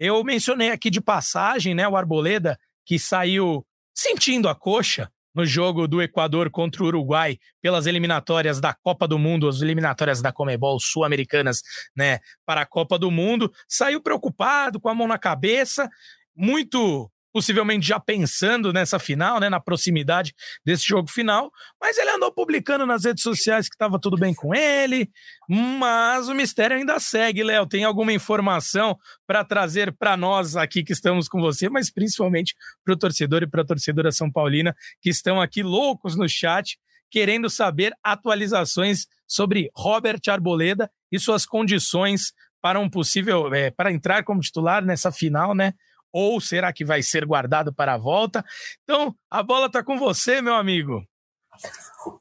eu 0.01 0.25
mencionei 0.25 0.71
aqui 0.71 0.89
de 0.89 1.01
passagem, 1.01 1.75
né, 1.75 1.87
o 1.87 1.95
Arboleda, 1.95 2.59
que 2.87 2.99
saiu 2.99 3.65
sentindo 3.95 4.49
a 4.49 4.55
coxa 4.55 5.13
no 5.35 5.45
jogo 5.45 5.87
do 5.87 6.01
Equador 6.01 6.51
contra 6.51 6.83
o 6.83 6.87
Uruguai 6.87 7.39
pelas 7.61 7.87
eliminatórias 7.87 8.61
da 8.61 8.73
Copa 8.73 9.07
do 9.07 9.19
Mundo, 9.19 9.47
as 9.47 9.61
eliminatórias 9.61 10.23
da 10.23 10.33
Comebol 10.33 10.81
sul-americanas, 10.81 11.63
né, 11.95 12.19
para 12.47 12.63
a 12.63 12.67
Copa 12.67 12.99
do 12.99 13.11
Mundo, 13.11 13.53
saiu 13.69 14.03
preocupado, 14.03 14.81
com 14.81 14.89
a 14.89 14.95
mão 14.95 15.07
na 15.07 15.19
cabeça, 15.19 15.89
muito 16.35 17.11
possivelmente 17.33 17.87
já 17.87 18.01
pensando 18.01 18.73
nessa 18.73 18.99
final, 18.99 19.39
né, 19.39 19.49
na 19.49 19.61
proximidade 19.61 20.35
desse 20.65 20.87
jogo 20.87 21.11
final, 21.11 21.51
mas 21.81 21.97
ele 21.99 22.11
andou 22.11 22.33
publicando 22.33 22.87
nas 22.87 23.05
redes 23.05 23.23
sociais 23.23 23.69
que 23.69 23.75
estava 23.75 23.99
tudo 23.99 24.17
bem 24.17 24.35
com 24.35 24.55
ele, 24.55 25.11
mas 25.49 26.29
o 26.29 26.35
mistério 26.35 26.77
ainda 26.77 26.99
segue, 26.99 27.43
Léo. 27.43 27.67
Tem 27.67 27.85
alguma 27.85 28.13
informação 28.13 28.99
para 29.27 29.45
trazer 29.45 29.93
para 29.93 30.17
nós 30.17 30.57
aqui 30.57 30.83
que 30.83 30.93
estamos 30.93 31.29
com 31.29 31.41
você, 31.41 31.69
mas 31.69 31.91
principalmente 31.91 32.55
para 32.85 32.95
o 32.95 32.97
torcedor 32.97 33.43
e 33.43 33.47
para 33.47 33.63
a 33.63 33.67
torcedora 33.67 34.13
São 34.13 34.31
Paulina 34.31 34.75
que 35.01 35.11
estão 35.11 35.41
aqui 35.41 35.63
loucos 35.63 36.17
no 36.17 36.29
chat, 36.29 36.79
querendo 37.11 37.51
saber 37.51 37.93
atualizações 38.03 39.07
sobre 39.27 39.71
Robert 39.77 40.21
Arboleda 40.29 40.91
e 41.11 41.19
suas 41.19 41.45
condições 41.45 42.33
para 42.61 42.79
um 42.79 42.89
possível 42.89 43.53
é, 43.55 43.71
para 43.71 43.93
entrar 43.93 44.23
como 44.23 44.41
titular 44.41 44.85
nessa 44.85 45.11
final, 45.11 45.55
né? 45.55 45.73
Ou 46.13 46.41
será 46.41 46.73
que 46.73 46.85
vai 46.85 47.03
ser 47.03 47.25
guardado 47.25 47.73
para 47.73 47.95
a 47.95 47.99
volta? 47.99 48.45
Então, 48.83 49.15
a 49.31 49.43
bola 49.43 49.67
está 49.67 49.83
com 49.83 49.99
você, 49.99 50.41
meu 50.41 50.55
amigo. 50.55 51.03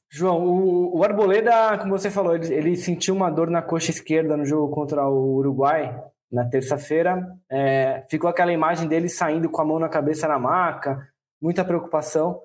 João, 0.09 0.43
o, 0.43 0.97
o, 0.97 1.03
Arboleda, 1.03 1.77
como 1.77 1.97
você 1.97 2.09
falou, 2.09 2.35
ele, 2.35 2.53
ele, 2.53 2.75
sentiu 2.75 3.15
uma 3.15 3.29
dor 3.29 3.49
na 3.49 3.61
coxa 3.61 3.91
esquerda 3.91 4.35
no 4.35 4.45
jogo 4.45 4.73
contra 4.73 5.07
o 5.07 5.35
Uruguai 5.35 5.95
na 6.31 6.45
terça-feira. 6.45 7.25
É, 7.49 8.03
ficou 8.09 8.29
aquela 8.29 8.51
imagem 8.51 8.87
dele 8.87 9.07
saindo 9.07 9.49
com 9.49 9.61
a 9.61 9.65
mão 9.65 9.79
na 9.79 9.89
cabeça 9.89 10.27
na 10.27 10.39
maca, 10.39 11.07
muita 11.41 11.63
preocupação. 11.63 12.41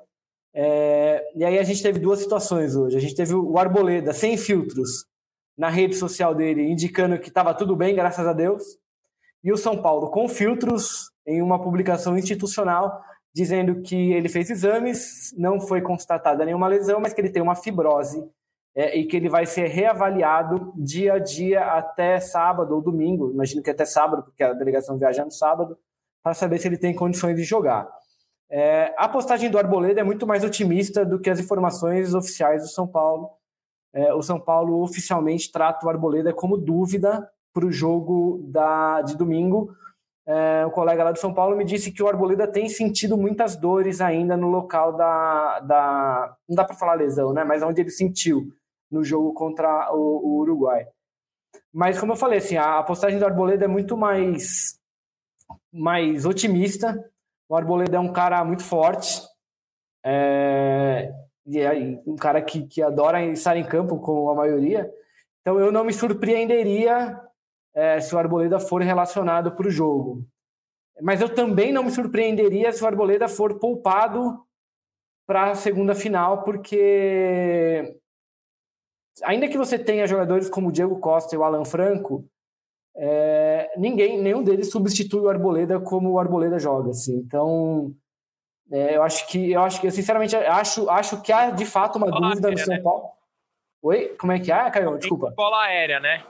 É, 0.54 1.22
e 1.34 1.44
aí 1.44 1.58
a 1.58 1.62
gente 1.62 1.82
teve 1.82 1.98
duas 1.98 2.20
situações 2.20 2.76
hoje. 2.76 2.96
A 2.96 3.00
gente 3.00 3.14
teve 3.14 3.34
o 3.34 3.58
Arboleda 3.58 4.12
sem 4.12 4.36
filtros 4.36 5.06
na 5.56 5.68
rede 5.68 5.96
social 5.96 6.34
dele, 6.34 6.62
indicando 6.62 7.18
que 7.18 7.28
estava 7.28 7.54
tudo 7.54 7.74
bem, 7.74 7.94
graças 7.94 8.26
a 8.26 8.32
Deus. 8.32 8.62
E 9.42 9.52
o 9.52 9.56
São 9.56 9.80
Paulo 9.80 10.10
com 10.10 10.28
filtros 10.28 11.10
em 11.26 11.42
uma 11.42 11.60
publicação 11.60 12.16
institucional 12.16 13.02
dizendo 13.34 13.82
que 13.82 14.12
ele 14.12 14.28
fez 14.28 14.48
exames, 14.48 15.34
não 15.36 15.58
foi 15.58 15.82
constatada 15.82 16.44
nenhuma 16.44 16.68
lesão, 16.68 17.00
mas 17.00 17.12
que 17.12 17.20
ele 17.20 17.30
tem 17.30 17.42
uma 17.42 17.56
fibrose 17.56 18.24
é, 18.76 18.96
e 18.96 19.04
que 19.06 19.16
ele 19.16 19.28
vai 19.28 19.44
ser 19.44 19.66
reavaliado 19.66 20.72
dia 20.76 21.14
a 21.14 21.18
dia 21.18 21.64
até 21.64 22.20
sábado 22.20 22.74
ou 22.74 22.80
domingo, 22.80 23.32
imagino 23.32 23.60
que 23.60 23.70
até 23.70 23.84
sábado, 23.84 24.22
porque 24.22 24.42
a 24.44 24.52
delegação 24.52 24.96
viaja 24.96 25.24
no 25.24 25.32
sábado, 25.32 25.76
para 26.22 26.32
saber 26.32 26.58
se 26.58 26.68
ele 26.68 26.78
tem 26.78 26.94
condições 26.94 27.36
de 27.36 27.42
jogar. 27.42 27.88
É, 28.48 28.94
a 28.96 29.08
postagem 29.08 29.50
do 29.50 29.58
Arboleda 29.58 30.00
é 30.00 30.04
muito 30.04 30.26
mais 30.26 30.44
otimista 30.44 31.04
do 31.04 31.18
que 31.18 31.28
as 31.28 31.40
informações 31.40 32.14
oficiais 32.14 32.62
do 32.62 32.68
São 32.68 32.86
Paulo. 32.86 33.30
É, 33.92 34.14
o 34.14 34.22
São 34.22 34.38
Paulo 34.38 34.80
oficialmente 34.82 35.50
trata 35.50 35.84
o 35.84 35.90
Arboleda 35.90 36.32
como 36.32 36.56
dúvida 36.56 37.28
para 37.52 37.66
o 37.66 37.72
jogo 37.72 38.44
da, 38.48 39.02
de 39.02 39.16
domingo, 39.16 39.74
é, 40.26 40.64
um 40.66 40.70
colega 40.70 41.04
lá 41.04 41.12
de 41.12 41.20
São 41.20 41.34
Paulo 41.34 41.56
me 41.56 41.64
disse 41.64 41.92
que 41.92 42.02
o 42.02 42.08
Arboleda 42.08 42.46
tem 42.46 42.68
sentido 42.68 43.16
muitas 43.16 43.56
dores 43.56 44.00
ainda 44.00 44.36
no 44.36 44.48
local 44.48 44.96
da. 44.96 45.60
da 45.60 46.36
não 46.48 46.56
dá 46.56 46.64
para 46.64 46.76
falar 46.76 46.94
lesão, 46.94 47.32
né? 47.32 47.44
Mas 47.44 47.62
onde 47.62 47.82
ele 47.82 47.90
sentiu 47.90 48.48
no 48.90 49.04
jogo 49.04 49.34
contra 49.34 49.92
o, 49.92 49.98
o, 49.98 50.38
Uruguai. 50.38 50.86
Mas, 51.72 51.98
como 51.98 52.12
eu 52.12 52.16
falei, 52.16 52.38
assim, 52.38 52.56
a, 52.56 52.78
a 52.78 52.82
postagem 52.82 53.18
do 53.18 53.24
Arboleda 53.24 53.66
é 53.66 53.68
muito 53.68 53.96
mais, 53.96 54.78
mais 55.72 56.24
otimista. 56.24 56.98
O 57.48 57.54
Arboleda 57.54 57.96
é 57.96 58.00
um 58.00 58.12
cara 58.12 58.42
muito 58.44 58.62
forte. 58.62 59.20
É, 60.02 61.12
e 61.46 61.58
é 61.58 62.00
um 62.06 62.16
cara 62.16 62.40
que, 62.40 62.66
que 62.66 62.82
adora 62.82 63.22
estar 63.26 63.56
em 63.56 63.64
campo, 63.64 63.98
com 63.98 64.30
a 64.30 64.34
maioria. 64.34 64.90
Então, 65.42 65.58
eu 65.60 65.70
não 65.70 65.84
me 65.84 65.92
surpreenderia 65.92 67.20
é, 67.74 68.00
se 68.00 68.14
o 68.14 68.18
Arboleda 68.18 68.60
for 68.60 68.80
relacionado 68.82 69.52
para 69.52 69.66
o 69.66 69.70
jogo. 69.70 70.24
Mas 71.02 71.20
eu 71.20 71.28
também 71.28 71.72
não 71.72 71.82
me 71.82 71.90
surpreenderia 71.90 72.72
se 72.72 72.82
o 72.82 72.86
Arboleda 72.86 73.28
for 73.28 73.58
poupado 73.58 74.44
para 75.26 75.50
a 75.50 75.54
segunda 75.54 75.94
final, 75.94 76.44
porque 76.44 77.98
ainda 79.22 79.48
que 79.48 79.58
você 79.58 79.78
tenha 79.78 80.06
jogadores 80.06 80.48
como 80.48 80.68
o 80.68 80.72
Diego 80.72 81.00
Costa 81.00 81.34
e 81.34 81.38
o 81.38 81.42
Alan 81.42 81.64
Franco, 81.64 82.24
é, 82.96 83.72
ninguém, 83.76 84.20
nenhum 84.20 84.42
deles 84.42 84.70
substitui 84.70 85.20
o 85.20 85.28
Arboleda 85.28 85.80
como 85.80 86.10
o 86.10 86.18
Arboleda 86.18 86.58
joga. 86.58 86.90
Assim. 86.90 87.16
Então, 87.16 87.92
é, 88.70 88.96
eu 88.96 89.02
acho 89.02 89.26
que, 89.28 89.52
eu 89.52 89.62
acho 89.62 89.80
que, 89.80 89.86
eu 89.88 89.90
sinceramente, 89.90 90.36
acho, 90.36 90.88
acho 90.88 91.20
que 91.22 91.32
há 91.32 91.50
de 91.50 91.64
fato 91.64 91.96
uma 91.96 92.06
bola 92.06 92.30
dúvida 92.30 92.48
aérea, 92.48 92.60
no 92.60 92.66
São 92.66 92.76
né? 92.76 92.82
Paulo. 92.82 93.10
Oi, 93.82 94.16
como 94.18 94.32
é 94.32 94.38
que 94.38 94.50
é, 94.50 94.70
Caio? 94.70 94.96
Desculpa. 94.96 95.32
Bola 95.36 95.64
aérea, 95.64 96.00
né? 96.00 96.24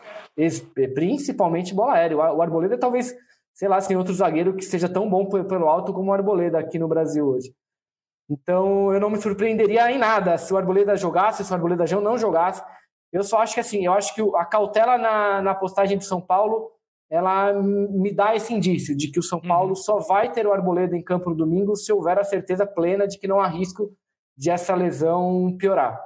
Principalmente 0.94 1.74
bola 1.74 1.94
aérea. 1.94 2.16
O 2.16 2.42
Arboleda 2.42 2.78
talvez, 2.78 3.14
sei 3.52 3.68
lá, 3.68 3.80
sem 3.80 3.96
outro 3.96 4.14
zagueiro 4.14 4.54
que 4.54 4.64
seja 4.64 4.88
tão 4.88 5.08
bom 5.08 5.28
pelo 5.28 5.68
alto 5.68 5.92
como 5.92 6.10
o 6.10 6.14
Arboleda 6.14 6.58
aqui 6.58 6.78
no 6.78 6.88
Brasil 6.88 7.26
hoje. 7.26 7.54
Então 8.28 8.92
eu 8.92 9.00
não 9.00 9.10
me 9.10 9.20
surpreenderia 9.20 9.90
em 9.90 9.98
nada 9.98 10.38
se 10.38 10.52
o 10.52 10.56
Arboleda 10.56 10.96
jogasse, 10.96 11.44
se 11.44 11.50
o 11.50 11.54
Arboleda 11.54 11.86
já 11.86 12.00
não 12.00 12.16
jogasse. 12.16 12.62
Eu 13.12 13.22
só 13.22 13.38
acho 13.38 13.54
que 13.54 13.60
assim, 13.60 13.84
eu 13.86 13.92
acho 13.92 14.14
que 14.14 14.22
a 14.36 14.44
cautela 14.44 14.98
na, 14.98 15.42
na 15.42 15.54
postagem 15.54 15.96
de 15.96 16.04
São 16.04 16.20
Paulo, 16.20 16.72
ela 17.10 17.52
me 17.52 18.12
dá 18.12 18.34
esse 18.34 18.52
indício 18.52 18.96
de 18.96 19.08
que 19.08 19.18
o 19.18 19.22
São. 19.22 19.40
Paulo 19.40 19.70
uhum. 19.70 19.76
só 19.76 19.98
vai 19.98 20.32
ter 20.32 20.46
o 20.46 20.52
Arboleda 20.52 20.96
em 20.96 21.04
campo 21.04 21.30
no 21.30 21.36
domingo 21.36 21.76
se 21.76 21.92
houver 21.92 22.18
a 22.18 22.24
certeza 22.24 22.66
plena 22.66 23.06
de 23.06 23.18
que 23.18 23.28
não 23.28 23.38
há 23.38 23.46
risco 23.46 23.92
de 24.36 24.50
essa 24.50 24.74
lesão 24.74 25.54
piorar. 25.58 26.00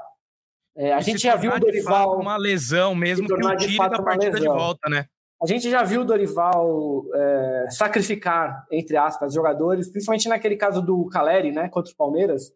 É, 0.78 0.92
a 0.92 1.00
gente 1.00 1.18
já 1.18 1.34
viu 1.34 1.52
o 1.52 1.58
Dorival. 1.58 2.20
Uma 2.20 2.36
lesão 2.36 2.94
mesmo 2.94 3.26
que 3.26 3.34
o 3.34 3.56
tire 3.56 3.76
da 3.76 4.00
partida 4.00 4.38
de 4.38 4.46
volta, 4.46 4.88
né? 4.88 5.06
A 5.42 5.46
gente 5.46 5.68
já 5.68 5.82
viu 5.82 6.02
o 6.02 6.04
Dorival 6.04 7.04
é, 7.14 7.66
sacrificar, 7.70 8.64
entre 8.70 8.96
aspas, 8.96 9.34
jogadores, 9.34 9.88
principalmente 9.88 10.28
naquele 10.28 10.56
caso 10.56 10.80
do 10.80 11.06
Caleri, 11.06 11.52
né, 11.52 11.68
contra 11.68 11.92
o 11.92 11.96
Palmeiras, 11.96 12.52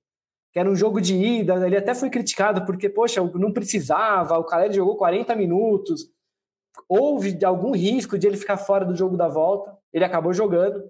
que 0.52 0.58
era 0.58 0.68
um 0.68 0.74
jogo 0.74 1.00
de 1.00 1.14
ida. 1.14 1.64
Ele 1.66 1.76
até 1.76 1.94
foi 1.94 2.10
criticado 2.10 2.64
porque, 2.64 2.88
poxa, 2.88 3.20
não 3.34 3.52
precisava, 3.52 4.38
o 4.38 4.44
Caleri 4.44 4.74
jogou 4.74 4.96
40 4.96 5.34
minutos. 5.34 6.08
Houve 6.88 7.44
algum 7.44 7.72
risco 7.72 8.18
de 8.18 8.26
ele 8.26 8.36
ficar 8.36 8.56
fora 8.56 8.84
do 8.84 8.96
jogo 8.96 9.16
da 9.16 9.28
volta. 9.28 9.76
Ele 9.92 10.04
acabou 10.04 10.32
jogando, 10.32 10.82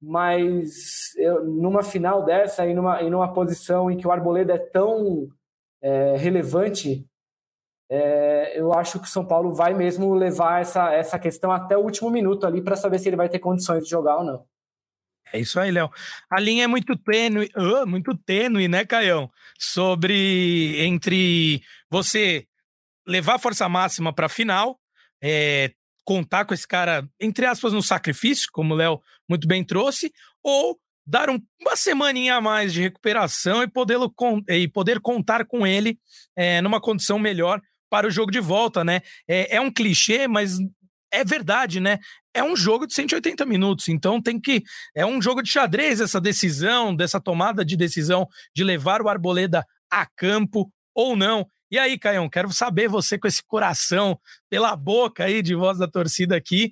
mas 0.00 1.14
eu, 1.16 1.44
numa 1.44 1.82
final 1.82 2.24
dessa 2.24 2.66
e 2.66 2.74
numa, 2.74 3.02
e 3.02 3.10
numa 3.10 3.32
posição 3.32 3.90
em 3.90 3.96
que 3.96 4.06
o 4.06 4.10
Arboleda 4.10 4.54
é 4.54 4.58
tão 4.58 5.28
é, 5.82 6.16
relevante, 6.16 7.06
é, 7.90 8.58
eu 8.58 8.72
acho 8.72 8.98
que 8.98 9.06
o 9.06 9.10
São 9.10 9.24
Paulo 9.24 9.54
vai 9.54 9.74
mesmo 9.74 10.14
levar 10.14 10.60
essa, 10.60 10.92
essa 10.92 11.18
questão 11.18 11.52
até 11.52 11.76
o 11.76 11.82
último 11.82 12.10
minuto 12.10 12.46
ali 12.46 12.62
para 12.62 12.76
saber 12.76 12.98
se 12.98 13.08
ele 13.08 13.16
vai 13.16 13.28
ter 13.28 13.38
condições 13.38 13.84
de 13.84 13.90
jogar 13.90 14.18
ou 14.18 14.24
não. 14.24 14.46
É 15.32 15.40
isso 15.40 15.58
aí, 15.58 15.70
Léo. 15.70 15.90
A 16.30 16.40
linha 16.40 16.64
é 16.64 16.66
muito 16.66 16.96
tênue, 16.96 17.50
uh, 17.56 17.86
muito 17.86 18.16
tênue, 18.16 18.68
né, 18.68 18.84
Caião? 18.84 19.30
Sobre 19.58 20.80
entre 20.84 21.62
você 21.90 22.46
levar 23.06 23.38
força 23.38 23.68
máxima 23.68 24.12
para 24.12 24.26
a 24.26 24.30
final, 24.30 24.78
é, 25.22 25.72
contar 26.04 26.44
com 26.44 26.54
esse 26.54 26.66
cara, 26.66 27.08
entre 27.20 27.46
aspas, 27.46 27.72
no 27.72 27.82
sacrifício, 27.82 28.48
como 28.52 28.74
o 28.74 28.76
Léo 28.76 29.00
muito 29.28 29.46
bem 29.46 29.64
trouxe, 29.64 30.12
ou 30.42 30.78
dar 31.06 31.30
um, 31.30 31.38
uma 31.60 31.76
semaninha 31.76 32.36
a 32.36 32.40
mais 32.40 32.72
de 32.72 32.82
recuperação 32.82 33.62
e 33.62 33.68
poder, 33.68 33.98
e 34.48 34.66
poder 34.68 35.00
contar 35.00 35.46
com 35.46 35.66
ele 35.66 35.98
é, 36.34 36.60
numa 36.60 36.80
condição 36.80 37.18
melhor 37.18 37.60
para 37.88 38.06
o 38.06 38.10
jogo 38.10 38.32
de 38.32 38.40
volta, 38.40 38.84
né? 38.84 39.00
É, 39.28 39.56
é 39.56 39.60
um 39.60 39.70
clichê, 39.70 40.26
mas 40.26 40.58
é 41.12 41.24
verdade, 41.24 41.78
né? 41.80 41.98
É 42.34 42.42
um 42.42 42.56
jogo 42.56 42.86
de 42.86 42.94
180 42.94 43.46
minutos, 43.46 43.88
então 43.88 44.20
tem 44.20 44.40
que. 44.40 44.62
É 44.94 45.06
um 45.06 45.22
jogo 45.22 45.42
de 45.42 45.48
xadrez 45.48 46.00
essa 46.00 46.20
decisão, 46.20 46.94
dessa 46.94 47.20
tomada 47.20 47.64
de 47.64 47.76
decisão 47.76 48.26
de 48.54 48.64
levar 48.64 49.00
o 49.00 49.08
Arboleda 49.08 49.64
a 49.90 50.04
campo 50.04 50.70
ou 50.94 51.16
não. 51.16 51.46
E 51.70 51.78
aí, 51.78 51.98
Caião, 51.98 52.28
quero 52.28 52.52
saber 52.52 52.88
você 52.88 53.18
com 53.18 53.26
esse 53.26 53.42
coração 53.44 54.18
pela 54.48 54.76
boca 54.76 55.24
aí 55.24 55.42
de 55.42 55.54
voz 55.54 55.78
da 55.78 55.88
torcida 55.88 56.36
aqui. 56.36 56.70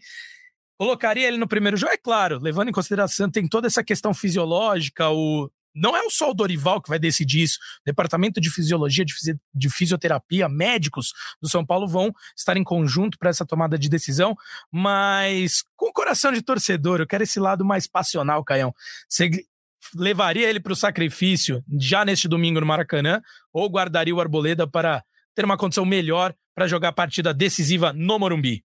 Colocaria 0.85 1.27
ele 1.27 1.39
no 1.39 1.49
primeiro 1.49 1.79
jogo? 1.79 1.95
É 1.95 1.97
claro, 1.97 2.39
levando 2.39 2.69
em 2.69 2.73
consideração, 2.73 3.31
tem 3.31 3.49
toda 3.49 3.67
essa 3.67 3.83
questão 3.83 4.13
fisiológica, 4.13 5.09
o 5.09 5.51
não 5.75 5.97
é 5.97 6.03
só 6.11 6.31
o 6.31 6.35
Dorival 6.35 6.81
que 6.81 6.91
vai 6.91 6.99
decidir 6.99 7.43
isso. 7.43 7.59
O 7.81 7.85
departamento 7.87 8.39
de 8.39 8.51
fisiologia, 8.51 9.03
de, 9.03 9.15
fisi 9.15 9.41
de 9.55 9.71
fisioterapia, 9.71 10.47
médicos 10.47 11.15
do 11.41 11.49
São 11.49 11.65
Paulo 11.65 11.89
vão 11.89 12.13
estar 12.37 12.59
em 12.59 12.63
conjunto 12.63 13.17
para 13.19 13.31
essa 13.31 13.47
tomada 13.47 13.79
de 13.79 13.89
decisão, 13.89 14.37
mas 14.71 15.65
com 15.75 15.87
o 15.87 15.93
coração 15.93 16.31
de 16.31 16.43
torcedor, 16.43 17.01
eu 17.01 17.07
quero 17.07 17.23
esse 17.23 17.41
lado 17.41 17.65
mais 17.65 17.87
passional, 17.87 18.45
Caião. 18.45 18.75
Você 19.09 19.31
levaria 19.97 20.51
ele 20.51 20.61
para 20.61 20.75
o 20.75 20.77
sacrifício 20.77 21.65
já 21.81 22.05
neste 22.05 22.29
domingo 22.29 22.61
no 22.61 22.67
Maracanã 22.67 23.23
ou 23.51 23.71
guardaria 23.71 24.15
o 24.15 24.21
Arboleda 24.21 24.67
para 24.67 25.03
ter 25.35 25.47
uma 25.47 25.57
condição 25.57 25.87
melhor 25.87 26.35
para 26.55 26.69
jogar 26.69 26.91
a 26.91 26.93
partida 26.93 27.33
decisiva 27.33 27.91
no 27.91 28.19
Morumbi? 28.19 28.63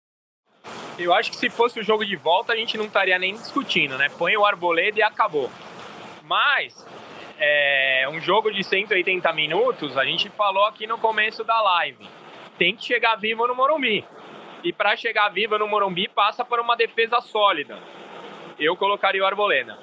Eu 0.99 1.14
acho 1.14 1.30
que 1.30 1.36
se 1.36 1.49
fosse 1.49 1.78
o 1.78 1.82
jogo 1.82 2.05
de 2.05 2.16
volta, 2.16 2.53
a 2.53 2.57
gente 2.57 2.76
não 2.76 2.86
estaria 2.86 3.16
nem 3.18 3.34
discutindo, 3.34 3.96
né? 3.96 4.09
Põe 4.18 4.36
o 4.36 4.44
Arboleda 4.44 4.99
e 4.99 5.03
acabou. 5.03 5.49
Mas 6.24 6.84
é, 7.38 8.09
um 8.11 8.20
jogo 8.20 8.51
de 8.51 8.64
180 8.64 9.32
minutos, 9.32 9.96
a 9.96 10.05
gente 10.05 10.28
falou 10.30 10.64
aqui 10.64 10.86
no 10.88 10.99
começo 10.99 11.44
da 11.44 11.61
live, 11.62 12.09
tem 12.59 12.74
que 12.74 12.84
chegar 12.84 13.14
vivo 13.14 13.46
no 13.46 13.55
Morumbi. 13.55 14.05
E 14.64 14.72
para 14.72 14.96
chegar 14.96 15.28
vivo 15.28 15.57
no 15.57 15.68
Morumbi 15.68 16.09
passa 16.09 16.44
por 16.44 16.59
uma 16.59 16.76
defesa 16.76 17.20
sólida. 17.20 17.78
Eu 18.59 18.76
colocaria 18.76 19.22
o 19.22 19.26
Arboleda. 19.26 19.78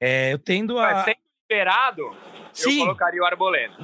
É, 0.00 0.32
eu 0.32 0.38
tendo 0.38 0.78
a. 0.78 0.92
Mas 0.92 1.04
sendo 1.04 1.18
esperado, 1.42 2.16
Sim. 2.52 2.78
eu 2.78 2.86
colocaria 2.86 3.20
o 3.20 3.26
Arboleda. 3.26 3.74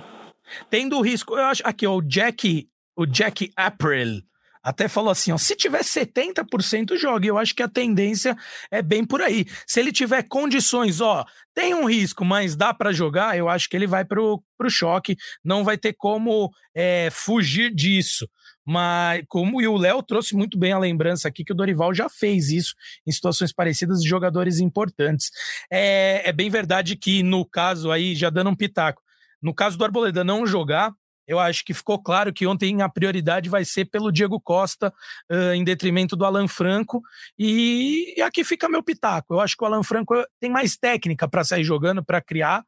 Tendo 0.71 0.99
o 0.99 1.01
risco, 1.01 1.37
eu 1.37 1.45
acho 1.47 1.67
aqui, 1.67 1.85
ó, 1.85 1.95
o 1.95 2.03
Jack, 2.03 2.69
o 2.95 3.07
Jack 3.07 3.51
April 3.57 4.23
até 4.65 4.89
falou 4.89 5.11
assim: 5.11 5.31
ó, 5.31 5.37
se 5.37 5.55
tiver 5.55 5.83
70%, 5.83 6.97
jogue. 6.97 7.29
Eu 7.29 7.37
acho 7.37 7.55
que 7.55 7.63
a 7.63 7.69
tendência 7.69 8.35
é 8.71 8.81
bem 8.81 9.05
por 9.05 9.21
aí. 9.21 9.45
Se 9.67 9.79
ele 9.79 9.93
tiver 9.93 10.23
condições, 10.23 11.03
ó, 11.03 11.27
tem 11.55 11.75
um 11.75 11.85
risco, 11.85 12.25
mas 12.25 12.57
dá 12.57 12.73
para 12.73 12.91
jogar, 12.91 13.37
eu 13.37 13.49
acho 13.49 13.69
que 13.69 13.77
ele 13.77 13.87
vai 13.87 14.05
pro, 14.05 14.43
pro 14.57 14.71
choque, 14.71 15.17
não 15.45 15.63
vai 15.63 15.77
ter 15.77 15.93
como 15.93 16.51
é, 16.75 17.11
fugir 17.13 17.73
disso. 17.73 18.27
Mas, 18.67 19.23
como 19.29 19.59
o 19.59 19.77
Léo 19.77 20.03
trouxe 20.03 20.35
muito 20.35 20.59
bem 20.59 20.73
a 20.73 20.79
lembrança 20.79 21.29
aqui, 21.29 21.45
que 21.45 21.53
o 21.53 21.55
Dorival 21.55 21.93
já 21.93 22.09
fez 22.09 22.49
isso 22.49 22.75
em 23.07 23.13
situações 23.13 23.53
parecidas 23.53 24.01
de 24.01 24.09
jogadores 24.09 24.59
importantes. 24.59 25.31
É, 25.71 26.23
é 26.25 26.33
bem 26.33 26.49
verdade 26.49 26.97
que, 26.97 27.23
no 27.23 27.45
caso 27.45 27.91
aí, 27.91 28.15
já 28.15 28.31
dando 28.31 28.49
um 28.49 28.57
pitaco, 28.57 29.03
no 29.43 29.55
caso 29.55 29.77
do 29.77 29.85
Arboleda 29.85 30.25
não 30.25 30.47
jogar, 30.47 30.95
eu 31.27 31.39
acho 31.39 31.65
que 31.65 31.73
ficou 31.73 32.03
claro 32.03 32.33
que 32.33 32.47
ontem 32.47 32.83
a 32.83 32.89
prioridade 32.89 33.49
vai 33.49 33.65
ser 33.65 33.87
pelo 33.87 34.13
Diego 34.13 34.41
Costa, 34.41 34.93
uh, 35.31 35.53
em 35.55 35.65
detrimento 35.65 36.17
do 36.17 36.25
Alan 36.25 36.49
Franco. 36.49 37.03
E, 37.39 38.15
e, 38.17 38.23
aqui 38.23 38.45
fica 38.45 38.69
meu 38.69 38.83
pitaco. 38.83 39.35
Eu 39.35 39.41
acho 39.41 39.57
que 39.57 39.65
o 39.65 39.67
Alan 39.67 39.83
Franco 39.83 40.15
tem 40.41 40.51
mais 40.51 40.77
técnica 40.77 41.29
para 41.29 41.45
sair 41.45 41.65
jogando, 41.65 42.05
para 42.05 42.21
criar, 42.21 42.65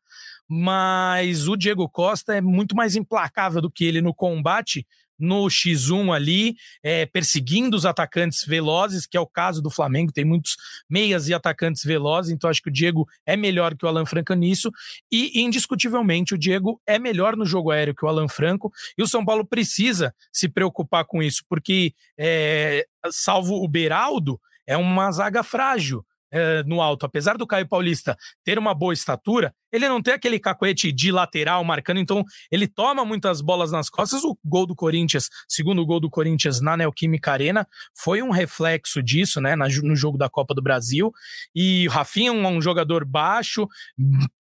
mas 0.48 1.48
o 1.48 1.56
Diego 1.56 1.88
Costa 1.88 2.34
é 2.34 2.40
muito 2.40 2.74
mais 2.74 2.96
implacável 2.96 3.60
do 3.60 3.70
que 3.70 3.84
ele 3.84 4.00
no 4.00 4.14
combate 4.14 4.86
no 5.18 5.46
X1 5.46 6.14
ali, 6.14 6.56
é, 6.82 7.06
perseguindo 7.06 7.76
os 7.76 7.86
atacantes 7.86 8.44
velozes, 8.44 9.06
que 9.06 9.16
é 9.16 9.20
o 9.20 9.26
caso 9.26 9.62
do 9.62 9.70
Flamengo, 9.70 10.12
tem 10.12 10.24
muitos 10.24 10.56
meias 10.88 11.28
e 11.28 11.34
atacantes 11.34 11.82
velozes, 11.84 12.32
então 12.32 12.48
acho 12.50 12.62
que 12.62 12.68
o 12.68 12.72
Diego 12.72 13.06
é 13.24 13.36
melhor 13.36 13.74
que 13.76 13.84
o 13.84 13.88
Alan 13.88 14.06
Franco 14.06 14.34
nisso, 14.34 14.70
e 15.10 15.40
indiscutivelmente 15.40 16.34
o 16.34 16.38
Diego 16.38 16.80
é 16.86 16.98
melhor 16.98 17.36
no 17.36 17.46
jogo 17.46 17.70
aéreo 17.70 17.94
que 17.94 18.04
o 18.04 18.08
Alan 18.08 18.28
Franco, 18.28 18.72
e 18.96 19.02
o 19.02 19.08
São 19.08 19.24
Paulo 19.24 19.44
precisa 19.44 20.14
se 20.32 20.48
preocupar 20.48 21.04
com 21.04 21.22
isso, 21.22 21.42
porque, 21.48 21.94
é, 22.18 22.86
salvo 23.10 23.62
o 23.62 23.68
Beraldo, 23.68 24.40
é 24.66 24.76
uma 24.76 25.10
zaga 25.12 25.42
frágil 25.42 26.04
é, 26.30 26.62
no 26.64 26.80
alto. 26.80 27.06
Apesar 27.06 27.36
do 27.36 27.46
Caio 27.46 27.68
Paulista 27.68 28.16
ter 28.44 28.58
uma 28.58 28.74
boa 28.74 28.92
estatura, 28.92 29.54
ele 29.76 29.88
não 29.88 30.02
tem 30.02 30.14
aquele 30.14 30.38
cacoete 30.38 30.90
de 30.90 31.12
lateral 31.12 31.62
marcando, 31.62 32.00
então 32.00 32.24
ele 32.50 32.66
toma 32.66 33.04
muitas 33.04 33.40
bolas 33.40 33.70
nas 33.70 33.88
costas. 33.88 34.24
O 34.24 34.36
gol 34.44 34.66
do 34.66 34.74
Corinthians, 34.74 35.28
segundo 35.48 35.84
gol 35.84 36.00
do 36.00 36.10
Corinthians 36.10 36.60
na 36.60 36.76
Neoquímica 36.76 37.32
Arena, 37.32 37.66
foi 37.94 38.22
um 38.22 38.30
reflexo 38.30 39.02
disso, 39.02 39.40
né, 39.40 39.54
no 39.54 39.94
jogo 39.94 40.18
da 40.18 40.28
Copa 40.28 40.54
do 40.54 40.62
Brasil. 40.62 41.12
E 41.54 41.86
Rafinha 41.88 42.30
é 42.30 42.32
um, 42.32 42.60
jogador 42.60 43.04
baixo, 43.04 43.68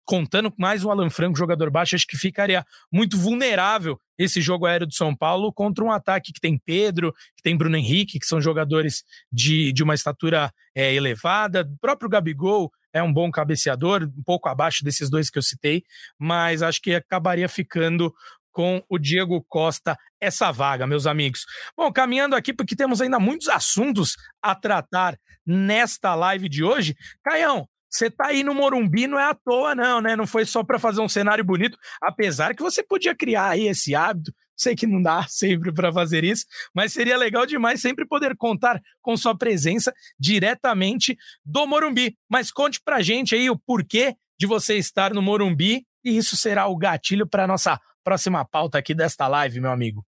contando 0.06 0.52
com 0.52 0.62
mais 0.62 0.84
um 0.84 0.92
Alan 0.92 1.10
Franco, 1.10 1.38
jogador 1.38 1.70
baixo, 1.70 1.96
acho 1.96 2.08
que 2.08 2.18
ficaria 2.18 2.66
muito 2.92 3.18
vulnerável 3.18 4.00
esse 4.18 4.40
jogo 4.40 4.66
aéreo 4.66 4.88
do 4.88 4.94
São 4.94 5.16
Paulo 5.16 5.52
contra 5.52 5.84
um 5.84 5.92
ataque 5.92 6.32
que 6.32 6.40
tem 6.40 6.58
Pedro, 6.58 7.14
que 7.36 7.44
tem 7.44 7.58
Bruno 7.58 7.76
Henrique, 7.76 8.20
que 8.20 8.26
são 8.26 8.40
jogadores 8.40 9.04
de, 9.32 9.74
de 9.74 9.84
uma 9.84 9.94
estatura 9.94 10.54
é, 10.74 10.94
elevada, 10.94 11.62
o 11.70 11.78
próprio 11.80 12.10
Gabigol 12.10 12.72
é 12.96 13.04
um 13.04 13.12
bom 13.12 13.30
cabeceador, 13.30 14.04
um 14.04 14.24
pouco 14.24 14.48
abaixo 14.48 14.82
desses 14.82 15.10
dois 15.10 15.30
que 15.30 15.38
eu 15.38 15.44
citei, 15.44 15.84
mas 16.18 16.64
acho 16.64 16.82
que 16.82 16.96
acabaria 16.96 17.50
ficando 17.50 18.16
com 18.54 18.82
o 18.88 18.98
Diego 18.98 19.46
Costa 19.50 19.98
essa 20.18 20.50
vaga, 20.50 20.88
meus 20.88 21.06
amigos. 21.06 21.46
Bom, 21.76 21.92
caminhando 21.92 22.38
aqui, 22.38 22.54
porque 22.54 22.74
temos 22.74 23.02
ainda 23.02 23.20
muitos 23.20 23.50
assuntos 23.50 24.16
a 24.42 24.56
tratar 24.56 25.20
nesta 25.46 26.16
live 26.16 26.48
de 26.48 26.64
hoje. 26.64 26.96
Caião, 27.22 27.68
você 27.96 28.12
tá 28.12 28.28
aí 28.28 28.44
no 28.44 28.54
Morumbi 28.54 29.08
não 29.08 29.18
é 29.18 29.24
à 29.24 29.34
toa, 29.34 29.74
não, 29.74 30.02
né? 30.02 30.18
Não 30.18 30.28
foi 30.28 30.46
só 30.46 30.64
para 30.64 30.78
fazer 30.78 31.00
um 31.00 31.08
cenário 31.08 31.46
bonito, 31.46 31.78
apesar 32.02 32.54
que 32.54 32.62
você 32.62 32.84
podia 32.84 33.16
criar 33.16 33.52
aí 33.52 33.68
esse 33.68 33.96
hábito. 33.96 34.34
Sei 34.54 34.76
que 34.76 34.86
não 34.86 35.02
dá 35.02 35.26
sempre 35.30 35.72
para 35.72 35.92
fazer 35.94 36.24
isso, 36.26 36.46
mas 36.74 36.92
seria 36.92 37.18
legal 37.18 37.46
demais 37.46 37.82
sempre 37.82 38.06
poder 38.06 38.36
contar 38.36 38.82
com 39.02 39.16
sua 39.16 39.38
presença 39.38 39.94
diretamente 40.20 41.18
do 41.46 41.66
Morumbi. 41.66 42.18
Mas 42.30 42.52
conte 42.52 42.82
pra 42.84 43.02
gente 43.02 43.34
aí 43.34 43.50
o 43.50 43.58
porquê 43.58 44.16
de 44.38 44.46
você 44.46 44.76
estar 44.76 45.14
no 45.14 45.22
Morumbi 45.22 45.86
e 46.04 46.18
isso 46.18 46.36
será 46.36 46.68
o 46.68 46.78
gatilho 46.78 47.26
para 47.26 47.48
nossa 47.48 47.80
próxima 48.04 48.46
pauta 48.46 48.78
aqui 48.78 48.94
desta 48.94 49.26
live, 49.28 49.62
meu 49.62 49.72
amigo. 49.72 50.06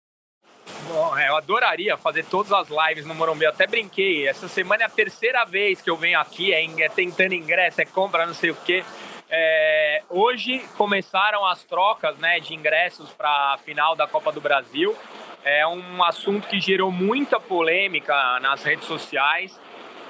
Adoraria 1.37 1.97
fazer 1.97 2.25
todas 2.25 2.53
as 2.53 2.69
lives 2.69 3.07
no 3.07 3.15
Morumbi. 3.15 3.45
Eu 3.45 3.51
até 3.51 3.67
brinquei. 3.67 4.27
Essa 4.27 4.49
semana 4.49 4.83
é 4.83 4.87
a 4.87 4.91
terceira 4.91 5.45
vez 5.45 5.81
que 5.81 5.91
eu 5.91 5.97
venho 5.97 6.19
aqui, 6.19 6.53
é, 6.53 6.65
é 6.83 6.89
tentando 6.89 7.35
ingresso, 7.35 7.81
é 7.81 7.85
compra, 7.85 8.27
não 8.27 8.35
sei 8.35 8.51
o 8.51 8.57
quê. 8.57 8.85
É, 9.29 10.03
hoje 10.09 10.65
começaram 10.77 11.45
as 11.45 11.65
trocas 11.65 12.17
né, 12.19 12.39
de 12.39 12.55
ingressos 12.55 13.11
para 13.11 13.55
a 13.55 13.59
final 13.59 13.97
da 13.97 14.07
Copa 14.07 14.31
do 14.31 14.41
Brasil. 14.41 14.97
É 15.45 15.67
um 15.67 16.03
assunto 16.03 16.49
que 16.49 16.61
gerou 16.61 16.91
muita 16.91 17.39
polêmica 17.39 18.41
nas 18.41 18.63
redes 18.63 18.85
sociais. 18.85 19.59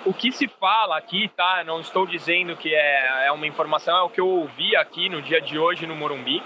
O 0.05 0.15
que 0.15 0.31
se 0.31 0.47
fala 0.47 0.97
aqui, 0.97 1.29
tá? 1.37 1.65
Não 1.65 1.81
estou 1.81 2.07
dizendo 2.07 2.57
que 2.57 2.75
é, 2.75 3.27
é 3.27 3.33
uma 3.33 3.47
informação, 3.47 3.97
é 3.97 4.03
o 4.03 4.09
que 4.09 4.21
eu 4.21 4.29
ouvi 4.29 4.77
aqui 4.77 5.09
no 5.09 5.21
dia 5.21 5.41
de 5.41 5.59
hoje 5.59 5.87
no 5.87 5.97
Morumbi. 5.97 6.43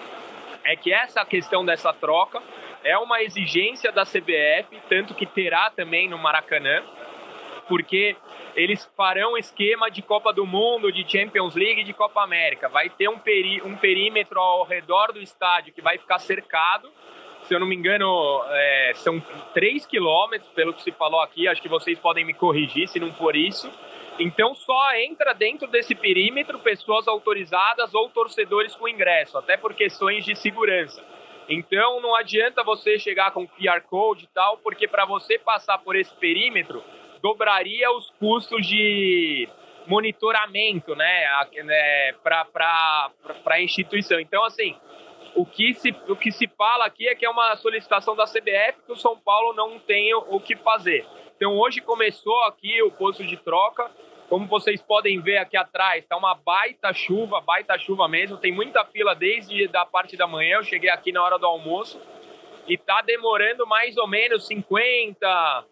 É 0.65 0.77
que 0.77 0.93
essa 0.93 1.25
questão 1.25 1.65
dessa 1.65 1.93
troca 1.93 2.43
é 2.85 2.97
uma 2.99 3.23
exigência 3.23 3.93
da 3.93 4.05
CBF, 4.05 4.81
tanto 4.89 5.15
que 5.15 5.27
terá 5.27 5.71
também 5.71 6.09
no 6.09 6.19
Maracanã, 6.19 6.83
porque 7.69 8.17
eles 8.57 8.91
farão 8.97 9.37
esquema 9.37 9.91
de 9.91 10.03
Copa 10.03 10.33
do 10.33 10.45
Mundo, 10.45 10.91
de 10.91 11.09
Champions 11.09 11.55
League 11.55 11.83
e 11.83 11.85
de 11.85 11.93
Copa 11.93 12.23
América. 12.23 12.69
Vai 12.69 12.91
ter 12.91 13.09
um, 13.09 13.19
peri 13.19 13.63
um 13.63 13.77
perímetro 13.77 14.41
ao 14.41 14.65
redor 14.65 15.13
do 15.13 15.21
estádio 15.21 15.73
que 15.73 15.81
vai 15.81 15.99
ficar 15.99 16.19
cercado. 16.19 16.91
Se 17.45 17.55
eu 17.55 17.61
não 17.61 17.67
me 17.67 17.77
engano, 17.77 18.43
é, 18.49 18.93
são 18.97 19.21
3 19.55 19.87
quilômetros, 19.87 20.51
pelo 20.51 20.75
que 20.75 20.83
se 20.83 20.93
falou 20.93 21.21
aqui. 21.21 21.49
Acho 21.49 21.63
que 21.63 21.69
vocês 21.69 21.99
podem 21.99 22.25
me 22.25 22.35
corrigir 22.35 22.89
se 22.89 22.99
não 22.99 23.13
for 23.13 23.37
isso. 23.37 23.71
Então 24.19 24.55
só 24.55 24.95
entra 24.97 25.33
dentro 25.33 25.67
desse 25.67 25.95
perímetro 25.95 26.59
pessoas 26.59 27.09
autorizadas 27.09 27.95
ou 27.95 28.11
torcedores 28.11 28.75
com 28.75 28.89
ingresso, 28.89 29.39
até 29.39 29.57
por 29.57 29.75
questões 29.75 30.25
de 30.25 30.35
segurança. 30.35 31.03
Então 31.51 32.01
não 32.01 32.15
adianta 32.15 32.63
você 32.63 32.97
chegar 32.99 33.33
com 33.33 33.47
QR 33.47 33.81
Code 33.83 34.25
e 34.25 34.29
tal, 34.29 34.59
porque 34.59 34.87
para 34.87 35.05
você 35.05 35.37
passar 35.37 35.79
por 35.79 35.97
esse 35.97 36.15
perímetro, 36.15 36.83
dobraria 37.21 37.91
os 37.91 38.11
custos 38.19 38.65
de 38.67 39.49
monitoramento 39.87 40.95
né, 40.95 41.25
né 41.65 42.13
para 42.23 43.11
a 43.47 43.61
instituição. 43.61 44.21
Então, 44.21 44.45
assim, 44.45 44.77
o 45.35 45.45
que, 45.45 45.75
se, 45.75 45.91
o 46.09 46.15
que 46.15 46.31
se 46.31 46.47
fala 46.57 46.87
aqui 46.87 47.09
é 47.09 47.15
que 47.17 47.27
é 47.27 47.31
uma 47.31 47.57
solicitação 47.57 48.15
da 48.15 48.25
CBF 48.25 48.83
que 48.87 48.93
o 48.93 48.97
São 48.97 49.19
Paulo 49.19 49.53
não 49.53 49.79
tem 49.79 50.15
o 50.15 50.39
que 50.39 50.55
fazer. 50.57 51.05
Então, 51.37 51.59
hoje 51.59 51.81
começou 51.81 52.39
aqui 52.45 52.81
o 52.83 52.93
posto 52.93 53.27
de 53.27 53.37
troca. 53.37 53.91
Como 54.31 54.47
vocês 54.47 54.81
podem 54.81 55.21
ver 55.21 55.39
aqui 55.39 55.57
atrás, 55.57 56.05
está 56.05 56.17
uma 56.17 56.37
baita 56.37 56.95
chuva, 56.95 57.41
baita 57.41 57.77
chuva 57.77 58.07
mesmo. 58.07 58.37
Tem 58.37 58.53
muita 58.53 58.85
fila 58.85 59.13
desde 59.13 59.67
da 59.67 59.85
parte 59.85 60.17
da 60.17 60.25
manhã. 60.25 60.59
Eu 60.59 60.63
cheguei 60.63 60.89
aqui 60.89 61.11
na 61.11 61.21
hora 61.21 61.37
do 61.37 61.47
almoço 61.47 62.01
e 62.69 62.75
está 62.75 63.03
demorando 63.03 63.67
mais 63.67 63.97
ou 63.97 64.07
menos 64.07 64.47
50, 64.47 65.67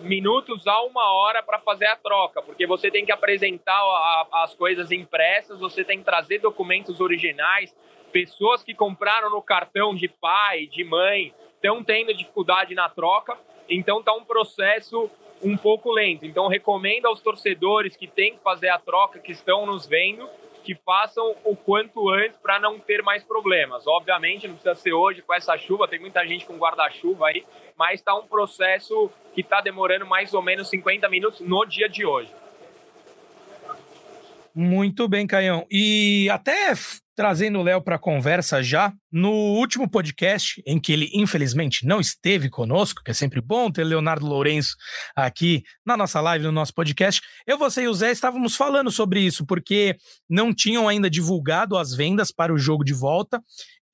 minutos 0.00 0.66
a 0.66 0.82
uma 0.82 1.12
hora 1.12 1.44
para 1.44 1.60
fazer 1.60 1.86
a 1.86 1.94
troca, 1.94 2.42
porque 2.42 2.66
você 2.66 2.90
tem 2.90 3.06
que 3.06 3.12
apresentar 3.12 3.78
a, 3.80 4.26
as 4.42 4.52
coisas 4.52 4.90
impressas, 4.90 5.60
você 5.60 5.84
tem 5.84 5.98
que 5.98 6.04
trazer 6.04 6.40
documentos 6.40 7.00
originais. 7.00 7.72
Pessoas 8.10 8.64
que 8.64 8.74
compraram 8.74 9.30
no 9.30 9.40
cartão 9.40 9.94
de 9.94 10.08
pai, 10.08 10.66
de 10.66 10.82
mãe, 10.82 11.32
estão 11.54 11.84
tendo 11.84 12.12
dificuldade 12.12 12.74
na 12.74 12.88
troca, 12.88 13.38
então 13.68 14.00
está 14.00 14.12
um 14.12 14.24
processo 14.24 15.08
um 15.42 15.56
pouco 15.56 15.90
lento. 15.90 16.24
Então 16.24 16.48
recomendo 16.48 17.06
aos 17.06 17.20
torcedores 17.20 17.96
que 17.96 18.06
têm 18.06 18.34
que 18.34 18.42
fazer 18.42 18.68
a 18.68 18.78
troca, 18.78 19.18
que 19.18 19.32
estão 19.32 19.66
nos 19.66 19.86
vendo, 19.86 20.28
que 20.62 20.74
façam 20.74 21.34
o 21.44 21.56
quanto 21.56 22.08
antes 22.08 22.36
para 22.36 22.58
não 22.58 22.78
ter 22.78 23.02
mais 23.02 23.24
problemas. 23.24 23.86
Obviamente, 23.86 24.46
não 24.46 24.54
precisa 24.54 24.74
ser 24.74 24.92
hoje 24.92 25.22
com 25.22 25.34
essa 25.34 25.58
chuva, 25.58 25.88
tem 25.88 25.98
muita 25.98 26.24
gente 26.26 26.46
com 26.46 26.56
guarda-chuva 26.56 27.28
aí, 27.28 27.44
mas 27.76 28.00
está 28.00 28.14
um 28.14 28.26
processo 28.26 29.10
que 29.34 29.40
está 29.40 29.60
demorando 29.60 30.06
mais 30.06 30.32
ou 30.32 30.42
menos 30.42 30.68
50 30.68 31.08
minutos 31.08 31.40
no 31.40 31.64
dia 31.64 31.88
de 31.88 32.06
hoje. 32.06 32.30
Muito 34.54 35.08
bem, 35.08 35.26
Caião. 35.26 35.66
E 35.70 36.28
até 36.30 36.72
trazendo 37.14 37.58
o 37.58 37.62
Léo 37.62 37.82
para 37.82 37.96
a 37.96 37.98
conversa 37.98 38.62
já, 38.62 38.92
no 39.10 39.30
último 39.30 39.88
podcast, 39.88 40.62
em 40.66 40.80
que 40.80 40.92
ele 40.92 41.10
infelizmente 41.12 41.86
não 41.86 42.00
esteve 42.00 42.48
conosco, 42.48 43.02
que 43.04 43.10
é 43.10 43.14
sempre 43.14 43.40
bom 43.40 43.70
ter 43.70 43.84
Leonardo 43.84 44.26
Lourenço 44.26 44.74
aqui 45.14 45.62
na 45.84 45.96
nossa 45.96 46.20
live, 46.20 46.46
no 46.46 46.52
nosso 46.52 46.72
podcast, 46.74 47.20
eu, 47.46 47.58
você 47.58 47.82
e 47.82 47.88
o 47.88 47.94
Zé 47.94 48.10
estávamos 48.10 48.56
falando 48.56 48.90
sobre 48.90 49.20
isso, 49.20 49.46
porque 49.46 49.96
não 50.28 50.54
tinham 50.54 50.88
ainda 50.88 51.10
divulgado 51.10 51.76
as 51.76 51.94
vendas 51.94 52.32
para 52.32 52.52
o 52.52 52.58
jogo 52.58 52.84
de 52.84 52.94
volta 52.94 53.42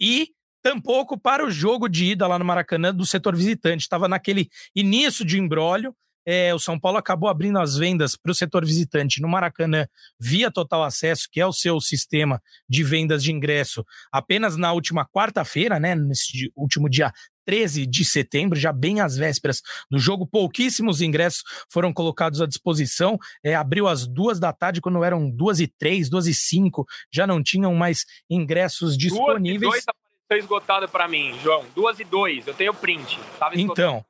e 0.01 0.29
tampouco 0.63 1.19
para 1.19 1.45
o 1.45 1.51
jogo 1.51 1.89
de 1.89 2.07
ida 2.07 2.27
lá 2.27 2.39
no 2.39 2.45
Maracanã 2.45 2.95
do 2.95 3.07
setor 3.07 3.35
visitante. 3.35 3.83
Estava 3.83 4.09
naquele 4.09 4.49
início 4.75 5.25
de 5.25 5.39
embrólio. 5.39 5.95
É, 6.27 6.55
o 6.55 6.59
São 6.59 6.79
Paulo 6.79 6.99
acabou 6.99 7.29
abrindo 7.29 7.59
as 7.59 7.77
vendas 7.77 8.17
para 8.17 8.33
o 8.33 8.35
setor 8.35 8.65
visitante 8.65 9.21
no 9.21 9.29
Maracanã 9.29 9.87
via 10.19 10.51
Total 10.51 10.85
Acesso, 10.85 11.29
que 11.31 11.41
é 11.41 11.47
o 11.47 11.53
seu 11.53 11.81
sistema 11.81 12.43
de 12.69 12.85
vendas 12.85 13.23
de 13.23 13.33
ingresso, 13.33 13.85
apenas 14.13 14.57
na 14.57 14.73
última 14.73 15.07
quarta-feira, 15.07 15.81
né? 15.81 15.95
Nesse 15.95 16.53
último 16.55 16.89
dia 16.89 17.13
13 17.49 17.87
de 17.87 18.05
setembro, 18.05 18.59
já 18.59 18.71
bem 18.71 19.01
às 19.01 19.17
vésperas 19.17 19.63
do 19.91 19.99
jogo. 19.99 20.27
Pouquíssimos 20.27 21.01
ingressos 21.01 21.43
foram 21.71 21.95
colocados 21.95 22.43
à 22.43 22.47
disposição. 22.47 23.19
É, 23.43 23.55
abriu 23.55 23.89
às 23.89 24.07
duas 24.07 24.39
da 24.39 24.53
tarde, 24.53 24.83
quando 24.83 25.03
eram 25.03 25.31
duas 25.31 25.59
e 25.59 25.67
três, 25.67 26.11
duas 26.11 26.27
e 26.27 26.35
cinco, 26.35 26.87
já 27.11 27.27
não 27.27 27.43
tinham 27.43 27.75
mais 27.75 28.05
ingressos 28.29 28.99
disponíveis. 28.99 29.61
Duas 29.61 29.83
e 29.83 29.87
dois 29.87 30.09
esgotado 30.37 30.87
para 30.89 31.09
mim, 31.09 31.39
João. 31.43 31.65
Duas 31.75 31.99
e 31.99 32.05
dois, 32.05 32.47
eu 32.47 32.53
tenho 32.53 32.75
print. 32.75 33.19
então, 33.55 34.05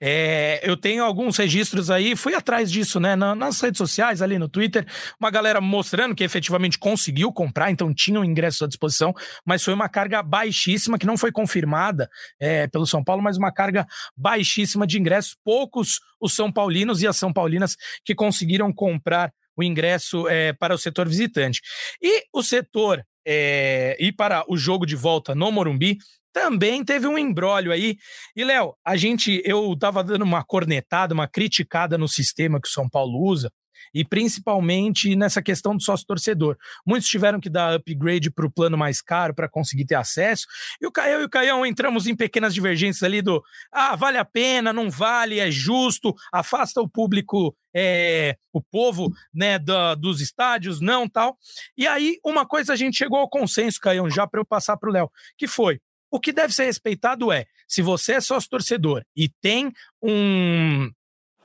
é, 0.00 0.60
eu 0.62 0.76
tenho 0.76 1.04
alguns 1.04 1.36
registros 1.36 1.90
aí, 1.90 2.16
fui 2.16 2.34
atrás 2.34 2.70
disso, 2.70 2.98
né? 2.98 3.14
nas 3.14 3.60
redes 3.60 3.78
sociais, 3.78 4.22
ali 4.22 4.38
no 4.38 4.48
Twitter, 4.48 4.86
uma 5.18 5.30
galera 5.30 5.60
mostrando 5.60 6.14
que 6.14 6.24
efetivamente 6.24 6.78
conseguiu 6.78 7.32
comprar, 7.32 7.70
então 7.70 7.92
tinham 7.94 8.24
ingressos 8.24 8.62
à 8.62 8.66
disposição, 8.66 9.14
mas 9.44 9.62
foi 9.62 9.74
uma 9.74 9.88
carga 9.88 10.22
baixíssima, 10.22 10.98
que 10.98 11.06
não 11.06 11.16
foi 11.16 11.30
confirmada 11.30 12.08
é, 12.40 12.66
pelo 12.66 12.86
São 12.86 13.02
Paulo, 13.02 13.22
mas 13.22 13.36
uma 13.36 13.52
carga 13.52 13.86
baixíssima 14.16 14.86
de 14.86 14.98
ingressos. 14.98 15.36
Poucos 15.44 16.00
os 16.20 16.34
São 16.34 16.52
Paulinos 16.52 17.02
e 17.02 17.06
as 17.06 17.16
São 17.16 17.32
Paulinas 17.32 17.76
que 18.04 18.14
conseguiram 18.14 18.72
comprar 18.72 19.32
o 19.56 19.62
ingresso 19.62 20.28
é, 20.28 20.52
para 20.52 20.74
o 20.74 20.78
setor 20.78 21.08
visitante. 21.08 21.60
E 22.00 22.24
o 22.32 22.42
setor 22.42 23.04
é, 23.26 23.96
ir 24.00 24.12
para 24.12 24.44
o 24.48 24.56
jogo 24.56 24.86
de 24.86 24.96
volta 24.96 25.34
no 25.34 25.50
Morumbi, 25.52 25.98
também 26.32 26.84
teve 26.84 27.06
um 27.06 27.18
embrólio 27.18 27.72
aí. 27.72 27.96
E, 28.34 28.44
Léo, 28.44 28.74
a 28.84 28.96
gente, 28.96 29.42
eu 29.44 29.76
tava 29.78 30.02
dando 30.02 30.22
uma 30.22 30.42
cornetada, 30.42 31.14
uma 31.14 31.28
criticada 31.28 31.98
no 31.98 32.08
sistema 32.08 32.60
que 32.60 32.68
o 32.68 32.72
São 32.72 32.88
Paulo 32.88 33.22
usa, 33.22 33.52
e 33.94 34.04
principalmente 34.04 35.14
nessa 35.14 35.42
questão 35.42 35.76
do 35.76 35.82
sócio 35.82 36.06
torcedor. 36.06 36.56
Muitos 36.86 37.08
tiveram 37.08 37.40
que 37.40 37.50
dar 37.50 37.74
upgrade 37.74 38.30
para 38.30 38.46
o 38.46 38.50
plano 38.50 38.76
mais 38.76 39.02
caro 39.02 39.34
para 39.34 39.48
conseguir 39.48 39.84
ter 39.84 39.94
acesso. 39.94 40.46
E 40.80 40.86
o 40.86 40.92
Caião 40.92 41.20
e 41.20 41.24
o 41.24 41.28
Caião 41.28 41.66
entramos 41.66 42.06
em 42.06 42.16
pequenas 42.16 42.54
divergências 42.54 43.02
ali 43.02 43.20
do 43.20 43.42
ah, 43.70 43.96
vale 43.96 44.18
a 44.18 44.24
pena, 44.24 44.72
não 44.72 44.90
vale, 44.90 45.40
é 45.40 45.50
justo, 45.50 46.14
afasta 46.32 46.80
o 46.80 46.88
público, 46.88 47.54
é, 47.74 48.36
o 48.52 48.62
povo 48.62 49.10
né, 49.34 49.58
da, 49.58 49.94
dos 49.94 50.20
estádios, 50.20 50.80
não 50.80 51.08
tal. 51.08 51.36
E 51.76 51.86
aí, 51.86 52.18
uma 52.24 52.46
coisa 52.46 52.72
a 52.72 52.76
gente 52.76 52.96
chegou 52.96 53.18
ao 53.18 53.28
consenso, 53.28 53.80
Caião, 53.80 54.08
já 54.08 54.26
para 54.26 54.40
eu 54.40 54.46
passar 54.46 54.76
para 54.76 54.88
o 54.88 54.92
Léo, 54.92 55.10
que 55.36 55.46
foi 55.46 55.80
o 56.12 56.20
que 56.20 56.30
deve 56.30 56.54
ser 56.54 56.64
respeitado 56.64 57.32
é, 57.32 57.46
se 57.66 57.80
você 57.80 58.12
é 58.12 58.20
sócio 58.20 58.50
torcedor 58.50 59.02
e 59.16 59.30
tem 59.40 59.72
um 60.02 60.90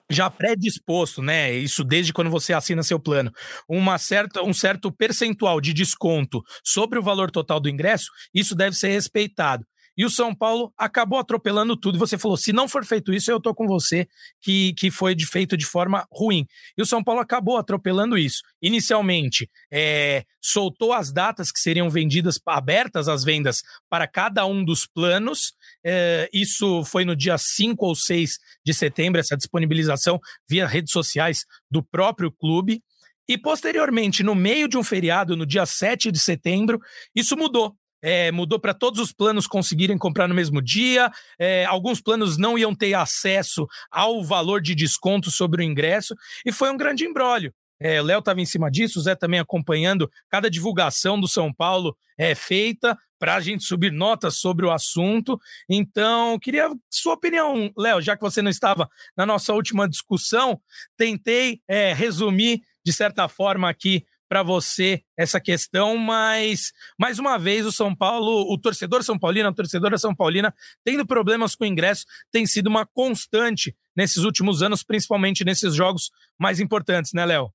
já 0.10 0.30
predisposto, 0.30 1.22
né? 1.22 1.54
Isso 1.54 1.84
desde 1.84 2.14
quando 2.14 2.30
você 2.30 2.54
assina 2.54 2.84
seu 2.84 3.00
plano, 3.00 3.32
uma 3.68 3.98
certa, 3.98 4.42
um 4.44 4.54
certo 4.54 4.92
percentual 4.92 5.60
de 5.60 5.74
desconto 5.74 6.42
sobre 6.64 7.00
o 7.00 7.04
valor 7.04 7.32
total 7.32 7.60
do 7.60 7.70
ingresso, 7.70 8.10
isso 8.34 8.56
deve 8.56 8.76
ser 8.76 8.90
respeitado. 8.90 9.66
E 9.98 10.06
o 10.06 10.10
São 10.10 10.34
Paulo 10.34 10.72
acabou 10.78 11.18
atropelando 11.18 11.76
tudo. 11.76 11.98
Você 11.98 12.18
falou: 12.18 12.38
se 12.38 12.54
não 12.54 12.68
for 12.68 12.86
feito 12.86 13.12
isso, 13.12 13.32
eu 13.32 13.42
tô 13.42 13.54
com 13.56 13.66
você, 13.66 14.08
que, 14.40 14.74
que 14.74 14.92
foi 14.92 15.16
de, 15.16 15.26
feito 15.26 15.58
de 15.58 15.66
forma 15.66 16.08
ruim. 16.12 16.46
E 16.78 16.82
o 16.82 16.86
São 16.86 17.04
Paulo 17.04 17.20
acabou 17.20 17.58
atropelando 17.58 18.18
isso. 18.18 18.44
Inicialmente, 18.62 19.50
é, 19.72 20.24
soltou 20.40 20.94
as 20.94 21.12
datas 21.12 21.52
que 21.52 21.60
seriam 21.60 21.90
vendidas, 21.90 22.40
abertas 22.46 23.08
as 23.08 23.24
vendas 23.24 23.64
para 23.90 24.08
cada 24.08 24.46
um 24.46 24.64
dos 24.64 24.86
planos. 24.86 25.54
É, 25.84 26.30
isso 26.32 26.84
foi 26.86 27.04
no 27.04 27.16
dia 27.16 27.38
5 27.38 27.84
ou 27.84 27.96
6 27.96 28.38
de 28.64 28.74
setembro, 28.74 29.20
essa 29.20 29.36
disponibilização 29.36 30.20
via 30.48 30.68
redes 30.68 30.92
sociais 30.92 31.46
do 31.72 31.82
próprio 31.82 32.32
clube. 32.32 32.84
E 33.30 33.38
posteriormente, 33.38 34.24
no 34.24 34.34
meio 34.34 34.70
de 34.70 34.78
um 34.78 34.84
feriado, 34.84 35.36
no 35.36 35.46
dia 35.46 35.66
7 35.66 36.12
de 36.12 36.20
setembro, 36.20 36.80
isso 37.14 37.36
mudou 37.36 37.76
é, 38.08 38.32
mudou 38.32 38.58
para 38.58 38.74
todos 38.74 39.02
os 39.02 39.12
planos 39.12 39.46
conseguirem 39.46 39.98
comprar 39.98 40.30
no 40.30 40.34
mesmo 40.34 40.62
dia. 40.62 41.12
É, 41.38 41.66
alguns 41.66 42.00
planos 42.00 42.38
não 42.38 42.58
iam 42.58 42.74
ter 42.74 42.94
acesso 42.94 43.68
ao 43.92 44.24
valor 44.24 44.62
de 44.62 44.74
desconto 44.74 45.30
sobre 45.30 45.62
o 45.62 45.66
ingresso, 45.66 46.16
e 46.46 46.52
foi 46.54 46.72
um 46.72 46.78
grande 46.78 47.04
embrólio. 47.04 47.54
É, 47.82 48.02
o 48.02 48.06
Léo 48.06 48.20
estava 48.20 48.40
em 48.40 48.46
cima 48.46 48.72
disso, 48.72 48.98
o 48.98 49.02
Zé 49.02 49.14
também 49.14 49.42
acompanhando 49.42 50.10
cada 50.30 50.50
divulgação 50.50 51.20
do 51.20 51.28
São 51.28 51.54
Paulo 51.54 51.98
é 52.18 52.34
feita 52.34 52.98
para 53.20 53.36
a 53.36 53.42
gente 53.42 53.66
subir 53.66 53.92
notas 53.92 54.38
sobre 54.38 54.66
o 54.66 54.72
assunto. 54.72 55.38
Então, 55.70 56.40
queria 56.40 56.72
sua 56.90 57.14
opinião, 57.14 57.70
Léo, 57.78 58.02
já 58.02 58.16
que 58.16 58.22
você 58.22 58.42
não 58.42 58.50
estava 58.50 58.90
na 59.18 59.26
nossa 59.26 59.54
última 59.54 59.88
discussão, 59.88 60.62
tentei 60.96 61.60
é, 61.68 61.94
resumir 61.94 62.62
de 62.86 62.94
certa 62.94 63.28
forma 63.28 63.70
aqui 63.70 64.06
para 64.28 64.44
você 64.44 65.04
essa 65.16 65.40
questão, 65.40 65.98
mas 65.98 66.72
mais 67.00 67.20
uma 67.20 67.38
vez 67.38 67.66
o 67.66 67.72
São 67.72 67.96
Paulo, 67.96 68.52
o 68.52 68.58
torcedor 68.58 69.04
São 69.04 69.18
Paulino, 69.18 69.50
a 69.50 69.54
torcedora 69.54 69.98
São 69.98 70.16
Paulina, 70.16 70.54
tendo 70.84 71.06
problemas 71.06 71.56
com 71.56 71.66
ingresso, 71.66 72.06
tem 72.32 72.46
sido 72.46 72.68
uma 72.68 72.86
constante 72.86 73.76
nesses 73.96 74.24
últimos 74.24 74.62
anos, 74.62 74.84
principalmente 74.84 75.44
nesses 75.44 75.74
jogos 75.74 76.12
mais 76.38 76.60
importantes, 76.60 77.14
né, 77.14 77.26
Léo? 77.26 77.52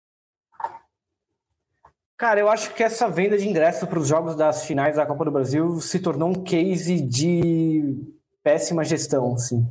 Cara, 2.16 2.38
eu 2.38 2.48
acho 2.48 2.72
que 2.74 2.82
essa 2.82 3.08
venda 3.08 3.36
de 3.36 3.48
ingresso 3.48 3.86
para 3.86 3.98
os 3.98 4.06
jogos 4.06 4.36
das 4.36 4.64
finais 4.64 4.96
da 4.96 5.04
Copa 5.04 5.24
do 5.24 5.30
Brasil 5.30 5.80
se 5.80 5.98
tornou 5.98 6.28
um 6.30 6.44
case 6.44 7.00
de 7.00 7.96
péssima 8.44 8.84
gestão, 8.84 9.34
assim. 9.34 9.66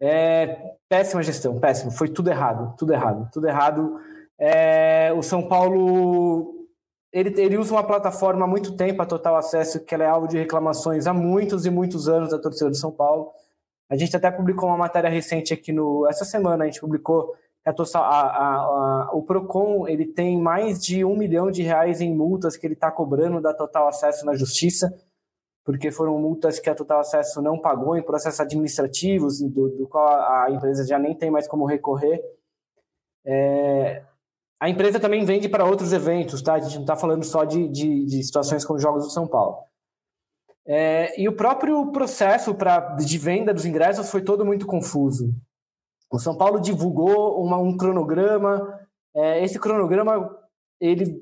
É, 0.00 0.74
péssima 0.88 1.22
gestão, 1.22 1.58
péssimo. 1.60 1.90
Foi 1.90 2.08
tudo 2.08 2.30
errado, 2.30 2.74
tudo 2.78 2.92
errado, 2.92 3.28
tudo 3.30 3.46
errado 3.46 4.00
é, 4.38 5.12
o 5.16 5.22
São 5.22 5.46
Paulo 5.48 6.56
ele, 7.12 7.40
ele 7.40 7.56
usa 7.56 7.72
uma 7.72 7.86
plataforma 7.86 8.44
há 8.44 8.48
muito 8.48 8.76
tempo, 8.76 9.00
a 9.00 9.06
Total 9.06 9.36
Acesso, 9.36 9.84
que 9.84 9.94
ela 9.94 10.04
é 10.04 10.08
alvo 10.08 10.28
de 10.28 10.36
reclamações 10.36 11.06
há 11.06 11.14
muitos 11.14 11.64
e 11.64 11.70
muitos 11.70 12.08
anos 12.08 12.30
da 12.30 12.38
torcida 12.38 12.68
do 12.68 12.76
São 12.76 12.92
Paulo. 12.92 13.32
A 13.88 13.96
gente 13.96 14.14
até 14.14 14.30
publicou 14.30 14.68
uma 14.68 14.76
matéria 14.76 15.08
recente 15.08 15.54
aqui 15.54 15.72
no 15.72 16.06
essa 16.06 16.24
semana, 16.24 16.64
a 16.64 16.66
gente 16.66 16.80
publicou 16.80 17.34
a, 17.64 17.72
a, 17.98 18.56
a, 18.58 19.10
o 19.12 19.22
Procon 19.22 19.88
ele 19.88 20.06
tem 20.06 20.40
mais 20.40 20.80
de 20.80 21.04
um 21.04 21.16
milhão 21.16 21.50
de 21.50 21.62
reais 21.62 22.00
em 22.00 22.14
multas 22.14 22.56
que 22.56 22.66
ele 22.66 22.74
está 22.74 22.90
cobrando 22.90 23.40
da 23.40 23.52
Total 23.52 23.88
Acesso 23.88 24.24
na 24.24 24.36
Justiça, 24.36 24.94
porque 25.64 25.90
foram 25.90 26.18
multas 26.18 26.60
que 26.60 26.70
a 26.70 26.74
Total 26.74 27.00
Acesso 27.00 27.40
não 27.42 27.58
pagou 27.58 27.96
em 27.96 28.02
processos 28.02 28.40
administrativos, 28.40 29.40
do, 29.40 29.70
do 29.70 29.88
qual 29.88 30.06
a 30.06 30.50
empresa 30.50 30.86
já 30.86 30.98
nem 30.98 31.14
tem 31.14 31.30
mais 31.30 31.48
como 31.48 31.64
recorrer. 31.64 32.22
É, 33.24 34.04
a 34.60 34.68
empresa 34.68 34.98
também 34.98 35.24
vende 35.24 35.48
para 35.48 35.64
outros 35.64 35.92
eventos, 35.92 36.40
tá? 36.40 36.54
A 36.54 36.58
gente 36.58 36.74
não 36.76 36.82
está 36.82 36.96
falando 36.96 37.24
só 37.24 37.44
de, 37.44 37.68
de, 37.68 38.06
de, 38.06 38.22
situações 38.22 38.64
como 38.64 38.78
Jogos 38.78 39.04
do 39.04 39.10
São 39.10 39.26
Paulo. 39.26 39.58
É, 40.66 41.20
e 41.20 41.28
o 41.28 41.36
próprio 41.36 41.92
processo 41.92 42.54
pra, 42.54 42.80
de 42.96 43.18
venda 43.18 43.52
dos 43.52 43.66
ingressos 43.66 44.10
foi 44.10 44.22
todo 44.22 44.44
muito 44.44 44.66
confuso. 44.66 45.32
O 46.10 46.18
São 46.18 46.36
Paulo 46.36 46.58
divulgou 46.58 47.42
uma, 47.44 47.58
um 47.58 47.76
cronograma. 47.76 48.80
É, 49.14 49.44
esse 49.44 49.58
cronograma 49.58 50.36
ele 50.80 51.20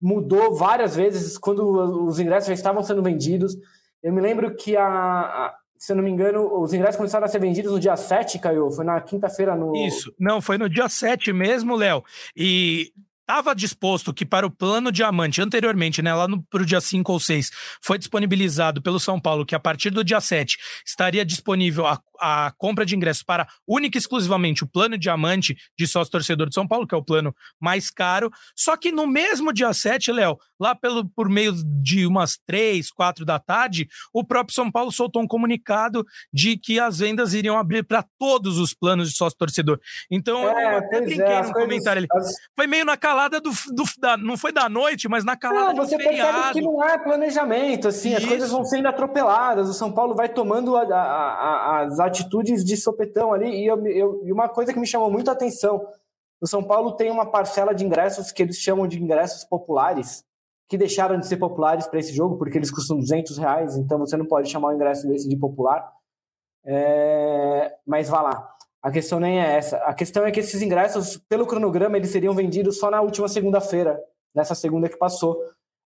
mudou 0.00 0.54
várias 0.54 0.96
vezes 0.96 1.36
quando 1.36 2.06
os 2.06 2.18
ingressos 2.18 2.48
já 2.48 2.54
estavam 2.54 2.82
sendo 2.82 3.02
vendidos. 3.02 3.56
Eu 4.02 4.12
me 4.12 4.20
lembro 4.20 4.54
que 4.54 4.76
a, 4.76 4.86
a 4.86 5.59
se 5.80 5.92
eu 5.92 5.96
não 5.96 6.04
me 6.04 6.10
engano, 6.10 6.60
os 6.60 6.74
ingressos 6.74 6.96
começaram 6.96 7.24
a 7.24 7.28
ser 7.28 7.38
vendidos 7.38 7.72
no 7.72 7.80
dia 7.80 7.96
7, 7.96 8.38
Caio. 8.38 8.70
Foi 8.70 8.84
na 8.84 9.00
quinta-feira 9.00 9.56
no. 9.56 9.74
Isso. 9.74 10.14
Não, 10.20 10.38
foi 10.42 10.58
no 10.58 10.68
dia 10.68 10.90
7 10.90 11.32
mesmo, 11.32 11.74
Léo. 11.74 12.04
E 12.36 12.92
estava 13.22 13.54
disposto 13.54 14.12
que 14.12 14.26
para 14.26 14.46
o 14.46 14.50
plano 14.50 14.92
diamante 14.92 15.40
anteriormente, 15.40 16.02
né, 16.02 16.12
lá 16.12 16.26
para 16.50 16.62
o 16.62 16.66
dia 16.66 16.82
5 16.82 17.10
ou 17.10 17.18
6, 17.18 17.50
foi 17.80 17.96
disponibilizado 17.96 18.82
pelo 18.82 19.00
São 19.00 19.18
Paulo 19.18 19.46
que 19.46 19.54
a 19.54 19.58
partir 19.58 19.88
do 19.88 20.04
dia 20.04 20.20
7 20.20 20.58
estaria 20.84 21.24
disponível 21.24 21.86
a, 21.86 21.98
a 22.20 22.52
compra 22.58 22.84
de 22.84 22.94
ingressos 22.94 23.22
para 23.22 23.48
única 23.66 23.96
e 23.96 24.00
exclusivamente 24.00 24.62
o 24.62 24.66
plano 24.66 24.98
diamante 24.98 25.56
de 25.78 25.86
sócio 25.86 26.12
torcedor 26.12 26.48
de 26.48 26.54
São 26.54 26.68
Paulo, 26.68 26.86
que 26.86 26.94
é 26.94 26.98
o 26.98 27.04
plano 27.04 27.34
mais 27.58 27.90
caro. 27.90 28.30
Só 28.54 28.76
que 28.76 28.92
no 28.92 29.06
mesmo 29.06 29.52
dia 29.52 29.72
7, 29.72 30.12
Léo, 30.12 30.38
lá 30.58 30.74
pelo, 30.74 31.08
por 31.08 31.28
meio 31.28 31.54
de 31.82 32.06
umas 32.06 32.38
3, 32.46 32.90
4 32.90 33.24
da 33.24 33.38
tarde, 33.38 33.88
o 34.12 34.22
próprio 34.22 34.54
São 34.54 34.70
Paulo 34.70 34.92
soltou 34.92 35.22
um 35.22 35.26
comunicado 35.26 36.04
de 36.32 36.56
que 36.56 36.78
as 36.78 36.98
vendas 36.98 37.32
iriam 37.32 37.56
abrir 37.56 37.82
para 37.82 38.04
todos 38.18 38.58
os 38.58 38.74
planos 38.74 39.10
de 39.10 39.16
sócio 39.16 39.38
torcedor. 39.38 39.80
Então, 40.10 40.46
é, 40.48 40.74
eu 40.74 40.78
até 40.78 41.00
brinquei 41.00 41.24
é, 41.24 41.42
no 41.42 41.52
comentário 41.52 42.00
ali. 42.00 42.08
As... 42.12 42.34
Foi 42.54 42.66
meio 42.66 42.84
na 42.84 42.96
calada 42.96 43.40
do. 43.40 43.50
do 43.50 43.84
da, 43.98 44.16
não 44.16 44.36
foi 44.36 44.52
da 44.52 44.68
noite, 44.68 45.08
mas 45.08 45.24
na 45.24 45.36
calada 45.36 45.72
não, 45.72 45.84
você 45.84 45.96
do 45.96 46.02
feriado. 46.02 46.52
que 46.52 46.60
não 46.60 46.84
é 46.84 46.98
planejamento, 46.98 47.88
assim, 47.88 48.10
Isso. 48.10 48.18
as 48.18 48.24
coisas 48.24 48.50
vão 48.50 48.64
sendo 48.64 48.86
atropeladas. 48.86 49.68
O 49.68 49.74
São 49.74 49.90
Paulo 49.90 50.14
vai 50.14 50.28
tomando 50.28 50.76
a, 50.76 50.82
a, 50.82 50.96
a, 50.96 51.80
as 51.80 51.98
atitudes 52.10 52.64
de 52.64 52.76
sopetão 52.76 53.32
ali. 53.32 53.48
E, 53.48 53.66
eu, 53.66 53.86
eu, 53.86 54.22
e 54.24 54.32
uma 54.32 54.48
coisa 54.48 54.72
que 54.72 54.78
me 54.78 54.86
chamou 54.86 55.10
muito 55.10 55.28
a 55.28 55.32
atenção: 55.32 55.86
o 56.40 56.46
São 56.46 56.62
Paulo 56.62 56.92
tem 56.92 57.10
uma 57.10 57.26
parcela 57.26 57.74
de 57.74 57.84
ingressos 57.84 58.32
que 58.32 58.42
eles 58.42 58.56
chamam 58.56 58.86
de 58.86 59.02
ingressos 59.02 59.44
populares, 59.44 60.24
que 60.68 60.78
deixaram 60.78 61.18
de 61.18 61.26
ser 61.26 61.36
populares 61.36 61.86
para 61.86 61.98
esse 61.98 62.12
jogo, 62.12 62.36
porque 62.36 62.58
eles 62.58 62.70
custam 62.70 62.98
200 62.98 63.38
reais, 63.38 63.76
então 63.76 63.98
você 63.98 64.16
não 64.16 64.26
pode 64.26 64.50
chamar 64.50 64.68
o 64.68 64.74
ingresso 64.74 65.06
desse 65.08 65.28
de 65.28 65.36
popular. 65.36 65.90
É, 66.64 67.74
mas 67.86 68.08
vá 68.08 68.22
lá. 68.22 68.54
A 68.82 68.90
questão 68.90 69.20
nem 69.20 69.40
é 69.40 69.56
essa. 69.56 69.76
A 69.78 69.92
questão 69.92 70.24
é 70.24 70.30
que 70.30 70.40
esses 70.40 70.62
ingressos, 70.62 71.18
pelo 71.28 71.46
cronograma, 71.46 71.96
eles 71.96 72.10
seriam 72.10 72.34
vendidos 72.34 72.78
só 72.78 72.90
na 72.90 73.00
última 73.00 73.28
segunda-feira, 73.28 74.00
nessa 74.34 74.54
segunda 74.54 74.88
que 74.88 74.96
passou. 74.96 75.38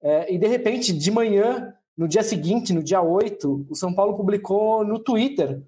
É, 0.02 0.34
e 0.34 0.38
de 0.38 0.48
repente, 0.48 0.94
de 0.94 1.12
manhã, 1.12 1.74
no 1.98 2.08
dia 2.08 2.24
seguinte, 2.24 2.74
no 2.74 2.84
dia 2.84 3.02
8, 3.02 3.66
o 3.70 3.76
São 3.76 3.94
Paulo 3.94 4.16
publicou 4.16 4.86
no 4.86 5.00
Twitter, 5.00 5.62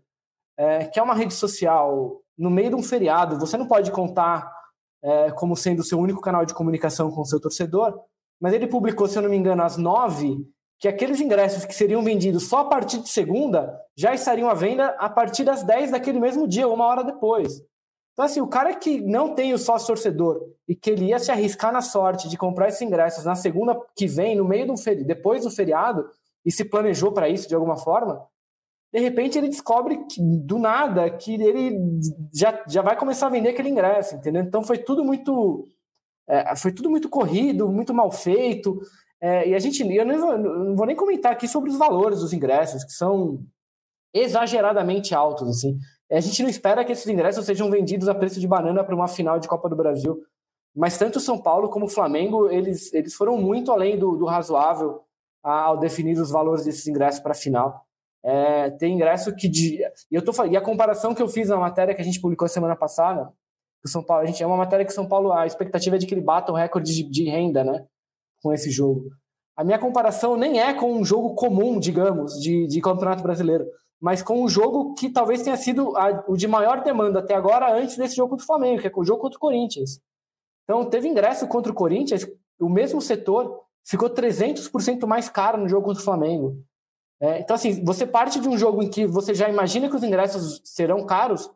é, 0.59 0.85
que 0.85 0.99
é 0.99 1.03
uma 1.03 1.13
rede 1.13 1.33
social, 1.33 2.21
no 2.37 2.49
meio 2.49 2.69
de 2.69 2.75
um 2.75 2.83
feriado. 2.83 3.39
Você 3.39 3.55
não 3.55 3.65
pode 3.65 3.91
contar 3.91 4.51
é, 5.01 5.31
como 5.31 5.55
sendo 5.55 5.79
o 5.79 5.83
seu 5.83 5.97
único 5.97 6.19
canal 6.19 6.45
de 6.45 6.53
comunicação 6.53 7.09
com 7.09 7.21
o 7.21 7.25
seu 7.25 7.39
torcedor, 7.39 7.97
mas 8.41 8.53
ele 8.53 8.67
publicou, 8.67 9.07
se 9.07 9.17
eu 9.17 9.21
não 9.21 9.29
me 9.29 9.37
engano, 9.37 9.63
às 9.63 9.77
9 9.77 10.37
que 10.77 10.87
aqueles 10.87 11.19
ingressos 11.19 11.65
que 11.65 11.75
seriam 11.75 12.01
vendidos 12.01 12.47
só 12.47 12.59
a 12.59 12.65
partir 12.65 12.99
de 12.99 13.09
segunda 13.09 13.77
já 13.97 14.13
estariam 14.13 14.49
à 14.49 14.53
venda 14.53 14.95
a 14.97 15.09
partir 15.09 15.43
das 15.43 15.61
10 15.61 15.91
daquele 15.91 16.19
mesmo 16.19 16.47
dia, 16.47 16.69
uma 16.69 16.85
hora 16.85 17.03
depois. 17.03 17.61
Então, 18.13 18.25
assim, 18.25 18.39
o 18.39 18.47
cara 18.47 18.73
que 18.73 19.01
não 19.01 19.35
tem 19.35 19.53
o 19.53 19.57
sócio 19.57 19.87
torcedor 19.87 20.41
e 20.67 20.75
que 20.75 20.89
ele 20.89 21.05
ia 21.05 21.19
se 21.19 21.31
arriscar 21.31 21.71
na 21.71 21.81
sorte 21.81 22.29
de 22.29 22.37
comprar 22.37 22.69
esses 22.69 22.81
ingressos 22.81 23.25
na 23.25 23.35
segunda 23.35 23.77
que 23.95 24.07
vem, 24.07 24.35
no 24.35 24.45
meio 24.45 24.67
do 24.67 24.77
feriado, 24.77 25.07
depois 25.07 25.43
do 25.43 25.51
feriado, 25.51 26.09
e 26.45 26.51
se 26.51 26.63
planejou 26.63 27.11
para 27.11 27.27
isso 27.27 27.47
de 27.47 27.55
alguma 27.55 27.77
forma, 27.77 28.25
de 28.91 28.99
repente 28.99 29.37
ele 29.37 29.49
descobre 29.49 30.05
que, 30.05 30.19
do 30.21 30.57
nada 30.57 31.09
que 31.09 31.35
ele 31.35 31.79
já, 32.33 32.63
já 32.67 32.81
vai 32.81 32.97
começar 32.97 33.27
a 33.27 33.29
vender 33.29 33.49
aquele 33.49 33.69
ingresso, 33.69 34.15
entendeu? 34.15 34.41
Então 34.41 34.63
foi 34.63 34.79
tudo 34.79 35.03
muito. 35.03 35.67
É, 36.27 36.55
foi 36.55 36.71
tudo 36.71 36.89
muito 36.89 37.09
corrido, 37.09 37.69
muito 37.69 37.93
mal 37.93 38.11
feito. 38.11 38.79
É, 39.21 39.49
e 39.49 39.55
a 39.55 39.59
gente, 39.59 39.81
eu 39.83 40.05
não, 40.05 40.37
não 40.37 40.75
vou 40.75 40.85
nem 40.85 40.95
comentar 40.95 41.31
aqui 41.31 41.47
sobre 41.47 41.69
os 41.69 41.77
valores 41.77 42.19
dos 42.19 42.33
ingressos, 42.33 42.83
que 42.83 42.91
são 42.91 43.43
exageradamente 44.13 45.13
altos, 45.13 45.47
assim. 45.49 45.77
É, 46.09 46.17
a 46.17 46.21
gente 46.21 46.41
não 46.41 46.49
espera 46.49 46.83
que 46.83 46.91
esses 46.91 47.07
ingressos 47.07 47.45
sejam 47.45 47.69
vendidos 47.69 48.07
a 48.09 48.15
preço 48.15 48.39
de 48.39 48.47
banana 48.47 48.83
para 48.83 48.95
uma 48.95 49.07
final 49.07 49.39
de 49.39 49.47
Copa 49.47 49.69
do 49.69 49.75
Brasil, 49.75 50.19
mas 50.75 50.97
tanto 50.97 51.17
o 51.17 51.21
São 51.21 51.37
Paulo 51.37 51.69
como 51.69 51.85
o 51.85 51.89
Flamengo, 51.89 52.49
eles, 52.49 52.91
eles 52.93 53.13
foram 53.13 53.37
muito 53.37 53.71
além 53.71 53.97
do, 53.97 54.15
do 54.15 54.25
razoável 54.25 55.01
ao 55.43 55.77
definir 55.77 56.19
os 56.19 56.31
valores 56.31 56.65
desses 56.65 56.87
ingressos 56.87 57.19
para 57.19 57.31
a 57.31 57.35
final. 57.35 57.85
É, 58.23 58.69
tem 58.71 58.93
ingresso 58.95 59.33
que 59.35 59.47
de, 59.47 59.79
eu 60.11 60.21
tô 60.21 60.31
e 60.45 60.57
a 60.57 60.61
comparação 60.61 61.15
que 61.15 61.21
eu 61.21 61.29
fiz 61.29 61.47
na 61.47 61.57
matéria 61.57 61.95
que 61.95 62.01
a 62.01 62.05
gente 62.05 62.19
publicou 62.19 62.47
semana 62.47 62.75
passada, 62.75 63.31
o 63.83 63.87
São 63.87 64.03
Paulo, 64.03 64.23
a 64.23 64.25
gente 64.25 64.43
é 64.43 64.47
uma 64.47 64.57
matéria 64.57 64.85
que 64.85 64.91
São 64.91 65.07
Paulo 65.07 65.31
a 65.31 65.45
expectativa 65.45 65.95
é 65.95 65.99
de 65.99 66.05
que 66.05 66.13
ele 66.13 66.21
bata 66.21 66.51
o 66.51 66.55
recorde 66.55 66.93
de, 66.93 67.03
de 67.03 67.29
renda, 67.29 67.63
né? 67.63 67.85
com 68.41 68.53
esse 68.53 68.69
jogo. 68.69 69.09
A 69.55 69.63
minha 69.63 69.79
comparação 69.79 70.37
nem 70.37 70.59
é 70.59 70.73
com 70.73 70.93
um 70.93 71.03
jogo 71.03 71.35
comum, 71.35 71.79
digamos, 71.79 72.39
de, 72.39 72.67
de 72.67 72.81
Campeonato 72.81 73.21
Brasileiro, 73.21 73.65
mas 73.99 74.21
com 74.21 74.41
um 74.41 74.47
jogo 74.47 74.93
que 74.93 75.09
talvez 75.09 75.41
tenha 75.41 75.57
sido 75.57 75.95
a, 75.97 76.23
o 76.27 76.37
de 76.37 76.47
maior 76.47 76.81
demanda 76.81 77.19
até 77.19 77.35
agora, 77.35 77.73
antes 77.75 77.97
desse 77.97 78.15
jogo 78.15 78.29
contra 78.29 78.43
o 78.43 78.47
Flamengo, 78.47 78.81
que 78.81 78.87
é 78.87 78.91
o 78.95 79.03
jogo 79.03 79.21
contra 79.21 79.37
o 79.37 79.39
Corinthians. 79.39 79.99
Então, 80.63 80.85
teve 80.85 81.07
ingresso 81.07 81.47
contra 81.47 81.71
o 81.71 81.75
Corinthians, 81.75 82.25
o 82.59 82.69
mesmo 82.69 83.01
setor 83.01 83.61
ficou 83.85 84.09
300% 84.09 85.05
mais 85.05 85.27
caro 85.27 85.57
no 85.57 85.67
jogo 85.67 85.85
contra 85.85 86.01
o 86.01 86.05
Flamengo. 86.05 86.63
É, 87.21 87.39
então, 87.39 87.55
assim, 87.55 87.83
você 87.83 88.05
parte 88.05 88.39
de 88.39 88.47
um 88.47 88.57
jogo 88.57 88.81
em 88.81 88.89
que 88.89 89.05
você 89.05 89.33
já 89.33 89.49
imagina 89.49 89.89
que 89.89 89.95
os 89.95 90.03
ingressos 90.03 90.61
serão 90.63 91.05
caros 91.05 91.51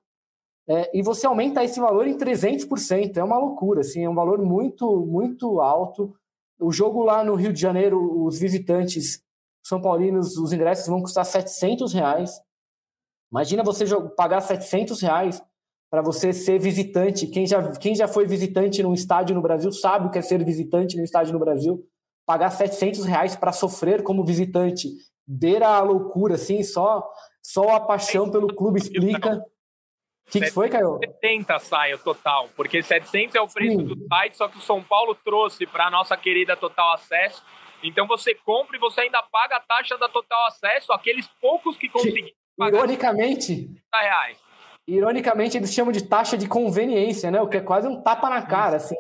é, 0.68 0.98
e 0.98 1.02
você 1.02 1.26
aumenta 1.26 1.64
esse 1.64 1.80
valor 1.80 2.08
em 2.08 2.18
300%. 2.18 3.18
É 3.18 3.24
uma 3.24 3.38
loucura, 3.38 3.82
assim, 3.82 4.04
é 4.04 4.10
um 4.10 4.16
valor 4.16 4.40
muito, 4.40 5.06
muito 5.06 5.62
alto. 5.62 6.14
O 6.60 6.72
jogo 6.72 7.04
lá 7.04 7.24
no 7.24 7.36
Rio 7.36 7.54
de 7.54 7.60
Janeiro, 7.60 8.26
os 8.26 8.40
visitantes 8.40 9.22
são 9.66 9.82
paulinos, 9.82 10.38
os 10.38 10.52
ingressos 10.52 10.88
vão 10.88 11.02
custar 11.02 11.26
700 11.26 11.94
reais. 11.94 12.42
Imagina 13.32 13.64
você 13.64 13.86
pagar 14.16 14.42
700 14.42 15.02
reais 15.02 15.42
para 15.90 16.02
você 16.02 16.34
ser 16.34 16.60
visitante. 16.60 17.28
Quem 17.28 17.46
já, 17.46 17.72
quem 17.74 17.96
já 17.96 18.08
foi 18.08 18.26
visitante 18.26 18.84
num 18.84 18.94
estádio 18.94 19.36
no 19.36 19.42
Brasil 19.42 19.72
sabe 19.72 20.08
o 20.08 20.12
que 20.12 20.20
é 20.20 20.22
ser 20.22 20.44
visitante 20.44 20.98
no 20.98 21.04
estádio 21.04 21.34
no 21.34 21.40
Brasil. 21.40 21.84
Pagar 22.26 22.50
700 22.50 23.06
reais 23.06 23.36
para 23.36 23.52
sofrer 23.52 24.04
como 24.04 24.24
visitante. 24.24 24.90
Beira 25.28 25.68
a 25.68 25.82
loucura, 25.82 26.36
assim, 26.36 26.64
só, 26.64 27.10
só 27.42 27.76
a 27.76 27.80
paixão 27.80 28.30
pelo 28.30 28.54
clube 28.54 28.80
explica. 28.80 29.44
O 30.28 30.32
que, 30.32 30.42
que, 30.42 30.52
foi, 30.52 30.70
Caio? 30.70 31.00
70 31.00 31.60
sai 31.60 31.94
o 31.94 32.00
total, 32.00 32.50
porque 32.56 32.82
700 32.82 33.36
é 33.36 33.42
o 33.42 33.48
preço 33.48 33.78
Sim. 33.78 33.86
do 33.86 34.08
site, 34.08 34.38
só 34.38 34.48
que 34.48 34.58
o 34.58 34.62
São 34.62 34.82
Paulo 34.82 35.16
trouxe 35.16 35.66
para 35.66 35.88
a 35.88 35.92
nossa 35.92 36.16
querida 36.18 36.56
Total 36.56 36.94
Acesso. 36.94 37.44
Então 37.84 38.08
você 38.08 38.34
compra 38.34 38.78
e 38.78 38.80
você 38.80 39.02
ainda 39.02 39.22
paga 39.24 39.58
a 39.58 39.60
taxa 39.60 39.98
da 39.98 40.08
Total 40.08 40.48
Acesso, 40.48 40.94
aqueles 40.94 41.28
poucos 41.42 41.78
que 41.78 41.90
conseguiram 41.90 42.30
pagar. 42.58 42.78
Ironicamente. 42.78 43.70
Reais. 43.94 44.38
Ironicamente, 44.88 45.58
eles 45.58 45.74
chamam 45.74 45.92
de 45.92 46.04
taxa 46.04 46.38
de 46.38 46.48
conveniência, 46.48 47.30
né? 47.30 47.42
O 47.42 47.48
que 47.48 47.58
é 47.58 47.62
quase 47.62 47.88
um 47.88 48.02
tapa 48.02 48.30
na 48.30 48.42
cara, 48.42 48.78
assim. 48.78 48.96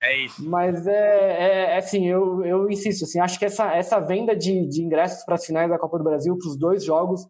É 0.00 0.16
isso. 0.24 0.48
Mas 0.48 0.86
é, 0.86 0.92
é, 0.92 1.60
é 1.72 1.76
assim, 1.76 2.06
eu, 2.06 2.44
eu 2.44 2.70
insisto, 2.70 3.04
assim, 3.04 3.18
acho 3.20 3.38
que 3.38 3.44
essa, 3.44 3.74
essa 3.74 3.98
venda 3.98 4.34
de, 4.34 4.66
de 4.68 4.82
ingressos 4.82 5.24
para 5.24 5.34
as 5.34 5.44
finais 5.44 5.68
da 5.68 5.78
Copa 5.78 5.98
do 5.98 6.04
Brasil, 6.04 6.36
para 6.38 6.48
os 6.48 6.56
dois 6.56 6.84
jogos, 6.84 7.26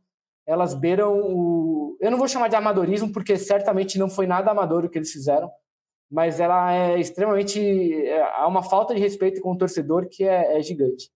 elas 0.47 0.75
beiram 0.75 1.19
o. 1.19 1.97
Eu 2.01 2.11
não 2.11 2.19
vou 2.19 2.29
chamar 2.29 2.49
de 2.49 2.57
amadorismo, 2.57 3.13
porque 3.13 3.37
certamente 3.37 3.99
não 3.99 4.09
foi 4.09 4.27
nada 4.27 4.51
amador 4.51 4.85
o 4.85 4.89
que 4.89 4.99
eles 4.99 5.13
fizeram, 5.13 5.51
mas 6.11 6.41
ela 6.41 6.73
é 6.73 6.99
extremamente. 6.99 7.61
É, 7.61 8.23
há 8.23 8.47
uma 8.47 8.63
falta 8.63 8.95
de 8.95 9.01
respeito 9.01 9.41
com 9.41 9.53
o 9.53 9.59
torcedor 9.59 10.09
que 10.11 10.25
é, 10.25 10.59
é 10.59 10.63
gigante. 10.63 11.11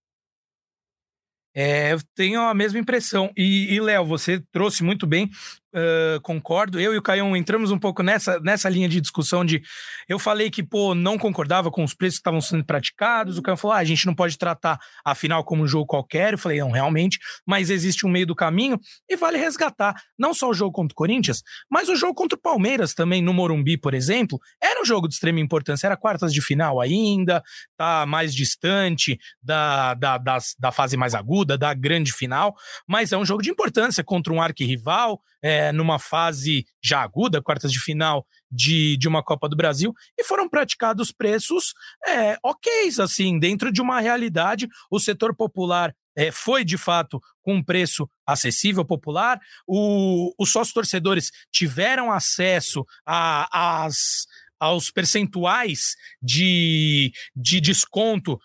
É, 1.54 1.92
eu 1.92 1.98
tenho 2.14 2.40
a 2.40 2.54
mesma 2.54 2.78
impressão. 2.78 3.30
E, 3.36 3.74
e 3.74 3.80
Léo, 3.80 4.06
você 4.06 4.42
trouxe 4.52 4.82
muito 4.82 5.06
bem 5.06 5.30
Uh, 5.74 6.20
concordo. 6.20 6.78
Eu 6.78 6.92
e 6.92 6.98
o 6.98 7.02
Caião 7.02 7.34
entramos 7.34 7.70
um 7.70 7.78
pouco 7.78 8.02
nessa, 8.02 8.38
nessa 8.40 8.68
linha 8.68 8.88
de 8.88 9.00
discussão 9.00 9.42
de. 9.42 9.62
Eu 10.06 10.18
falei 10.18 10.50
que, 10.50 10.62
pô, 10.62 10.94
não 10.94 11.16
concordava 11.16 11.70
com 11.70 11.82
os 11.82 11.94
preços 11.94 12.18
que 12.18 12.20
estavam 12.20 12.42
sendo 12.42 12.62
praticados. 12.62 13.38
O 13.38 13.42
Caião 13.42 13.56
falou: 13.56 13.74
ah, 13.74 13.78
a 13.78 13.84
gente 13.84 14.04
não 14.04 14.14
pode 14.14 14.36
tratar 14.36 14.78
a 15.02 15.14
final 15.14 15.42
como 15.42 15.62
um 15.62 15.66
jogo 15.66 15.86
qualquer. 15.86 16.34
Eu 16.34 16.38
falei: 16.38 16.58
não, 16.60 16.70
realmente, 16.70 17.18
mas 17.46 17.70
existe 17.70 18.06
um 18.06 18.10
meio 18.10 18.26
do 18.26 18.34
caminho 18.34 18.78
e 19.08 19.16
vale 19.16 19.38
resgatar 19.38 19.94
não 20.18 20.34
só 20.34 20.50
o 20.50 20.54
jogo 20.54 20.72
contra 20.72 20.92
o 20.92 20.96
Corinthians, 20.96 21.42
mas 21.70 21.88
o 21.88 21.96
jogo 21.96 22.14
contra 22.14 22.36
o 22.36 22.40
Palmeiras 22.40 22.92
também, 22.92 23.22
no 23.22 23.32
Morumbi, 23.32 23.78
por 23.78 23.94
exemplo. 23.94 24.38
Era 24.62 24.82
um 24.82 24.84
jogo 24.84 25.08
de 25.08 25.14
extrema 25.14 25.40
importância. 25.40 25.86
Era 25.86 25.96
quartas 25.96 26.34
de 26.34 26.42
final 26.42 26.82
ainda, 26.82 27.42
tá 27.78 28.04
mais 28.04 28.34
distante 28.34 29.18
da, 29.42 29.94
da, 29.94 30.18
da, 30.18 30.38
da 30.58 30.70
fase 30.70 30.98
mais 30.98 31.14
aguda, 31.14 31.56
da 31.56 31.72
grande 31.72 32.12
final, 32.12 32.54
mas 32.86 33.12
é 33.12 33.16
um 33.16 33.24
jogo 33.24 33.42
de 33.42 33.50
importância 33.50 34.04
contra 34.04 34.32
um 34.32 34.42
arquirrival, 34.42 35.20
é, 35.42 35.61
numa 35.70 35.98
fase 35.98 36.66
já 36.82 37.02
aguda, 37.02 37.42
quartas 37.42 37.70
de 37.70 37.78
final 37.78 38.26
de, 38.50 38.96
de 38.96 39.06
uma 39.06 39.22
Copa 39.22 39.48
do 39.48 39.56
Brasil, 39.56 39.92
e 40.18 40.24
foram 40.24 40.48
praticados 40.48 41.12
preços 41.12 41.74
é, 42.06 42.36
ok, 42.42 42.88
assim, 43.00 43.38
dentro 43.38 43.70
de 43.70 43.80
uma 43.80 44.00
realidade. 44.00 44.66
O 44.90 44.98
setor 44.98 45.36
popular 45.36 45.94
é, 46.16 46.30
foi 46.30 46.64
de 46.64 46.76
fato 46.76 47.20
com 47.42 47.54
um 47.54 47.64
preço 47.64 48.08
acessível, 48.26 48.84
popular. 48.84 49.40
O, 49.66 50.32
os 50.38 50.50
sócios 50.50 50.74
torcedores 50.74 51.30
tiveram 51.50 52.10
acesso 52.10 52.84
as, 53.06 54.26
aos 54.62 54.90
percentuais 54.90 55.96
de, 56.22 57.10
de 57.34 57.60
desconto 57.60 58.38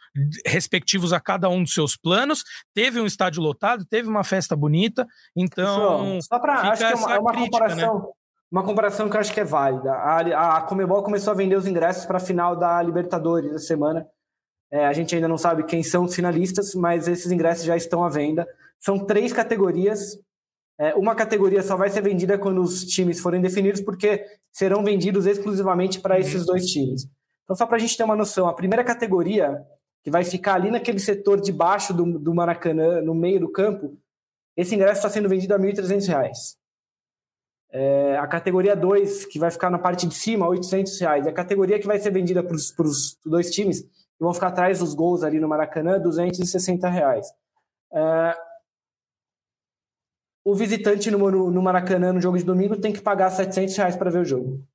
respectivos 0.46 1.14
a 1.14 1.20
cada 1.20 1.48
um 1.50 1.64
dos 1.64 1.74
seus 1.74 1.96
planos. 1.96 2.44
Teve 2.74 3.00
um 3.00 3.06
estádio 3.06 3.42
lotado, 3.42 3.86
teve 3.86 4.10
uma 4.10 4.24
festa 4.24 4.56
bonita. 4.56 5.06
Então, 5.36 6.20
só 6.22 6.40
para 6.40 6.72
acho 6.72 6.86
que 6.86 6.92
é 6.92 6.96
uma, 6.96 7.14
é 7.14 7.20
uma 7.20 7.32
crítica, 7.32 7.68
né? 7.68 7.70
comparação. 7.70 8.00
Né? 8.00 8.06
Uma 8.50 8.64
comparação 8.64 9.10
que 9.10 9.18
eu 9.18 9.20
acho 9.20 9.34
que 9.34 9.42
é 9.42 9.44
válida. 9.44 9.92
A, 9.92 10.58
a 10.58 10.62
Comebol 10.62 11.04
começou 11.04 11.32
a 11.32 11.36
vender 11.36 11.58
os 11.58 11.68
ingressos 11.68 12.06
para 12.06 12.18
a 12.18 12.22
final 12.22 12.56
da 12.56 12.82
Libertadores 12.82 13.52
da 13.52 13.60
semana 13.60 14.08
é, 14.72 14.86
a 14.86 14.94
gente 14.94 15.16
ainda 15.16 15.28
não 15.28 15.38
sabe 15.38 15.64
quem 15.64 15.82
são 15.82 16.04
os 16.04 16.16
finalistas, 16.16 16.76
mas 16.76 17.08
esses 17.08 17.32
ingressos 17.32 17.66
já 17.66 17.78
estão 17.78 18.04
à 18.04 18.10
venda. 18.10 18.48
São 18.80 19.00
três 19.00 19.32
categorias. 19.32 20.18
É, 20.80 20.94
uma 20.96 21.16
categoria 21.16 21.64
só 21.64 21.76
vai 21.76 21.90
ser 21.90 22.02
vendida 22.02 22.38
quando 22.38 22.62
os 22.62 22.86
times 22.86 23.20
forem 23.20 23.42
definidos, 23.42 23.82
porque 23.82 24.24
serão 24.52 24.84
vendidos 24.84 25.26
exclusivamente 25.26 26.00
para 26.00 26.20
esses 26.20 26.46
dois 26.46 26.66
times. 26.68 27.08
Então, 27.44 27.56
só 27.56 27.66
para 27.66 27.78
a 27.78 27.80
gente 27.80 27.98
ter 27.98 28.04
uma 28.04 28.16
noção, 28.16 28.48
a 28.48 28.54
primeira 28.54 28.84
categoria, 28.84 29.58
que 30.04 30.12
vai 30.12 30.24
ficar 30.24 30.56
ali 30.56 30.70
naquele 30.70 31.00
setor 31.00 31.42
de 31.42 31.52
baixo 31.52 31.94
do, 31.94 32.20
do 32.20 32.34
Maracanã, 32.34 33.02
no 33.02 33.16
meio 33.16 33.40
do 33.40 33.52
campo, 33.52 33.98
esse 34.56 34.76
ingresso 34.76 35.00
está 35.00 35.10
sendo 35.10 35.30
vendido 35.30 35.54
a 35.54 35.58
R$ 35.58 35.72
1.300. 35.72 36.30
É, 37.72 38.18
a 38.18 38.28
categoria 38.28 38.76
2, 38.76 39.26
que 39.26 39.38
vai 39.38 39.52
ficar 39.52 39.70
na 39.70 39.78
parte 39.78 40.08
de 40.08 40.16
cima, 40.16 40.48
800 40.48 41.00
reais. 41.00 41.26
E 41.26 41.30
a 41.30 41.34
categoria 41.34 41.80
que 41.80 41.88
vai 41.88 42.00
ser 42.00 42.12
vendida 42.12 42.44
para 42.44 42.56
os 42.56 43.18
dois 43.26 43.52
times 43.52 43.82
e 43.82 44.24
vão 44.24 44.34
ficar 44.34 44.48
atrás 44.48 44.80
dos 44.80 44.94
gols 44.94 45.24
ali 45.24 45.40
no 45.40 45.48
Maracanã, 45.48 46.00
260 46.00 46.90
reais. 46.90 47.28
É, 47.94 48.38
o 50.48 50.56
visitante 50.56 51.12
no, 51.12 51.52
no, 51.52 51.62
Maracanã 51.62 52.14
no 52.14 52.22
jogo 52.22 52.38
de 52.38 52.44
domingo 52.46 52.78
tem 52.78 52.94
que 52.94 53.02
pagar 53.02 53.30
700 53.30 53.76
reais 53.76 53.96
para 53.98 54.10
ver 54.10 54.20
o 54.20 54.26
jogo. 54.26 54.66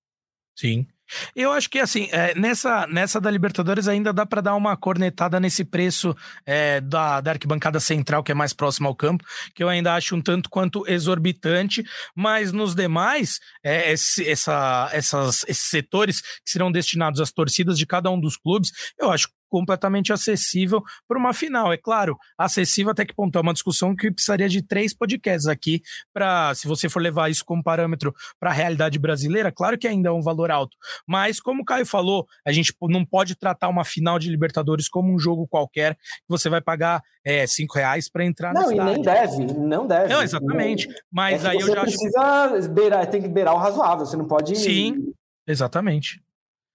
Sim. 0.55 0.87
Eu 1.35 1.51
acho 1.51 1.71
que 1.71 1.79
assim, 1.79 2.11
é, 2.13 2.35
nessa, 2.35 2.87
nessa 2.87 3.19
da 3.19 3.31
Libertadores 3.31 3.89
ainda 3.89 4.13
dá 4.13 4.27
para 4.27 4.43
dar 4.43 4.55
uma 4.55 4.77
cornetada 4.77 5.41
nesse 5.41 5.65
preço 5.65 6.15
é, 6.45 6.79
da, 6.79 7.23
da 7.23 7.31
arquibancada 7.31 7.81
central, 7.81 8.23
que 8.23 8.31
é 8.31 8.35
mais 8.35 8.53
próximo 8.53 8.87
ao 8.87 8.95
campo, 8.95 9.25
que 9.55 9.65
eu 9.65 9.69
ainda 9.71 9.95
acho 9.95 10.15
um 10.15 10.21
tanto 10.21 10.51
quanto 10.51 10.87
exorbitante, 10.87 11.83
mas 12.15 12.53
nos 12.53 12.75
demais, 12.75 13.41
é, 13.65 13.93
esse, 13.93 14.29
essa, 14.29 14.91
essas, 14.93 15.43
esses 15.49 15.71
setores 15.71 16.21
que 16.21 16.51
serão 16.51 16.71
destinados 16.71 17.19
às 17.19 17.33
torcidas 17.33 17.79
de 17.79 17.87
cada 17.87 18.11
um 18.11 18.21
dos 18.21 18.37
clubes, 18.37 18.71
eu 19.01 19.11
acho 19.11 19.29
completamente 19.53 20.15
acessível 20.15 20.83
para 21.07 21.19
uma 21.19 21.35
final. 21.35 21.71
É 21.71 21.77
claro, 21.77 22.17
acessível 22.39 22.91
até 22.91 23.05
que 23.05 23.15
ponto? 23.15 23.37
É 23.37 23.41
uma 23.43 23.53
discussão 23.53 23.95
que 23.95 24.11
precisaria 24.11 24.49
de 24.49 24.67
três 24.67 24.97
podcasts 24.97 25.47
aqui 25.47 25.83
para, 26.11 26.55
se 26.55 26.67
você 26.67 26.89
for 26.89 27.03
levar 27.03 27.31
isso 27.31 27.45
como 27.45 27.63
parâmetro 27.63 28.15
para 28.41 28.49
a 28.49 28.53
realidade 28.55 28.99
brasileira, 28.99 29.53
claro 29.53 29.77
que 29.77 29.87
ainda 29.87 30.09
é 30.09 30.13
um 30.13 30.23
valor 30.23 30.51
alto. 30.51 30.75
Mas, 31.07 31.39
como 31.39 31.61
o 31.61 31.65
Caio 31.67 31.85
falou, 31.85 32.27
a 32.47 32.51
gente 32.51 32.75
não 32.89 33.05
pode 33.05 33.37
tratar 33.37 33.69
uma 33.69 33.85
final 33.85 34.19
de 34.19 34.31
Libertadores 34.31 34.89
como 34.89 35.13
um 35.13 35.19
jogo 35.19 35.47
qualquer, 35.47 35.97
que 35.97 36.31
você 36.31 36.49
vai 36.49 36.63
pagar 36.63 37.03
é, 37.23 37.47
cinco 37.47 37.75
reais 37.75 38.11
para 38.11 38.25
entrar 38.25 38.55
não, 38.55 38.71
no 38.71 38.77
Não, 38.77 38.91
e 38.91 38.95
nem 38.95 39.03
deve, 39.03 39.45
não 39.45 39.87
deve. 39.87 40.15
Não, 40.15 40.23
exatamente. 40.23 40.89
Mas 41.11 41.45
é 41.45 41.51
aí 41.51 41.59
eu 41.59 41.67
já 41.67 41.83
precisa 41.83 42.21
acho... 42.21 42.71
beirar, 42.71 43.07
tem 43.07 43.21
que 43.21 43.29
beirar 43.29 43.55
o 43.55 43.59
razoável, 43.59 44.07
você 44.07 44.17
não 44.17 44.27
pode... 44.27 44.57
Sim, 44.57 45.13
exatamente. 45.47 46.23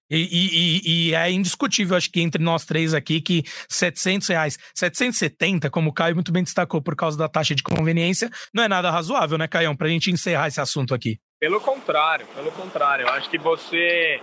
E, 0.10 0.28
e, 0.32 1.10
e, 1.10 1.16
é 1.16 1.30
indiscutível, 1.30 1.98
acho 1.98 2.10
que 2.10 2.22
entre 2.22 2.42
nós 2.42 2.66
três 2.66 2.94
aqui, 2.94 3.20
que 3.20 3.44
700 3.70 4.28
reais, 4.30 4.58
770, 4.74 5.70
como 5.70 5.90
o 5.90 5.94
Caio 5.94 6.16
muito 6.16 6.32
bem 6.32 6.44
destacou 6.44 6.82
por 6.82 6.96
causa 6.96 7.18
da 7.18 7.28
taxa 7.28 7.54
de 7.54 7.62
conveniência, 7.62 8.30
não 8.54 8.64
é 8.64 8.68
nada 8.68 8.90
razoável, 8.90 9.38
né, 9.38 9.48
Caião? 9.48 9.76
Pra 9.76 9.90
gente 9.90 10.10
encerrar 10.10 10.48
esse 10.48 10.62
assunto 10.62 10.94
aqui. 10.94 11.20
Pelo 11.40 11.60
contrário, 11.60 12.26
pelo 12.28 12.52
contrário. 12.52 13.06
Eu 13.06 13.10
acho 13.14 13.30
que 13.30 13.38
você 13.38 14.22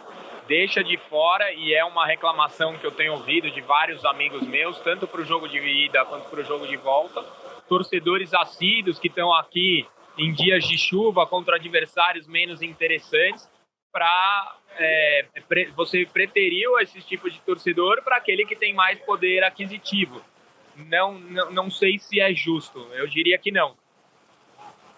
deixa 0.49 0.82
de 0.82 0.97
fora, 0.97 1.53
e 1.53 1.74
é 1.74 1.85
uma 1.85 2.07
reclamação 2.07 2.76
que 2.78 2.87
eu 2.87 2.91
tenho 2.91 3.14
ouvido 3.14 3.51
de 3.51 3.61
vários 3.61 4.05
amigos 4.05 4.43
meus, 4.43 4.78
tanto 4.80 5.07
para 5.07 5.20
o 5.20 5.24
jogo 5.24 5.49
de 5.49 5.59
ida 5.59 6.05
quanto 6.05 6.28
para 6.28 6.41
o 6.41 6.45
jogo 6.45 6.66
de 6.66 6.76
volta, 6.76 7.22
torcedores 7.68 8.35
assíduos 8.35 8.99
que 8.99 9.09
estão 9.09 9.32
aqui 9.32 9.87
em 10.18 10.32
dias 10.32 10.64
de 10.64 10.78
chuva 10.78 11.26
contra 11.26 11.57
adversários 11.57 12.26
menos 12.26 12.62
interessantes 12.62 13.49
para 13.93 14.57
é, 14.79 15.27
você 15.77 16.07
preteriu 16.12 16.79
esse 16.79 17.01
tipo 17.01 17.31
de 17.31 17.41
torcedor 17.41 18.03
para 18.03 18.16
aquele 18.16 18.45
que 18.45 18.57
tem 18.57 18.75
mais 18.75 18.99
poder 19.01 19.43
aquisitivo. 19.45 20.22
Não, 20.77 21.18
não, 21.18 21.51
não 21.53 21.70
sei 21.70 21.99
se 21.99 22.20
é 22.20 22.35
justo, 22.35 22.89
eu 22.95 23.07
diria 23.07 23.39
que 23.39 23.53
não. 23.53 23.77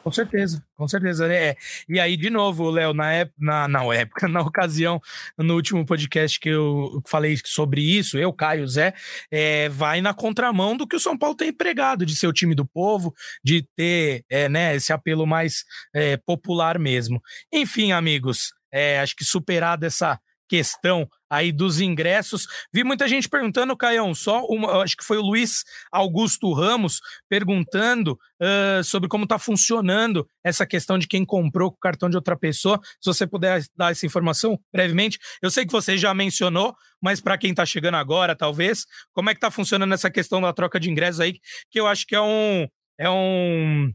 Com 0.07 0.12
certeza, 0.12 0.64
com 0.77 0.87
certeza. 0.87 1.27
É. 1.35 1.57
E 1.89 1.99
aí, 1.99 2.16
de 2.16 2.31
novo, 2.31 2.70
Léo, 2.70 2.95
na, 2.95 3.29
na, 3.37 3.66
na 3.66 3.83
época, 3.93 4.29
na 4.31 4.41
ocasião, 4.41 5.01
no 5.37 5.57
último 5.57 5.85
podcast 5.85 6.39
que 6.39 6.49
eu 6.49 7.03
falei 7.09 7.37
sobre 7.45 7.81
isso, 7.81 8.16
eu, 8.16 8.33
Caio, 8.33 8.68
Zé, 8.68 8.95
é, 9.33 9.68
vai 9.68 10.01
na 10.01 10.14
contramão 10.14 10.77
do 10.77 10.87
que 10.87 10.95
o 10.95 11.01
São 11.01 11.18
Paulo 11.18 11.35
tem 11.35 11.49
empregado, 11.49 12.07
de 12.07 12.14
ser 12.14 12.29
o 12.29 12.33
time 12.33 12.55
do 12.55 12.64
povo, 12.64 13.12
de 13.43 13.66
ter 13.74 14.24
é, 14.31 14.49
né, 14.49 14.77
esse 14.77 14.93
apelo 14.93 15.27
mais 15.27 15.64
é, 15.93 16.16
popular 16.16 16.79
mesmo. 16.79 17.20
Enfim, 17.53 17.91
amigos, 17.91 18.53
é, 18.77 19.01
acho 19.01 19.16
que 19.16 19.24
superada 19.24 19.87
essa 19.87 20.20
questão 20.49 21.09
aí 21.29 21.51
dos 21.51 21.81
ingressos. 21.81 22.47
Vi 22.72 22.85
muita 22.85 23.09
gente 23.09 23.29
perguntando, 23.29 23.77
Caião, 23.77 24.14
só 24.14 24.45
uma, 24.45 24.83
acho 24.83 24.97
que 24.97 25.05
foi 25.05 25.18
o 25.18 25.22
Luiz 25.22 25.64
Augusto 25.91 26.53
Ramos 26.53 27.01
perguntando 27.29 28.12
uh, 28.41 28.85
sobre 28.85 29.09
como 29.09 29.24
está 29.24 29.39
funcionando 29.39 30.29
essa 30.45 30.64
questão 30.64 30.99
de 30.99 31.09
quem 31.09 31.24
comprou 31.24 31.70
com 31.70 31.77
o 31.77 31.81
cartão 31.81 32.09
de 32.09 32.16
outra 32.16 32.37
pessoa. 32.37 32.81
Se 33.01 33.12
você 33.12 33.27
puder 33.27 33.62
dar 33.77 33.91
essa 33.91 34.07
informação 34.07 34.59
brevemente. 34.72 35.18
Eu 35.43 35.51
sei 35.51 35.66
que 35.66 35.72
você 35.72 35.99
já 35.99 36.14
mencionou, 36.14 36.74
mas 37.03 37.20
para 37.20 37.39
quem 37.39 37.51
está 37.51 37.66
chegando 37.66 37.97
agora, 37.97 38.37
talvez, 38.37 38.85
como 39.12 39.31
é 39.31 39.35
que 39.35 39.39
está 39.39 39.51
funcionando 39.51 39.95
essa 39.95 40.11
questão 40.11 40.41
da 40.41 40.53
troca 40.53 40.79
de 40.79 40.91
ingressos 40.91 41.20
aí, 41.20 41.41
que 41.70 41.81
eu 41.81 41.87
acho 41.87 42.07
que 42.07 42.14
é 42.14 42.20
um 42.20 42.68
é 42.99 43.11
um 43.11 43.93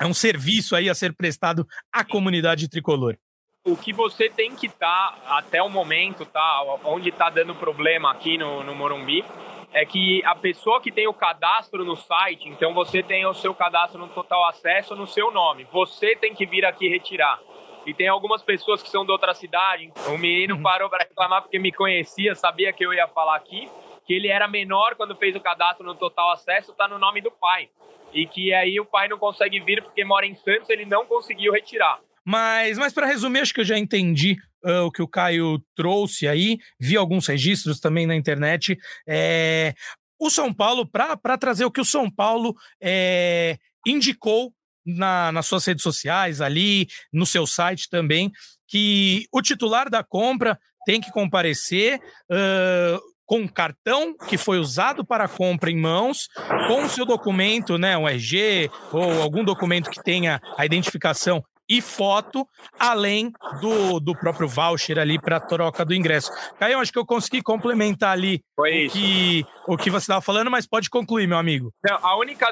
é 0.00 0.06
um 0.06 0.14
serviço 0.14 0.74
aí 0.74 0.90
a 0.90 0.94
ser 0.94 1.14
prestado 1.14 1.64
à 1.92 2.04
comunidade 2.04 2.68
tricolor 2.68 3.16
o 3.64 3.76
que 3.76 3.94
você 3.94 4.28
tem 4.28 4.54
que 4.54 4.66
estar 4.66 5.16
tá, 5.16 5.38
até 5.38 5.62
o 5.62 5.70
momento, 5.70 6.26
tá? 6.26 6.62
Onde 6.84 7.08
está 7.08 7.30
dando 7.30 7.54
problema 7.54 8.10
aqui 8.10 8.36
no, 8.36 8.62
no 8.62 8.74
Morumbi, 8.74 9.24
é 9.72 9.86
que 9.86 10.22
a 10.24 10.34
pessoa 10.34 10.80
que 10.80 10.92
tem 10.92 11.08
o 11.08 11.14
cadastro 11.14 11.82
no 11.82 11.96
site, 11.96 12.48
então 12.48 12.74
você 12.74 13.02
tem 13.02 13.24
o 13.24 13.32
seu 13.32 13.54
cadastro 13.54 13.98
no 13.98 14.08
total 14.08 14.46
acesso 14.46 14.94
no 14.94 15.06
seu 15.06 15.30
nome. 15.30 15.66
Você 15.72 16.14
tem 16.14 16.34
que 16.34 16.44
vir 16.44 16.64
aqui 16.64 16.88
retirar. 16.88 17.40
E 17.86 17.94
tem 17.94 18.06
algumas 18.06 18.42
pessoas 18.42 18.82
que 18.82 18.88
são 18.88 19.04
de 19.04 19.10
outra 19.10 19.34
cidade. 19.34 19.90
O 20.08 20.18
menino 20.18 20.56
uhum. 20.56 20.62
parou 20.62 20.90
para 20.90 21.04
reclamar 21.04 21.42
porque 21.42 21.58
me 21.58 21.72
conhecia, 21.72 22.34
sabia 22.34 22.72
que 22.72 22.84
eu 22.84 22.92
ia 22.92 23.08
falar 23.08 23.36
aqui, 23.36 23.68
que 24.06 24.12
ele 24.12 24.28
era 24.28 24.46
menor 24.46 24.94
quando 24.94 25.16
fez 25.16 25.34
o 25.34 25.40
cadastro 25.40 25.86
no 25.86 25.94
total 25.94 26.32
acesso, 26.32 26.72
está 26.72 26.86
no 26.86 26.98
nome 26.98 27.22
do 27.22 27.30
pai. 27.30 27.70
E 28.12 28.26
que 28.26 28.52
aí 28.52 28.78
o 28.78 28.84
pai 28.84 29.08
não 29.08 29.18
consegue 29.18 29.58
vir 29.60 29.82
porque 29.82 30.04
mora 30.04 30.26
em 30.26 30.34
Santos, 30.34 30.68
ele 30.68 30.84
não 30.84 31.06
conseguiu 31.06 31.52
retirar. 31.52 31.98
Mas, 32.24 32.78
mas 32.78 32.92
para 32.92 33.06
resumir, 33.06 33.40
acho 33.40 33.52
que 33.52 33.60
eu 33.60 33.64
já 33.64 33.78
entendi 33.78 34.36
uh, 34.64 34.84
o 34.86 34.90
que 34.90 35.02
o 35.02 35.08
Caio 35.08 35.62
trouxe 35.74 36.26
aí, 36.26 36.58
vi 36.80 36.96
alguns 36.96 37.26
registros 37.26 37.78
também 37.78 38.06
na 38.06 38.16
internet. 38.16 38.78
É, 39.06 39.74
o 40.18 40.30
São 40.30 40.52
Paulo, 40.52 40.86
para 40.86 41.38
trazer 41.38 41.64
o 41.64 41.70
que 41.70 41.80
o 41.80 41.84
São 41.84 42.10
Paulo 42.10 42.54
é, 42.80 43.58
indicou 43.86 44.52
na, 44.86 45.30
nas 45.32 45.46
suas 45.46 45.64
redes 45.66 45.82
sociais, 45.82 46.40
ali, 46.40 46.88
no 47.12 47.26
seu 47.26 47.46
site 47.46 47.88
também, 47.90 48.32
que 48.66 49.26
o 49.30 49.42
titular 49.42 49.90
da 49.90 50.02
compra 50.02 50.58
tem 50.86 51.00
que 51.00 51.10
comparecer. 51.10 52.00
Uh, 52.30 53.14
com 53.26 53.38
um 53.38 53.48
cartão 53.48 54.14
que 54.28 54.36
foi 54.36 54.58
usado 54.58 55.02
para 55.02 55.24
a 55.24 55.28
compra 55.28 55.70
em 55.70 55.78
mãos, 55.78 56.28
com 56.68 56.84
o 56.84 56.88
seu 56.90 57.06
documento, 57.06 57.78
né, 57.78 57.96
um 57.96 58.06
RG 58.06 58.70
ou 58.92 59.22
algum 59.22 59.42
documento 59.42 59.90
que 59.90 60.02
tenha 60.02 60.42
a 60.58 60.66
identificação 60.66 61.42
e 61.68 61.80
foto, 61.80 62.46
além 62.78 63.32
do, 63.60 64.00
do 64.00 64.14
próprio 64.14 64.48
voucher 64.48 64.98
ali 64.98 65.18
para 65.20 65.40
troca 65.40 65.84
do 65.84 65.94
ingresso. 65.94 66.30
Caio, 66.58 66.78
acho 66.78 66.92
que 66.92 66.98
eu 66.98 67.06
consegui 67.06 67.42
complementar 67.42 68.12
ali 68.12 68.40
o 68.56 68.62
que, 68.90 69.46
o 69.66 69.76
que 69.76 69.90
você 69.90 70.04
estava 70.04 70.20
falando, 70.20 70.50
mas 70.50 70.66
pode 70.66 70.90
concluir, 70.90 71.26
meu 71.26 71.38
amigo. 71.38 71.72
Não, 71.82 71.96
a, 72.02 72.16
única, 72.16 72.50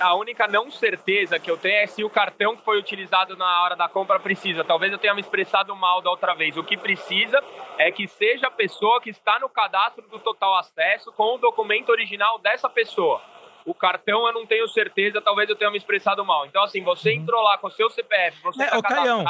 a 0.00 0.14
única 0.14 0.46
não 0.46 0.70
certeza 0.70 1.38
que 1.38 1.50
eu 1.50 1.56
tenho 1.56 1.76
é 1.76 1.86
se 1.86 2.04
o 2.04 2.10
cartão 2.10 2.56
que 2.56 2.64
foi 2.64 2.78
utilizado 2.78 3.36
na 3.36 3.62
hora 3.62 3.76
da 3.76 3.88
compra 3.88 4.20
precisa. 4.20 4.64
Talvez 4.64 4.92
eu 4.92 4.98
tenha 4.98 5.14
me 5.14 5.20
expressado 5.20 5.74
mal 5.74 6.02
da 6.02 6.10
outra 6.10 6.34
vez. 6.34 6.56
O 6.56 6.64
que 6.64 6.76
precisa 6.76 7.42
é 7.78 7.90
que 7.90 8.06
seja 8.06 8.48
a 8.48 8.50
pessoa 8.50 9.00
que 9.00 9.10
está 9.10 9.38
no 9.38 9.48
cadastro 9.48 10.06
do 10.08 10.18
Total 10.18 10.56
Acesso 10.58 11.12
com 11.12 11.34
o 11.34 11.38
documento 11.38 11.90
original 11.90 12.38
dessa 12.38 12.68
pessoa. 12.68 13.20
O 13.64 13.74
cartão 13.74 14.26
eu 14.26 14.32
não 14.32 14.46
tenho 14.46 14.68
certeza, 14.68 15.20
talvez 15.20 15.48
eu 15.48 15.56
tenha 15.56 15.70
me 15.70 15.78
expressado 15.78 16.24
mal. 16.24 16.46
Então, 16.46 16.62
assim, 16.62 16.82
você 16.82 17.10
uhum. 17.10 17.22
entrou 17.22 17.42
lá 17.42 17.58
com 17.58 17.68
o 17.68 17.70
seu 17.70 17.88
CPF, 17.90 18.42
você 18.42 18.62
é, 18.62 18.66
tá 18.70 18.82
Caião, 18.82 19.24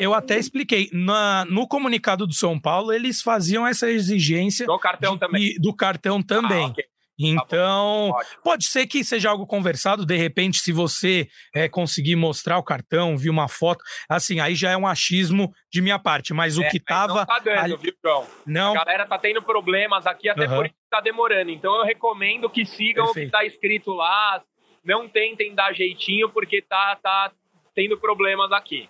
eu 0.00 0.14
até 0.14 0.38
expliquei. 0.38 0.88
Na, 0.92 1.44
no 1.44 1.68
comunicado 1.68 2.26
do 2.26 2.34
São 2.34 2.58
Paulo, 2.58 2.92
eles 2.92 3.22
faziam 3.22 3.66
essa 3.66 3.88
exigência. 3.88 4.66
Do 4.66 4.78
cartão 4.78 5.14
de, 5.14 5.20
também. 5.20 5.54
Do 5.58 5.74
cartão 5.74 6.22
também. 6.22 6.64
Ah, 6.64 6.68
okay. 6.68 6.84
Então, 7.18 8.12
tá 8.12 8.26
pode 8.42 8.64
ser 8.64 8.86
que 8.86 9.04
seja 9.04 9.30
algo 9.30 9.46
conversado, 9.46 10.04
de 10.04 10.16
repente, 10.16 10.58
se 10.58 10.72
você 10.72 11.28
é, 11.54 11.68
conseguir 11.68 12.16
mostrar 12.16 12.58
o 12.58 12.62
cartão, 12.62 13.16
vir 13.16 13.30
uma 13.30 13.48
foto, 13.48 13.84
assim, 14.08 14.40
aí 14.40 14.54
já 14.54 14.70
é 14.70 14.76
um 14.76 14.86
achismo 14.86 15.52
de 15.70 15.80
minha 15.80 15.98
parte, 15.98 16.34
mas 16.34 16.58
é, 16.58 16.60
o 16.60 16.70
que 16.70 16.80
tava. 16.80 17.20
Não 17.20 17.26
tá 17.26 17.38
dando, 17.38 17.58
ali... 17.58 17.76
viu, 17.76 17.94
João? 18.04 18.26
Não. 18.44 18.72
A 18.72 18.84
galera 18.84 19.06
tá 19.06 19.18
tendo 19.18 19.40
problemas 19.42 20.06
aqui, 20.06 20.28
até 20.28 20.46
uhum. 20.48 20.56
por 20.56 20.66
isso 20.66 20.74
tá 20.90 21.00
demorando. 21.00 21.50
Então 21.50 21.74
eu 21.76 21.84
recomendo 21.84 22.50
que 22.50 22.64
sigam 22.64 23.04
Perfeito. 23.06 23.28
o 23.28 23.30
que 23.30 23.32
tá 23.32 23.44
escrito 23.44 23.92
lá, 23.92 24.42
não 24.84 25.08
tentem 25.08 25.54
dar 25.54 25.72
jeitinho, 25.72 26.28
porque 26.30 26.62
tá, 26.62 26.98
tá 27.00 27.30
tendo 27.74 27.96
problemas 27.96 28.50
aqui. 28.50 28.88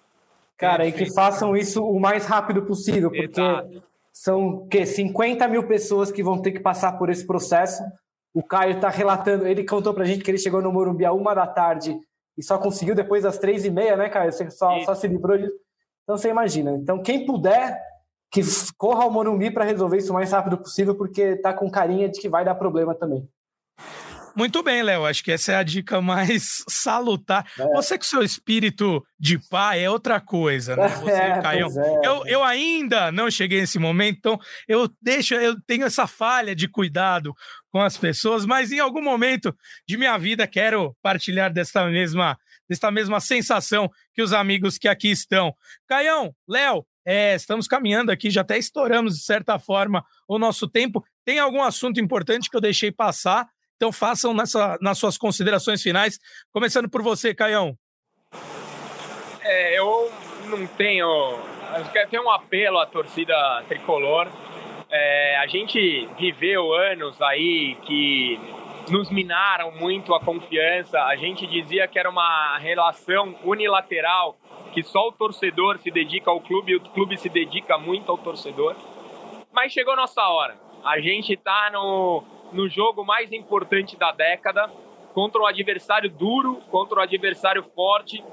Cara, 0.56 0.84
Perfeito. 0.84 1.02
e 1.02 1.04
que 1.06 1.14
façam 1.14 1.54
isso 1.54 1.84
o 1.84 2.00
mais 2.00 2.24
rápido 2.26 2.62
possível, 2.62 3.10
porque. 3.10 3.40
Exato. 3.40 3.82
São 4.16 4.68
que 4.68 4.86
50 4.86 5.48
mil 5.48 5.66
pessoas 5.66 6.12
que 6.12 6.22
vão 6.22 6.40
ter 6.40 6.52
que 6.52 6.60
passar 6.60 6.92
por 6.92 7.10
esse 7.10 7.26
processo 7.26 7.82
o 8.34 8.42
Caio 8.42 8.74
está 8.74 8.88
relatando, 8.88 9.46
ele 9.46 9.64
contou 9.64 9.94
pra 9.94 10.04
gente 10.04 10.24
que 10.24 10.30
ele 10.30 10.38
chegou 10.38 10.60
no 10.60 10.72
Morumbi 10.72 11.04
a 11.04 11.12
uma 11.12 11.32
da 11.34 11.46
tarde 11.46 11.96
e 12.36 12.42
só 12.42 12.58
conseguiu 12.58 12.94
depois 12.94 13.22
das 13.22 13.38
três 13.38 13.64
e 13.64 13.70
meia, 13.70 13.96
né, 13.96 14.08
Caio? 14.08 14.32
Você 14.32 14.50
só, 14.50 14.80
só 14.80 14.94
se 14.94 15.06
livrou 15.06 15.38
disso. 15.38 15.54
Então 16.02 16.16
você 16.16 16.28
imagina. 16.28 16.72
Então, 16.72 17.00
quem 17.00 17.24
puder, 17.24 17.80
que 18.30 18.40
corra 18.76 19.04
ao 19.04 19.10
Morumbi 19.10 19.52
para 19.52 19.64
resolver 19.64 19.98
isso 19.98 20.10
o 20.10 20.14
mais 20.14 20.32
rápido 20.32 20.58
possível, 20.58 20.96
porque 20.96 21.36
tá 21.36 21.54
com 21.54 21.70
carinha 21.70 22.08
de 22.08 22.20
que 22.20 22.28
vai 22.28 22.44
dar 22.44 22.56
problema 22.56 22.94
também. 22.94 23.26
Muito 24.36 24.62
bem, 24.62 24.82
Léo. 24.82 25.04
Acho 25.04 25.22
que 25.22 25.30
essa 25.32 25.52
é 25.52 25.54
a 25.56 25.62
dica 25.62 26.00
mais 26.00 26.64
salutar. 26.68 27.46
É. 27.58 27.66
Você 27.74 27.96
com 27.96 28.04
seu 28.04 28.22
espírito 28.22 29.04
de 29.18 29.38
pai 29.48 29.84
é 29.84 29.90
outra 29.90 30.20
coisa, 30.20 30.74
né? 30.74 30.88
Você, 30.98 31.10
é, 31.10 31.40
Caio. 31.40 31.66
É. 31.66 32.06
Eu, 32.06 32.26
eu 32.26 32.42
ainda 32.42 33.12
não 33.12 33.30
cheguei 33.30 33.60
nesse 33.60 33.78
momento, 33.78 34.16
então 34.18 34.38
eu 34.66 34.88
deixo, 35.00 35.34
eu 35.34 35.56
tenho 35.66 35.84
essa 35.84 36.06
falha 36.06 36.54
de 36.54 36.68
cuidado 36.68 37.34
com 37.70 37.80
as 37.80 37.96
pessoas, 37.96 38.44
mas 38.44 38.72
em 38.72 38.80
algum 38.80 39.02
momento 39.02 39.54
de 39.86 39.96
minha 39.96 40.16
vida 40.18 40.46
quero 40.46 40.96
partilhar 41.02 41.52
desta 41.52 41.84
mesma, 41.86 42.36
desta 42.68 42.90
mesma 42.90 43.20
sensação 43.20 43.90
que 44.14 44.22
os 44.22 44.32
amigos 44.32 44.78
que 44.78 44.88
aqui 44.88 45.10
estão. 45.10 45.54
Caião, 45.86 46.34
Léo, 46.48 46.84
é, 47.06 47.34
estamos 47.34 47.68
caminhando 47.68 48.10
aqui, 48.10 48.30
já 48.30 48.40
até 48.40 48.56
estouramos 48.56 49.16
de 49.16 49.24
certa 49.24 49.58
forma 49.58 50.04
o 50.26 50.38
nosso 50.38 50.68
tempo. 50.68 51.04
Tem 51.24 51.38
algum 51.38 51.62
assunto 51.62 52.00
importante 52.00 52.48
que 52.48 52.56
eu 52.56 52.60
deixei 52.60 52.90
passar? 52.90 53.46
Então 53.84 53.92
façam 53.92 54.32
nessa, 54.32 54.78
nas 54.80 54.96
suas 54.96 55.18
considerações 55.18 55.82
finais, 55.82 56.18
começando 56.50 56.88
por 56.88 57.02
você, 57.02 57.34
Caião. 57.34 57.76
É, 59.42 59.78
eu 59.78 60.10
não 60.46 60.66
tenho. 60.66 61.06
Acho 61.70 61.92
que 61.92 62.06
tem 62.06 62.18
um 62.18 62.30
apelo 62.30 62.78
à 62.78 62.86
torcida 62.86 63.62
tricolor. 63.68 64.26
É, 64.90 65.36
a 65.36 65.46
gente 65.46 66.08
viveu 66.18 66.72
anos 66.72 67.20
aí 67.20 67.76
que 67.84 68.40
nos 68.88 69.10
minaram 69.10 69.70
muito 69.72 70.14
a 70.14 70.20
confiança. 70.20 70.98
A 71.02 71.14
gente 71.16 71.46
dizia 71.46 71.86
que 71.86 71.98
era 71.98 72.08
uma 72.08 72.56
relação 72.56 73.34
unilateral, 73.44 74.38
que 74.72 74.82
só 74.82 75.08
o 75.08 75.12
torcedor 75.12 75.78
se 75.80 75.90
dedica 75.90 76.30
ao 76.30 76.40
clube 76.40 76.72
e 76.72 76.76
o 76.76 76.80
clube 76.80 77.18
se 77.18 77.28
dedica 77.28 77.76
muito 77.76 78.10
ao 78.10 78.16
torcedor. 78.16 78.74
Mas 79.52 79.74
chegou 79.74 79.94
nossa 79.94 80.22
hora. 80.22 80.56
A 80.82 80.98
gente 81.00 81.34
está 81.34 81.68
no, 81.70 82.24
no 82.54 82.68
jogo 82.68 83.04
mais 83.04 83.32
importante 83.32 83.96
da 83.96 84.12
década, 84.12 84.70
contra 85.12 85.42
um 85.42 85.46
adversário 85.46 86.08
duro, 86.08 86.60
contra 86.70 87.00
um 87.00 87.02
adversário 87.02 87.62
forte. 87.74 88.24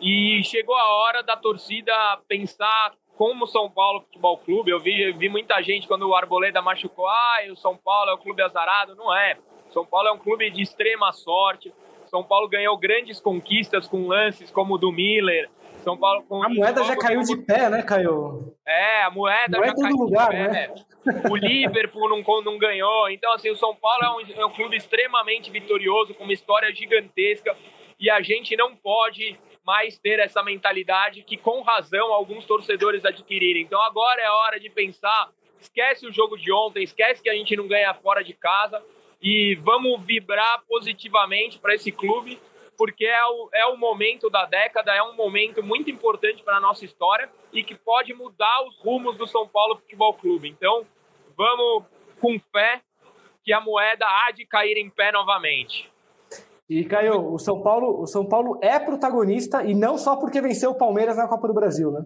E 0.00 0.42
chegou 0.44 0.74
a 0.74 0.88
hora 0.96 1.22
da 1.22 1.36
torcida 1.36 1.92
pensar 2.28 2.94
como 3.16 3.46
São 3.46 3.70
Paulo 3.70 4.00
Futebol 4.02 4.38
Clube. 4.38 4.70
Eu 4.70 4.80
vi, 4.80 5.12
vi 5.12 5.28
muita 5.28 5.60
gente 5.62 5.86
quando 5.86 6.08
o 6.08 6.14
Arboleda 6.14 6.62
machucou, 6.62 7.06
ah, 7.06 7.38
o 7.50 7.56
São 7.56 7.76
Paulo 7.76 8.10
é 8.10 8.14
o 8.14 8.18
clube 8.18 8.42
azarado. 8.42 8.94
Não 8.94 9.14
é. 9.14 9.36
São 9.72 9.84
Paulo 9.84 10.08
é 10.08 10.12
um 10.12 10.18
clube 10.18 10.50
de 10.50 10.62
extrema 10.62 11.12
sorte. 11.12 11.72
São 12.06 12.22
Paulo 12.22 12.48
ganhou 12.48 12.76
grandes 12.76 13.18
conquistas 13.18 13.88
com 13.88 14.06
lances 14.06 14.50
como 14.50 14.74
o 14.74 14.78
do 14.78 14.92
Miller, 14.92 15.50
são 15.84 15.96
Paulo 15.96 16.24
com 16.24 16.42
A 16.42 16.48
moeda 16.48 16.82
já 16.82 16.96
caiu 16.96 17.20
de 17.20 17.36
pé, 17.36 17.68
né, 17.68 17.82
Caio? 17.82 18.54
É, 18.66 19.02
a 19.02 19.10
moeda 19.10 19.58
não 19.58 19.64
já 19.64 19.70
é 19.70 19.74
caiu 19.74 19.96
lugar, 19.96 20.30
de 20.30 20.36
pé. 20.36 20.48
Né? 20.48 20.74
O 21.30 21.36
Liverpool 21.36 22.08
não, 22.08 22.42
não 22.42 22.58
ganhou. 22.58 23.10
Então, 23.10 23.32
assim, 23.34 23.50
o 23.50 23.56
São 23.56 23.76
Paulo 23.76 24.02
é 24.02 24.10
um, 24.10 24.40
é 24.42 24.46
um 24.46 24.50
clube 24.50 24.76
extremamente 24.76 25.50
vitorioso, 25.50 26.14
com 26.14 26.24
uma 26.24 26.32
história 26.32 26.74
gigantesca. 26.74 27.54
E 28.00 28.10
a 28.10 28.20
gente 28.22 28.56
não 28.56 28.74
pode 28.74 29.38
mais 29.64 29.98
ter 29.98 30.18
essa 30.18 30.42
mentalidade 30.42 31.22
que, 31.22 31.36
com 31.36 31.62
razão, 31.62 32.12
alguns 32.12 32.46
torcedores 32.46 33.04
adquiriram. 33.04 33.60
Então, 33.60 33.80
agora 33.82 34.20
é 34.20 34.26
a 34.26 34.34
hora 34.34 34.58
de 34.58 34.70
pensar. 34.70 35.30
Esquece 35.60 36.06
o 36.06 36.12
jogo 36.12 36.36
de 36.36 36.52
ontem, 36.52 36.82
esquece 36.82 37.22
que 37.22 37.30
a 37.30 37.34
gente 37.34 37.56
não 37.56 37.66
ganha 37.66 37.94
fora 37.94 38.22
de 38.22 38.34
casa 38.34 38.82
e 39.22 39.54
vamos 39.62 40.02
vibrar 40.02 40.62
positivamente 40.68 41.58
para 41.58 41.74
esse 41.74 41.90
clube 41.90 42.38
porque 42.76 43.06
é 43.06 43.24
o, 43.24 43.48
é 43.52 43.66
o 43.66 43.76
momento 43.76 44.28
da 44.30 44.44
década, 44.44 44.94
é 44.94 45.02
um 45.02 45.14
momento 45.14 45.62
muito 45.62 45.90
importante 45.90 46.42
para 46.42 46.56
a 46.56 46.60
nossa 46.60 46.84
história 46.84 47.30
e 47.52 47.62
que 47.62 47.74
pode 47.74 48.12
mudar 48.14 48.66
os 48.66 48.78
rumos 48.78 49.16
do 49.16 49.26
São 49.26 49.48
Paulo 49.48 49.76
Futebol 49.76 50.14
Clube. 50.14 50.48
Então, 50.48 50.86
vamos 51.36 51.84
com 52.20 52.38
fé 52.38 52.80
que 53.42 53.52
a 53.52 53.60
moeda 53.60 54.06
há 54.06 54.30
de 54.32 54.46
cair 54.46 54.76
em 54.76 54.88
pé 54.88 55.12
novamente. 55.12 55.92
E 56.68 56.84
Caio, 56.84 57.32
o 57.32 57.38
São 57.38 57.62
Paulo, 57.62 58.00
o 58.00 58.06
São 58.06 58.26
Paulo 58.26 58.58
é 58.62 58.78
protagonista 58.78 59.62
e 59.62 59.74
não 59.74 59.98
só 59.98 60.16
porque 60.16 60.40
venceu 60.40 60.70
o 60.70 60.78
Palmeiras 60.78 61.16
na 61.16 61.28
Copa 61.28 61.46
do 61.46 61.52
Brasil, 61.52 61.90
né? 61.90 62.02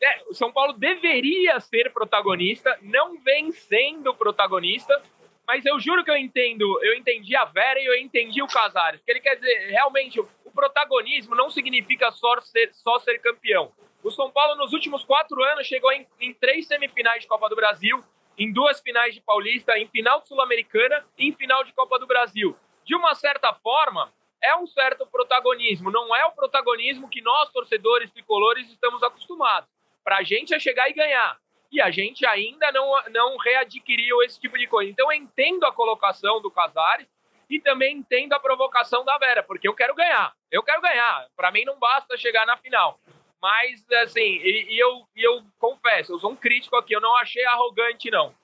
É, 0.00 0.30
o 0.30 0.34
São 0.34 0.50
Paulo 0.50 0.72
deveria 0.72 1.60
ser 1.60 1.92
protagonista, 1.92 2.78
não 2.80 3.18
vem 3.20 3.50
sendo 3.52 4.14
protagonista, 4.14 5.02
mas 5.48 5.64
eu 5.64 5.80
juro 5.80 6.04
que 6.04 6.10
eu 6.10 6.16
entendo, 6.16 6.78
eu 6.82 6.92
entendi 6.92 7.34
a 7.34 7.46
Vera 7.46 7.80
e 7.80 7.86
eu 7.86 7.96
entendi 7.96 8.42
o 8.42 8.46
Casares. 8.46 9.00
Que 9.00 9.10
ele 9.10 9.20
quer 9.20 9.34
dizer, 9.36 9.70
realmente, 9.70 10.20
o 10.20 10.50
protagonismo 10.54 11.34
não 11.34 11.48
significa 11.48 12.10
só 12.10 12.38
ser, 12.42 12.70
só 12.74 12.98
ser 12.98 13.18
campeão. 13.20 13.72
O 14.04 14.10
São 14.10 14.30
Paulo, 14.30 14.56
nos 14.56 14.74
últimos 14.74 15.02
quatro 15.04 15.42
anos, 15.42 15.66
chegou 15.66 15.90
em, 15.90 16.06
em 16.20 16.34
três 16.34 16.66
semifinais 16.66 17.22
de 17.22 17.26
Copa 17.26 17.48
do 17.48 17.56
Brasil, 17.56 18.04
em 18.36 18.52
duas 18.52 18.78
finais 18.80 19.14
de 19.14 19.22
Paulista, 19.22 19.78
em 19.78 19.88
final 19.88 20.22
Sul-Americana 20.22 21.02
e 21.16 21.28
em 21.28 21.32
final 21.32 21.64
de 21.64 21.72
Copa 21.72 21.98
do 21.98 22.06
Brasil. 22.06 22.54
De 22.84 22.94
uma 22.94 23.14
certa 23.14 23.54
forma, 23.54 24.12
é 24.42 24.54
um 24.54 24.66
certo 24.66 25.06
protagonismo, 25.06 25.90
não 25.90 26.14
é 26.14 26.26
o 26.26 26.32
protagonismo 26.32 27.08
que 27.08 27.22
nós, 27.22 27.48
torcedores 27.48 28.12
tricolores, 28.12 28.70
estamos 28.70 29.02
acostumados. 29.02 29.70
Para 30.04 30.18
a 30.18 30.22
gente 30.22 30.52
é 30.52 30.60
chegar 30.60 30.90
e 30.90 30.92
ganhar 30.92 31.38
e 31.70 31.80
a 31.80 31.90
gente 31.90 32.24
ainda 32.26 32.72
não, 32.72 33.02
não 33.10 33.36
readquiriu 33.36 34.22
esse 34.22 34.40
tipo 34.40 34.56
de 34.58 34.66
coisa. 34.66 34.90
Então 34.90 35.12
eu 35.12 35.18
entendo 35.18 35.64
a 35.64 35.72
colocação 35.72 36.40
do 36.40 36.50
Casares 36.50 37.06
e 37.48 37.60
também 37.60 37.96
entendo 37.96 38.32
a 38.34 38.40
provocação 38.40 39.04
da 39.04 39.16
Vera, 39.18 39.42
porque 39.42 39.68
eu 39.68 39.74
quero 39.74 39.94
ganhar. 39.94 40.32
Eu 40.50 40.62
quero 40.62 40.80
ganhar. 40.80 41.26
Para 41.36 41.50
mim 41.50 41.64
não 41.64 41.78
basta 41.78 42.16
chegar 42.16 42.46
na 42.46 42.56
final. 42.56 42.98
Mas, 43.40 43.84
assim, 44.02 44.20
e, 44.20 44.74
e 44.74 44.78
eu, 44.78 45.06
e 45.14 45.22
eu 45.22 45.44
confesso, 45.58 46.12
eu 46.12 46.18
sou 46.18 46.32
um 46.32 46.36
crítico 46.36 46.76
aqui, 46.76 46.94
eu 46.94 47.00
não 47.00 47.14
achei 47.16 47.44
arrogante, 47.46 48.10
não. 48.10 48.34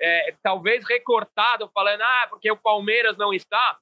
É, 0.00 0.34
talvez 0.42 0.86
recortado, 0.88 1.70
falando, 1.72 2.00
ah, 2.00 2.26
porque 2.28 2.50
o 2.50 2.56
Palmeiras 2.56 3.16
não 3.16 3.32
está 3.32 3.78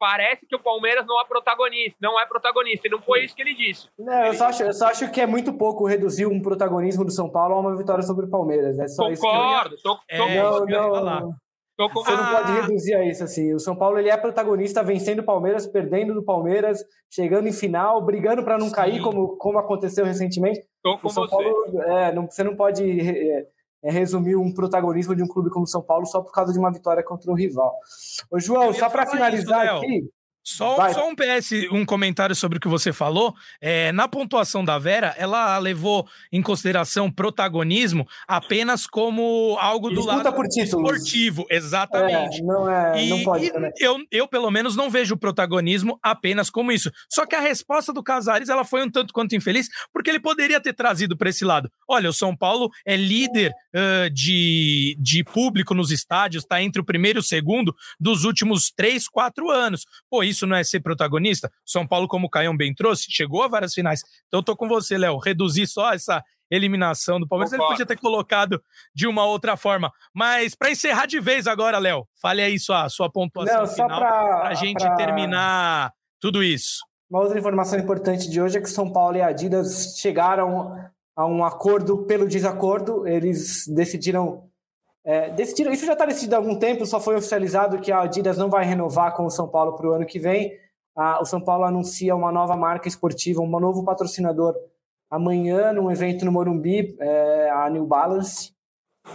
parece 0.00 0.46
que 0.46 0.56
o 0.56 0.62
Palmeiras 0.62 1.06
não 1.06 1.20
é 1.20 1.24
protagonista, 1.26 1.98
não 2.00 2.18
é 2.18 2.24
protagonista, 2.24 2.88
e 2.88 2.90
não 2.90 3.02
foi 3.02 3.24
isso 3.24 3.36
que 3.36 3.42
ele 3.42 3.54
disse. 3.54 3.86
Não, 3.98 4.24
eu, 4.24 4.34
só 4.34 4.46
acho, 4.46 4.62
eu 4.62 4.72
só 4.72 4.86
acho 4.86 5.10
que 5.12 5.20
é 5.20 5.26
muito 5.26 5.52
pouco 5.52 5.86
reduzir 5.86 6.24
um 6.24 6.40
protagonismo 6.40 7.04
do 7.04 7.10
São 7.10 7.28
Paulo 7.28 7.54
a 7.54 7.60
uma 7.60 7.76
vitória 7.76 8.02
sobre 8.02 8.24
o 8.24 8.30
Palmeiras. 8.30 8.78
É 8.78 8.88
só 8.88 9.04
Concordo, 9.04 9.74
isso 9.74 9.82
que 9.82 9.88
eu... 9.88 9.94
tô, 9.94 10.00
tô 10.16 10.24
é, 10.24 10.36
não, 10.38 11.04
não, 11.04 11.92
Você 11.92 12.12
não 12.12 12.30
pode 12.32 12.52
reduzir 12.62 12.94
a 12.94 13.04
isso 13.04 13.22
assim. 13.22 13.52
O 13.52 13.60
São 13.60 13.76
Paulo 13.76 13.98
ele 13.98 14.08
é 14.08 14.16
protagonista, 14.16 14.82
vencendo 14.82 15.18
o 15.18 15.24
Palmeiras, 15.24 15.66
perdendo 15.66 16.14
do 16.14 16.24
Palmeiras, 16.24 16.82
chegando 17.12 17.46
em 17.46 17.52
final, 17.52 18.02
brigando 18.02 18.42
para 18.42 18.56
não 18.56 18.68
Sim. 18.68 18.74
cair, 18.74 19.02
como, 19.02 19.36
como 19.36 19.58
aconteceu 19.58 20.06
recentemente. 20.06 20.60
Tô 20.82 20.96
com 20.96 21.08
o 21.08 21.10
São 21.10 21.24
você. 21.24 21.30
Paulo, 21.30 21.82
é, 21.82 22.12
não, 22.12 22.26
você 22.26 22.42
não 22.42 22.56
pode 22.56 22.82
é, 23.00 23.46
é, 23.82 23.90
resumir 23.90 24.36
um 24.36 24.52
protagonismo 24.52 25.14
de 25.14 25.22
um 25.22 25.28
clube 25.28 25.50
como 25.50 25.66
São 25.66 25.82
Paulo 25.82 26.06
só 26.06 26.20
por 26.20 26.32
causa 26.32 26.52
de 26.52 26.58
uma 26.58 26.72
vitória 26.72 27.02
contra 27.02 27.30
o 27.30 27.34
rival. 27.34 27.74
Ô, 28.30 28.38
João, 28.38 28.72
só 28.72 28.88
para 28.90 29.06
finalizar 29.06 29.64
isso, 29.64 29.76
aqui, 29.76 30.10
Só, 30.42 30.90
só, 30.92 31.08
um 31.08 31.14
PS, 31.14 31.52
um 31.70 31.84
comentário 31.84 32.34
sobre 32.34 32.56
o 32.58 32.60
que 32.60 32.68
você 32.68 32.92
falou. 32.92 33.34
É, 33.60 33.92
na 33.92 34.08
pontuação 34.08 34.64
da 34.64 34.78
Vera, 34.78 35.14
ela 35.18 35.58
levou 35.58 36.08
em 36.32 36.40
consideração 36.40 37.10
protagonismo 37.10 38.06
apenas 38.26 38.86
como 38.86 39.56
algo 39.60 39.90
do 39.90 40.04
lado 40.04 40.32
por 40.32 40.46
esportivo. 40.46 41.44
Exatamente. 41.50 42.40
É, 42.40 42.42
não 42.42 42.70
é, 42.70 43.04
e, 43.04 43.10
não 43.10 43.22
pode 43.22 43.50
Eu, 43.78 43.98
eu, 44.10 44.26
pelo 44.26 44.50
menos, 44.50 44.74
não 44.74 44.88
vejo 44.88 45.14
o 45.14 45.18
protagonismo 45.18 45.98
apenas 46.02 46.48
como 46.48 46.72
isso. 46.72 46.90
Só 47.08 47.26
que 47.26 47.36
a 47.36 47.40
resposta 47.40 47.92
do 47.92 48.02
Casares 48.02 48.48
ela 48.48 48.64
foi 48.64 48.82
um 48.82 48.90
tanto 48.90 49.12
quanto 49.12 49.36
infeliz, 49.36 49.68
porque 49.92 50.08
ele 50.08 50.20
poderia 50.20 50.60
ter 50.60 50.72
trazido 50.72 51.16
para 51.16 51.28
esse 51.28 51.44
lado. 51.44 51.70
Olha, 51.86 52.08
o 52.08 52.14
São 52.14 52.34
Paulo 52.34 52.70
é 52.86 52.96
líder 52.96 53.52
uh, 53.74 54.10
de, 54.10 54.96
de 54.98 55.22
público 55.22 55.74
nos 55.74 55.90
estádios, 55.90 56.44
está 56.44 56.62
entre 56.62 56.80
o 56.80 56.84
primeiro 56.84 57.18
e 57.18 57.20
o 57.20 57.22
segundo 57.22 57.74
dos 57.98 58.24
últimos 58.24 58.70
três, 58.70 59.06
quatro 59.06 59.50
anos. 59.50 59.84
Pô, 60.08 60.22
isso 60.30 60.46
não 60.46 60.56
é 60.56 60.64
ser 60.64 60.80
protagonista? 60.80 61.50
São 61.64 61.86
Paulo, 61.86 62.08
como 62.08 62.26
o 62.26 62.30
Caião 62.30 62.56
bem 62.56 62.74
trouxe, 62.74 63.06
chegou 63.10 63.42
a 63.42 63.48
várias 63.48 63.74
finais. 63.74 64.02
Então 64.28 64.40
eu 64.40 64.44
tô 64.44 64.56
com 64.56 64.68
você, 64.68 64.96
Léo. 64.96 65.18
Reduzir 65.18 65.66
só 65.66 65.92
essa 65.92 66.24
eliminação 66.50 67.20
do 67.20 67.28
Palmeiras, 67.28 67.52
Concordo. 67.52 67.72
ele 67.72 67.78
podia 67.78 67.96
ter 67.96 68.00
colocado 68.00 68.62
de 68.94 69.06
uma 69.06 69.24
outra 69.24 69.56
forma. 69.56 69.92
Mas 70.12 70.54
para 70.54 70.70
encerrar 70.70 71.06
de 71.06 71.20
vez 71.20 71.46
agora, 71.46 71.78
Léo, 71.78 72.06
fale 72.20 72.42
aí 72.42 72.58
sua, 72.58 72.88
sua 72.88 73.08
pontuação 73.10 73.60
Não, 73.60 73.66
final 73.66 74.00
para 74.00 74.48
a 74.48 74.54
gente 74.54 74.82
pra... 74.82 74.96
terminar 74.96 75.92
tudo 76.18 76.42
isso. 76.42 76.80
Uma 77.08 77.20
outra 77.20 77.38
informação 77.38 77.78
importante 77.78 78.28
de 78.28 78.40
hoje 78.40 78.58
é 78.58 78.60
que 78.60 78.70
São 78.70 78.92
Paulo 78.92 79.16
e 79.16 79.22
Adidas 79.22 79.96
chegaram 79.98 80.76
a 81.16 81.26
um 81.26 81.44
acordo 81.44 82.04
pelo 82.04 82.28
desacordo. 82.28 83.06
Eles 83.06 83.66
decidiram 83.68 84.49
é, 85.10 85.30
decidiram, 85.30 85.72
isso 85.72 85.84
já 85.84 85.94
está 85.94 86.06
decidido 86.06 86.36
há 86.36 86.38
algum 86.38 86.56
tempo, 86.56 86.86
só 86.86 87.00
foi 87.00 87.16
oficializado 87.16 87.80
que 87.80 87.90
a 87.90 88.02
Adidas 88.02 88.38
não 88.38 88.48
vai 88.48 88.64
renovar 88.64 89.14
com 89.16 89.24
o 89.24 89.30
São 89.30 89.48
Paulo 89.48 89.74
para 89.74 89.88
o 89.88 89.92
ano 89.92 90.06
que 90.06 90.18
vem. 90.18 90.52
o 91.20 91.24
São 91.24 91.40
Paulo 91.40 91.64
anuncia 91.64 92.14
uma 92.14 92.30
nova 92.30 92.56
marca 92.56 92.86
esportiva, 92.86 93.40
um 93.42 93.48
novo 93.60 93.84
patrocinador 93.84 94.54
amanhã 95.10 95.72
num 95.72 95.90
evento 95.90 96.24
no 96.24 96.30
Morumbi, 96.30 96.96
é, 97.00 97.50
a 97.50 97.68
New 97.68 97.84
Balance, 97.84 98.52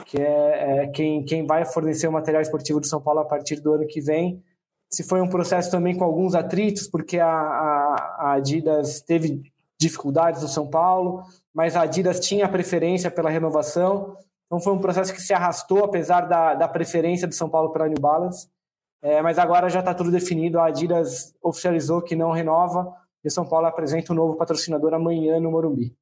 que 0.05 0.17
é, 0.17 0.83
é, 0.83 0.87
quem, 0.87 1.23
quem 1.23 1.45
vai 1.45 1.63
fornecer 1.63 2.07
o 2.07 2.11
material 2.11 2.41
esportivo 2.41 2.81
do 2.81 2.87
São 2.87 3.01
Paulo 3.01 3.21
a 3.21 3.25
partir 3.25 3.61
do 3.61 3.73
ano 3.73 3.87
que 3.87 4.01
vem. 4.01 4.43
Se 4.91 5.03
foi 5.03 5.21
um 5.21 5.29
processo 5.29 5.71
também 5.71 5.97
com 5.97 6.03
alguns 6.03 6.35
atritos, 6.35 6.87
porque 6.87 7.19
a, 7.19 7.29
a, 7.29 8.15
a 8.19 8.33
Adidas 8.33 8.99
teve 8.99 9.41
dificuldades 9.79 10.41
no 10.41 10.47
São 10.47 10.67
Paulo, 10.67 11.23
mas 11.53 11.75
a 11.75 11.81
Adidas 11.81 12.19
tinha 12.19 12.49
preferência 12.49 13.09
pela 13.09 13.29
renovação. 13.29 14.17
Então 14.45 14.59
foi 14.59 14.73
um 14.73 14.79
processo 14.79 15.13
que 15.13 15.21
se 15.21 15.33
arrastou, 15.33 15.83
apesar 15.83 16.21
da, 16.21 16.53
da 16.53 16.67
preferência 16.67 17.27
do 17.27 17.33
São 17.33 17.49
Paulo 17.49 17.71
pela 17.71 17.87
New 17.87 17.99
Balance. 17.99 18.47
É, 19.01 19.21
mas 19.21 19.37
agora 19.37 19.69
já 19.69 19.79
está 19.79 19.93
tudo 19.93 20.11
definido. 20.11 20.59
A 20.59 20.67
Adidas 20.67 21.33
oficializou 21.41 22.01
que 22.01 22.15
não 22.15 22.31
renova 22.31 22.91
e 23.23 23.27
o 23.27 23.31
São 23.31 23.45
Paulo 23.45 23.67
apresenta 23.67 24.13
um 24.13 24.15
novo 24.15 24.35
patrocinador 24.35 24.93
amanhã 24.93 25.39
no 25.39 25.51
Morumbi. 25.51 25.95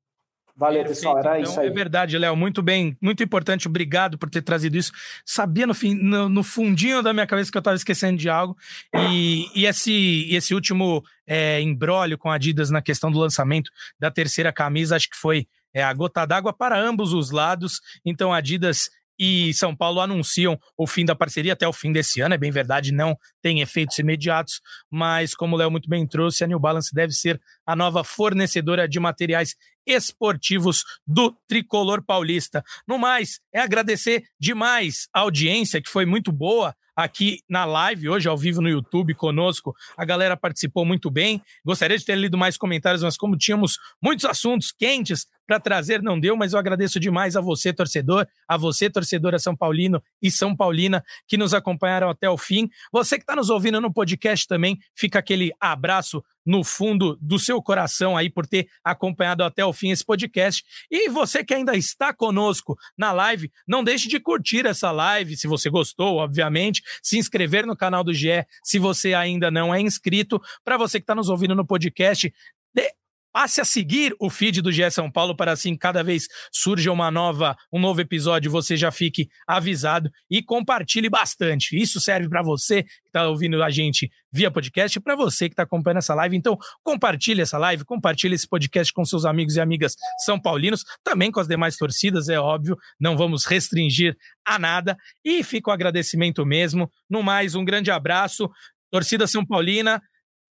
Valeu, 0.56 0.84
pessoal. 0.84 1.18
Era 1.18 1.40
então, 1.40 1.52
isso 1.52 1.60
aí. 1.60 1.68
É 1.68 1.72
verdade, 1.72 2.18
Léo. 2.18 2.36
Muito 2.36 2.62
bem, 2.62 2.96
muito 3.02 3.24
importante. 3.24 3.68
Obrigado 3.68 4.18
por 4.18 4.30
ter 4.30 4.42
trazido 4.42 4.78
isso. 4.78 4.92
Sabia 5.26 5.66
no, 5.66 5.74
fim, 5.74 5.96
no, 5.96 6.30
no 6.30 6.44
fundinho 6.44 7.02
da 7.02 7.12
minha 7.12 7.26
cabeça 7.26 7.52
que 7.52 7.58
eu 7.58 7.60
estava 7.60 7.76
esquecendo 7.76 8.18
de 8.18 8.30
algo. 8.30 8.56
E, 8.94 9.48
e 9.56 9.66
esse, 9.66 10.28
esse 10.32 10.54
último 10.54 11.04
é, 11.26 11.60
embrólio 11.60 12.18
com 12.18 12.30
a 12.30 12.36
Adidas 12.36 12.70
na 12.70 12.82
questão 12.82 13.12
do 13.12 13.20
lançamento 13.20 13.72
da 14.00 14.12
terceira 14.12 14.54
camisa, 14.54 14.96
acho 14.96 15.10
que 15.10 15.18
foi 15.18 15.48
é 15.74 15.84
a 15.84 15.94
gota 15.94 16.26
d'água 16.26 16.54
para 16.54 16.80
ambos 16.80 17.14
os 17.14 17.32
lados. 17.32 17.80
Então, 18.06 18.34
Adidas 18.34 18.90
e 19.18 19.54
São 19.54 19.76
Paulo 19.76 20.02
anunciam 20.02 20.60
o 20.78 20.88
fim 20.88 21.06
da 21.06 21.16
parceria 21.16 21.54
até 21.54 21.68
o 21.68 21.74
fim 21.74 21.92
desse 21.92 22.22
ano. 22.22 22.34
É 22.34 22.38
bem 22.38 22.52
verdade, 22.52 22.92
não 22.92 23.18
tem 23.42 23.62
efeitos 23.62 23.98
imediatos, 24.00 24.62
mas 24.90 25.36
como 25.36 25.56
o 25.56 25.60
Léo 25.60 25.72
muito 25.72 25.90
bem 25.90 26.08
trouxe, 26.08 26.44
a 26.44 26.48
New 26.48 26.60
Balance 26.60 26.94
deve 26.94 27.14
ser 27.14 27.40
a 27.66 27.76
nova 27.76 28.04
fornecedora 28.04 28.88
de 28.88 29.00
materiais 29.00 29.56
esportivos 29.86 30.84
do 31.06 31.36
tricolor 31.48 32.04
paulista. 32.04 32.64
No 32.88 32.98
mais, 32.98 33.40
é 33.54 33.60
agradecer 33.60 34.24
demais 34.40 35.08
a 35.14 35.22
audiência, 35.22 35.82
que 35.82 35.90
foi 35.90 36.06
muito 36.06 36.32
boa 36.32 36.76
aqui 36.96 37.40
na 37.50 37.66
live, 37.66 38.10
hoje 38.10 38.28
ao 38.28 38.38
vivo 38.38 38.62
no 38.62 38.70
YouTube 38.70 39.14
conosco. 39.14 39.76
A 39.98 40.06
galera 40.06 40.38
participou 40.38 40.86
muito 40.86 41.10
bem. 41.10 41.42
Gostaria 41.66 41.98
de 41.98 42.06
ter 42.06 42.16
lido 42.16 42.38
mais 42.38 42.58
comentários, 42.58 43.04
mas 43.04 43.18
como 43.18 43.38
tínhamos 43.38 43.78
muitos 44.02 44.26
assuntos 44.26 44.72
quentes 44.72 45.26
para 45.46 45.60
trazer, 45.60 46.02
não 46.02 46.20
deu, 46.20 46.36
mas 46.38 46.54
eu 46.54 46.60
agradeço 46.60 47.00
demais 47.00 47.36
a 47.36 47.42
você, 47.42 47.74
torcedor, 47.74 48.26
a 48.48 48.58
você, 48.58 48.90
torcedora 48.90 49.38
São 49.38 49.56
Paulino 49.56 50.02
e 50.22 50.32
São 50.32 50.56
Paulina, 50.56 51.04
que 51.28 51.38
nos 51.38 51.54
acompanharam 51.54 52.10
até 52.10 52.30
o 52.30 52.38
fim. 52.38 52.70
Você 52.92 53.18
que 53.18 53.24
está 53.24 53.36
nos 53.36 53.50
ouvindo 53.50 53.82
no 53.82 53.94
podcast 53.94 54.48
também, 54.48 54.80
fica 54.96 55.20
aquele 55.20 55.52
abraço 55.60 56.24
no 56.46 56.64
fundo 56.64 57.18
do 57.22 57.40
seu 57.40 57.62
coração 57.62 58.18
aí 58.18 58.30
por 58.30 58.46
ter 58.48 58.68
acompanhado 58.84 59.44
até 59.44 59.64
o 59.66 59.74
fim 59.74 59.92
esse 59.92 60.06
podcast. 60.06 60.64
E 60.90 61.10
você 61.10 61.44
que 61.44 61.54
ainda 61.54 61.76
está 61.76 62.14
conosco 62.14 62.78
na 62.98 63.12
live, 63.12 63.52
não 63.68 63.84
deixe 63.84 64.08
de 64.08 64.20
curtir 64.20 64.66
essa 64.66 64.92
live, 64.92 65.38
se 65.38 65.48
você 65.48 65.70
gostou, 65.70 66.18
obviamente, 66.18 66.82
se 67.02 67.18
inscrever 67.18 67.66
no 67.66 67.76
canal 67.76 68.04
do 68.04 68.14
GE, 68.14 68.46
se 68.64 68.80
você 68.80 69.14
ainda 69.14 69.50
não 69.50 69.74
é 69.74 69.80
inscrito. 69.80 70.42
Para 70.64 70.78
você 70.78 71.00
que 71.00 71.04
está 71.04 71.16
nos 71.16 71.30
ouvindo 71.30 71.56
no 71.56 71.66
podcast, 71.66 72.34
Passe 73.34 73.60
a 73.60 73.66
seguir 73.66 74.16
o 74.20 74.30
feed 74.30 74.62
do 74.62 74.72
GE 74.72 74.92
São 74.92 75.10
Paulo 75.10 75.36
para 75.36 75.52
assim 75.52 75.76
cada 75.76 76.04
vez 76.04 76.28
surja 76.52 76.92
uma 76.92 77.10
nova, 77.10 77.58
um 77.74 77.80
novo 77.80 78.00
episódio, 78.00 78.52
você 78.52 78.78
já 78.78 78.92
fique 78.92 79.28
avisado 79.48 80.12
e 80.30 80.44
compartilhe 80.44 81.10
bastante. 81.10 81.76
Isso 81.76 82.00
serve 82.00 82.30
para 82.30 82.44
você 82.44 82.84
que 82.84 82.90
está 83.08 83.28
ouvindo 83.28 83.64
a 83.64 83.72
gente 83.72 84.12
via 84.32 84.52
podcast 84.52 85.00
para 85.00 85.16
você 85.16 85.50
que 85.50 85.54
está 85.54 85.64
acompanhando 85.64 85.98
essa 85.98 86.14
live. 86.14 86.38
Então, 86.38 86.56
compartilhe 86.84 87.42
essa 87.42 87.58
live, 87.58 87.84
compartilhe 87.84 88.36
esse 88.36 88.48
podcast 88.48 88.94
com 88.94 89.04
seus 89.04 89.26
amigos 89.26 89.56
e 89.56 89.62
amigas 89.62 89.96
são 90.24 90.40
paulinos, 90.40 90.84
também 91.04 91.32
com 91.32 91.40
as 91.40 91.48
demais 91.48 91.76
torcidas, 91.76 92.30
é 92.30 92.40
óbvio, 92.40 92.78
não 93.00 93.18
vamos 93.18 93.46
restringir 93.46 94.16
a 94.46 94.60
nada. 94.60 94.96
E 95.26 95.44
fica 95.44 95.72
o 95.72 95.74
agradecimento 95.74 96.46
mesmo. 96.46 96.88
No 97.10 97.24
mais, 97.24 97.56
um 97.56 97.66
grande 97.66 97.90
abraço. 97.90 98.48
Torcida 98.92 99.26
São 99.26 99.44
Paulina, 99.44 100.00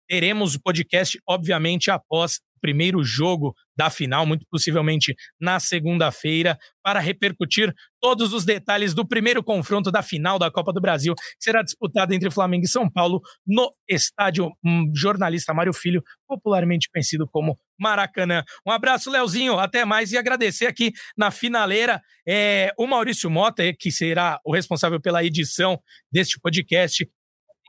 teremos 0.08 0.56
o 0.56 0.62
podcast, 0.62 1.20
obviamente, 1.28 1.92
após 1.92 2.40
primeiro 2.62 3.04
jogo 3.04 3.56
da 3.76 3.90
final, 3.90 4.26
muito 4.26 4.46
possivelmente 4.50 5.16
na 5.40 5.60
segunda-feira, 5.60 6.58
para 6.84 7.00
repercutir 7.00 7.74
todos 8.00 8.34
os 8.34 8.46
detalhes 8.46 8.94
do 8.94 9.06
primeiro 9.08 9.44
confronto 9.44 9.92
da 9.92 10.02
final 10.02 10.38
da 10.38 10.52
Copa 10.52 10.72
do 10.72 10.80
Brasil, 10.80 11.16
que 11.16 11.24
será 11.40 11.64
disputado 11.64 12.14
entre 12.14 12.30
Flamengo 12.30 12.66
e 12.66 12.70
São 12.70 12.90
Paulo 12.90 13.22
no 13.46 13.72
estádio 13.90 14.52
um 14.64 14.92
jornalista 14.96 15.54
Mário 15.54 15.74
Filho, 15.74 16.04
popularmente 16.28 16.90
conhecido 16.92 17.28
como 17.28 17.58
Maracanã. 17.80 18.44
Um 18.66 18.72
abraço, 18.72 19.10
Leozinho, 19.10 19.58
até 19.60 19.84
mais 19.84 20.12
e 20.12 20.18
agradecer 20.18 20.68
aqui 20.68 20.92
na 21.18 21.32
finaleira 21.32 22.02
é, 22.28 22.72
o 22.78 22.86
Maurício 22.86 23.30
Mota, 23.30 23.64
que 23.74 23.92
será 23.92 24.40
o 24.46 24.54
responsável 24.54 25.02
pela 25.02 25.24
edição 25.24 25.80
deste 26.12 26.40
podcast, 26.40 27.10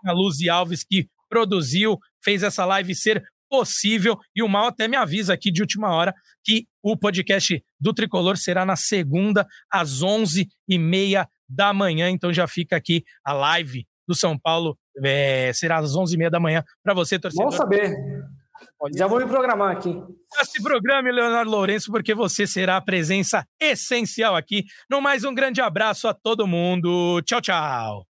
a 0.05 0.13
Luzi 0.13 0.51
Alves, 0.51 0.85
que 0.85 1.09
produziu, 1.29 1.99
fez 2.23 2.43
essa 2.43 2.65
live 2.67 2.95
ser 2.95 3.23
possível. 3.53 4.19
E 4.35 4.43
o 4.43 4.49
Mal 4.49 4.69
até 4.69 4.89
me 4.89 4.97
avisa 4.97 5.35
aqui 5.35 5.53
de 5.53 5.61
última 5.61 5.95
hora 5.95 6.15
que 6.43 6.67
o 6.83 6.97
podcast 6.97 7.63
do 7.79 7.93
Tricolor 7.93 8.39
será 8.39 8.65
na 8.65 8.77
segunda, 8.77 9.47
às 9.71 10.03
11h30 10.03 11.27
da 11.47 11.75
manhã. 11.75 12.09
Então 12.09 12.33
já 12.33 12.49
fica 12.49 12.77
aqui 12.77 13.05
a 13.23 13.35
live 13.35 13.87
do 14.09 14.15
São 14.15 14.39
Paulo. 14.39 14.79
É, 15.05 15.53
será 15.53 15.77
às 15.77 15.93
11h30 15.93 16.31
da 16.31 16.41
manhã 16.41 16.65
para 16.83 16.95
você, 16.95 17.19
torcedor. 17.19 17.51
Bom 17.51 17.51
saber. 17.51 17.95
Já 18.97 19.07
vou 19.07 19.19
me 19.19 19.27
programar 19.27 19.77
aqui. 19.77 19.95
Se 20.45 20.63
programe, 20.63 21.13
Leonardo 21.13 21.51
Lourenço, 21.51 21.93
porque 21.93 22.15
você 22.15 22.47
será 22.47 22.79
a 22.79 22.81
presença 22.81 23.47
essencial 23.61 24.35
aqui. 24.35 24.65
No 24.89 25.03
mais, 25.03 25.25
um 25.25 25.35
grande 25.35 25.61
abraço 25.61 26.09
a 26.09 26.15
todo 26.15 26.47
mundo. 26.47 27.21
Tchau, 27.23 27.43
tchau. 27.43 28.07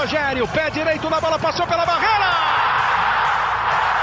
Rogério, 0.00 0.48
pé 0.48 0.70
direito 0.70 1.10
na 1.10 1.20
bola, 1.20 1.38
passou 1.38 1.66
pela 1.66 1.84
barreira. 1.84 2.30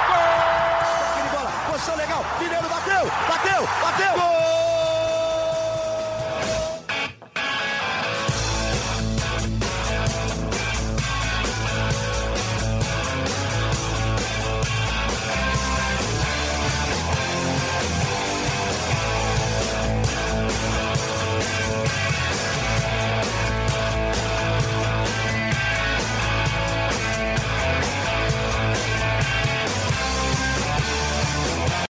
Gol! 0.07 1.31
Bola, 1.31 1.51
posição 1.71 1.95
legal, 1.95 2.23
Mineiro 2.39 2.69
bateu, 2.69 3.11
bateu, 3.27 3.67
bateu. 3.81 4.13
Gol! 4.13 4.26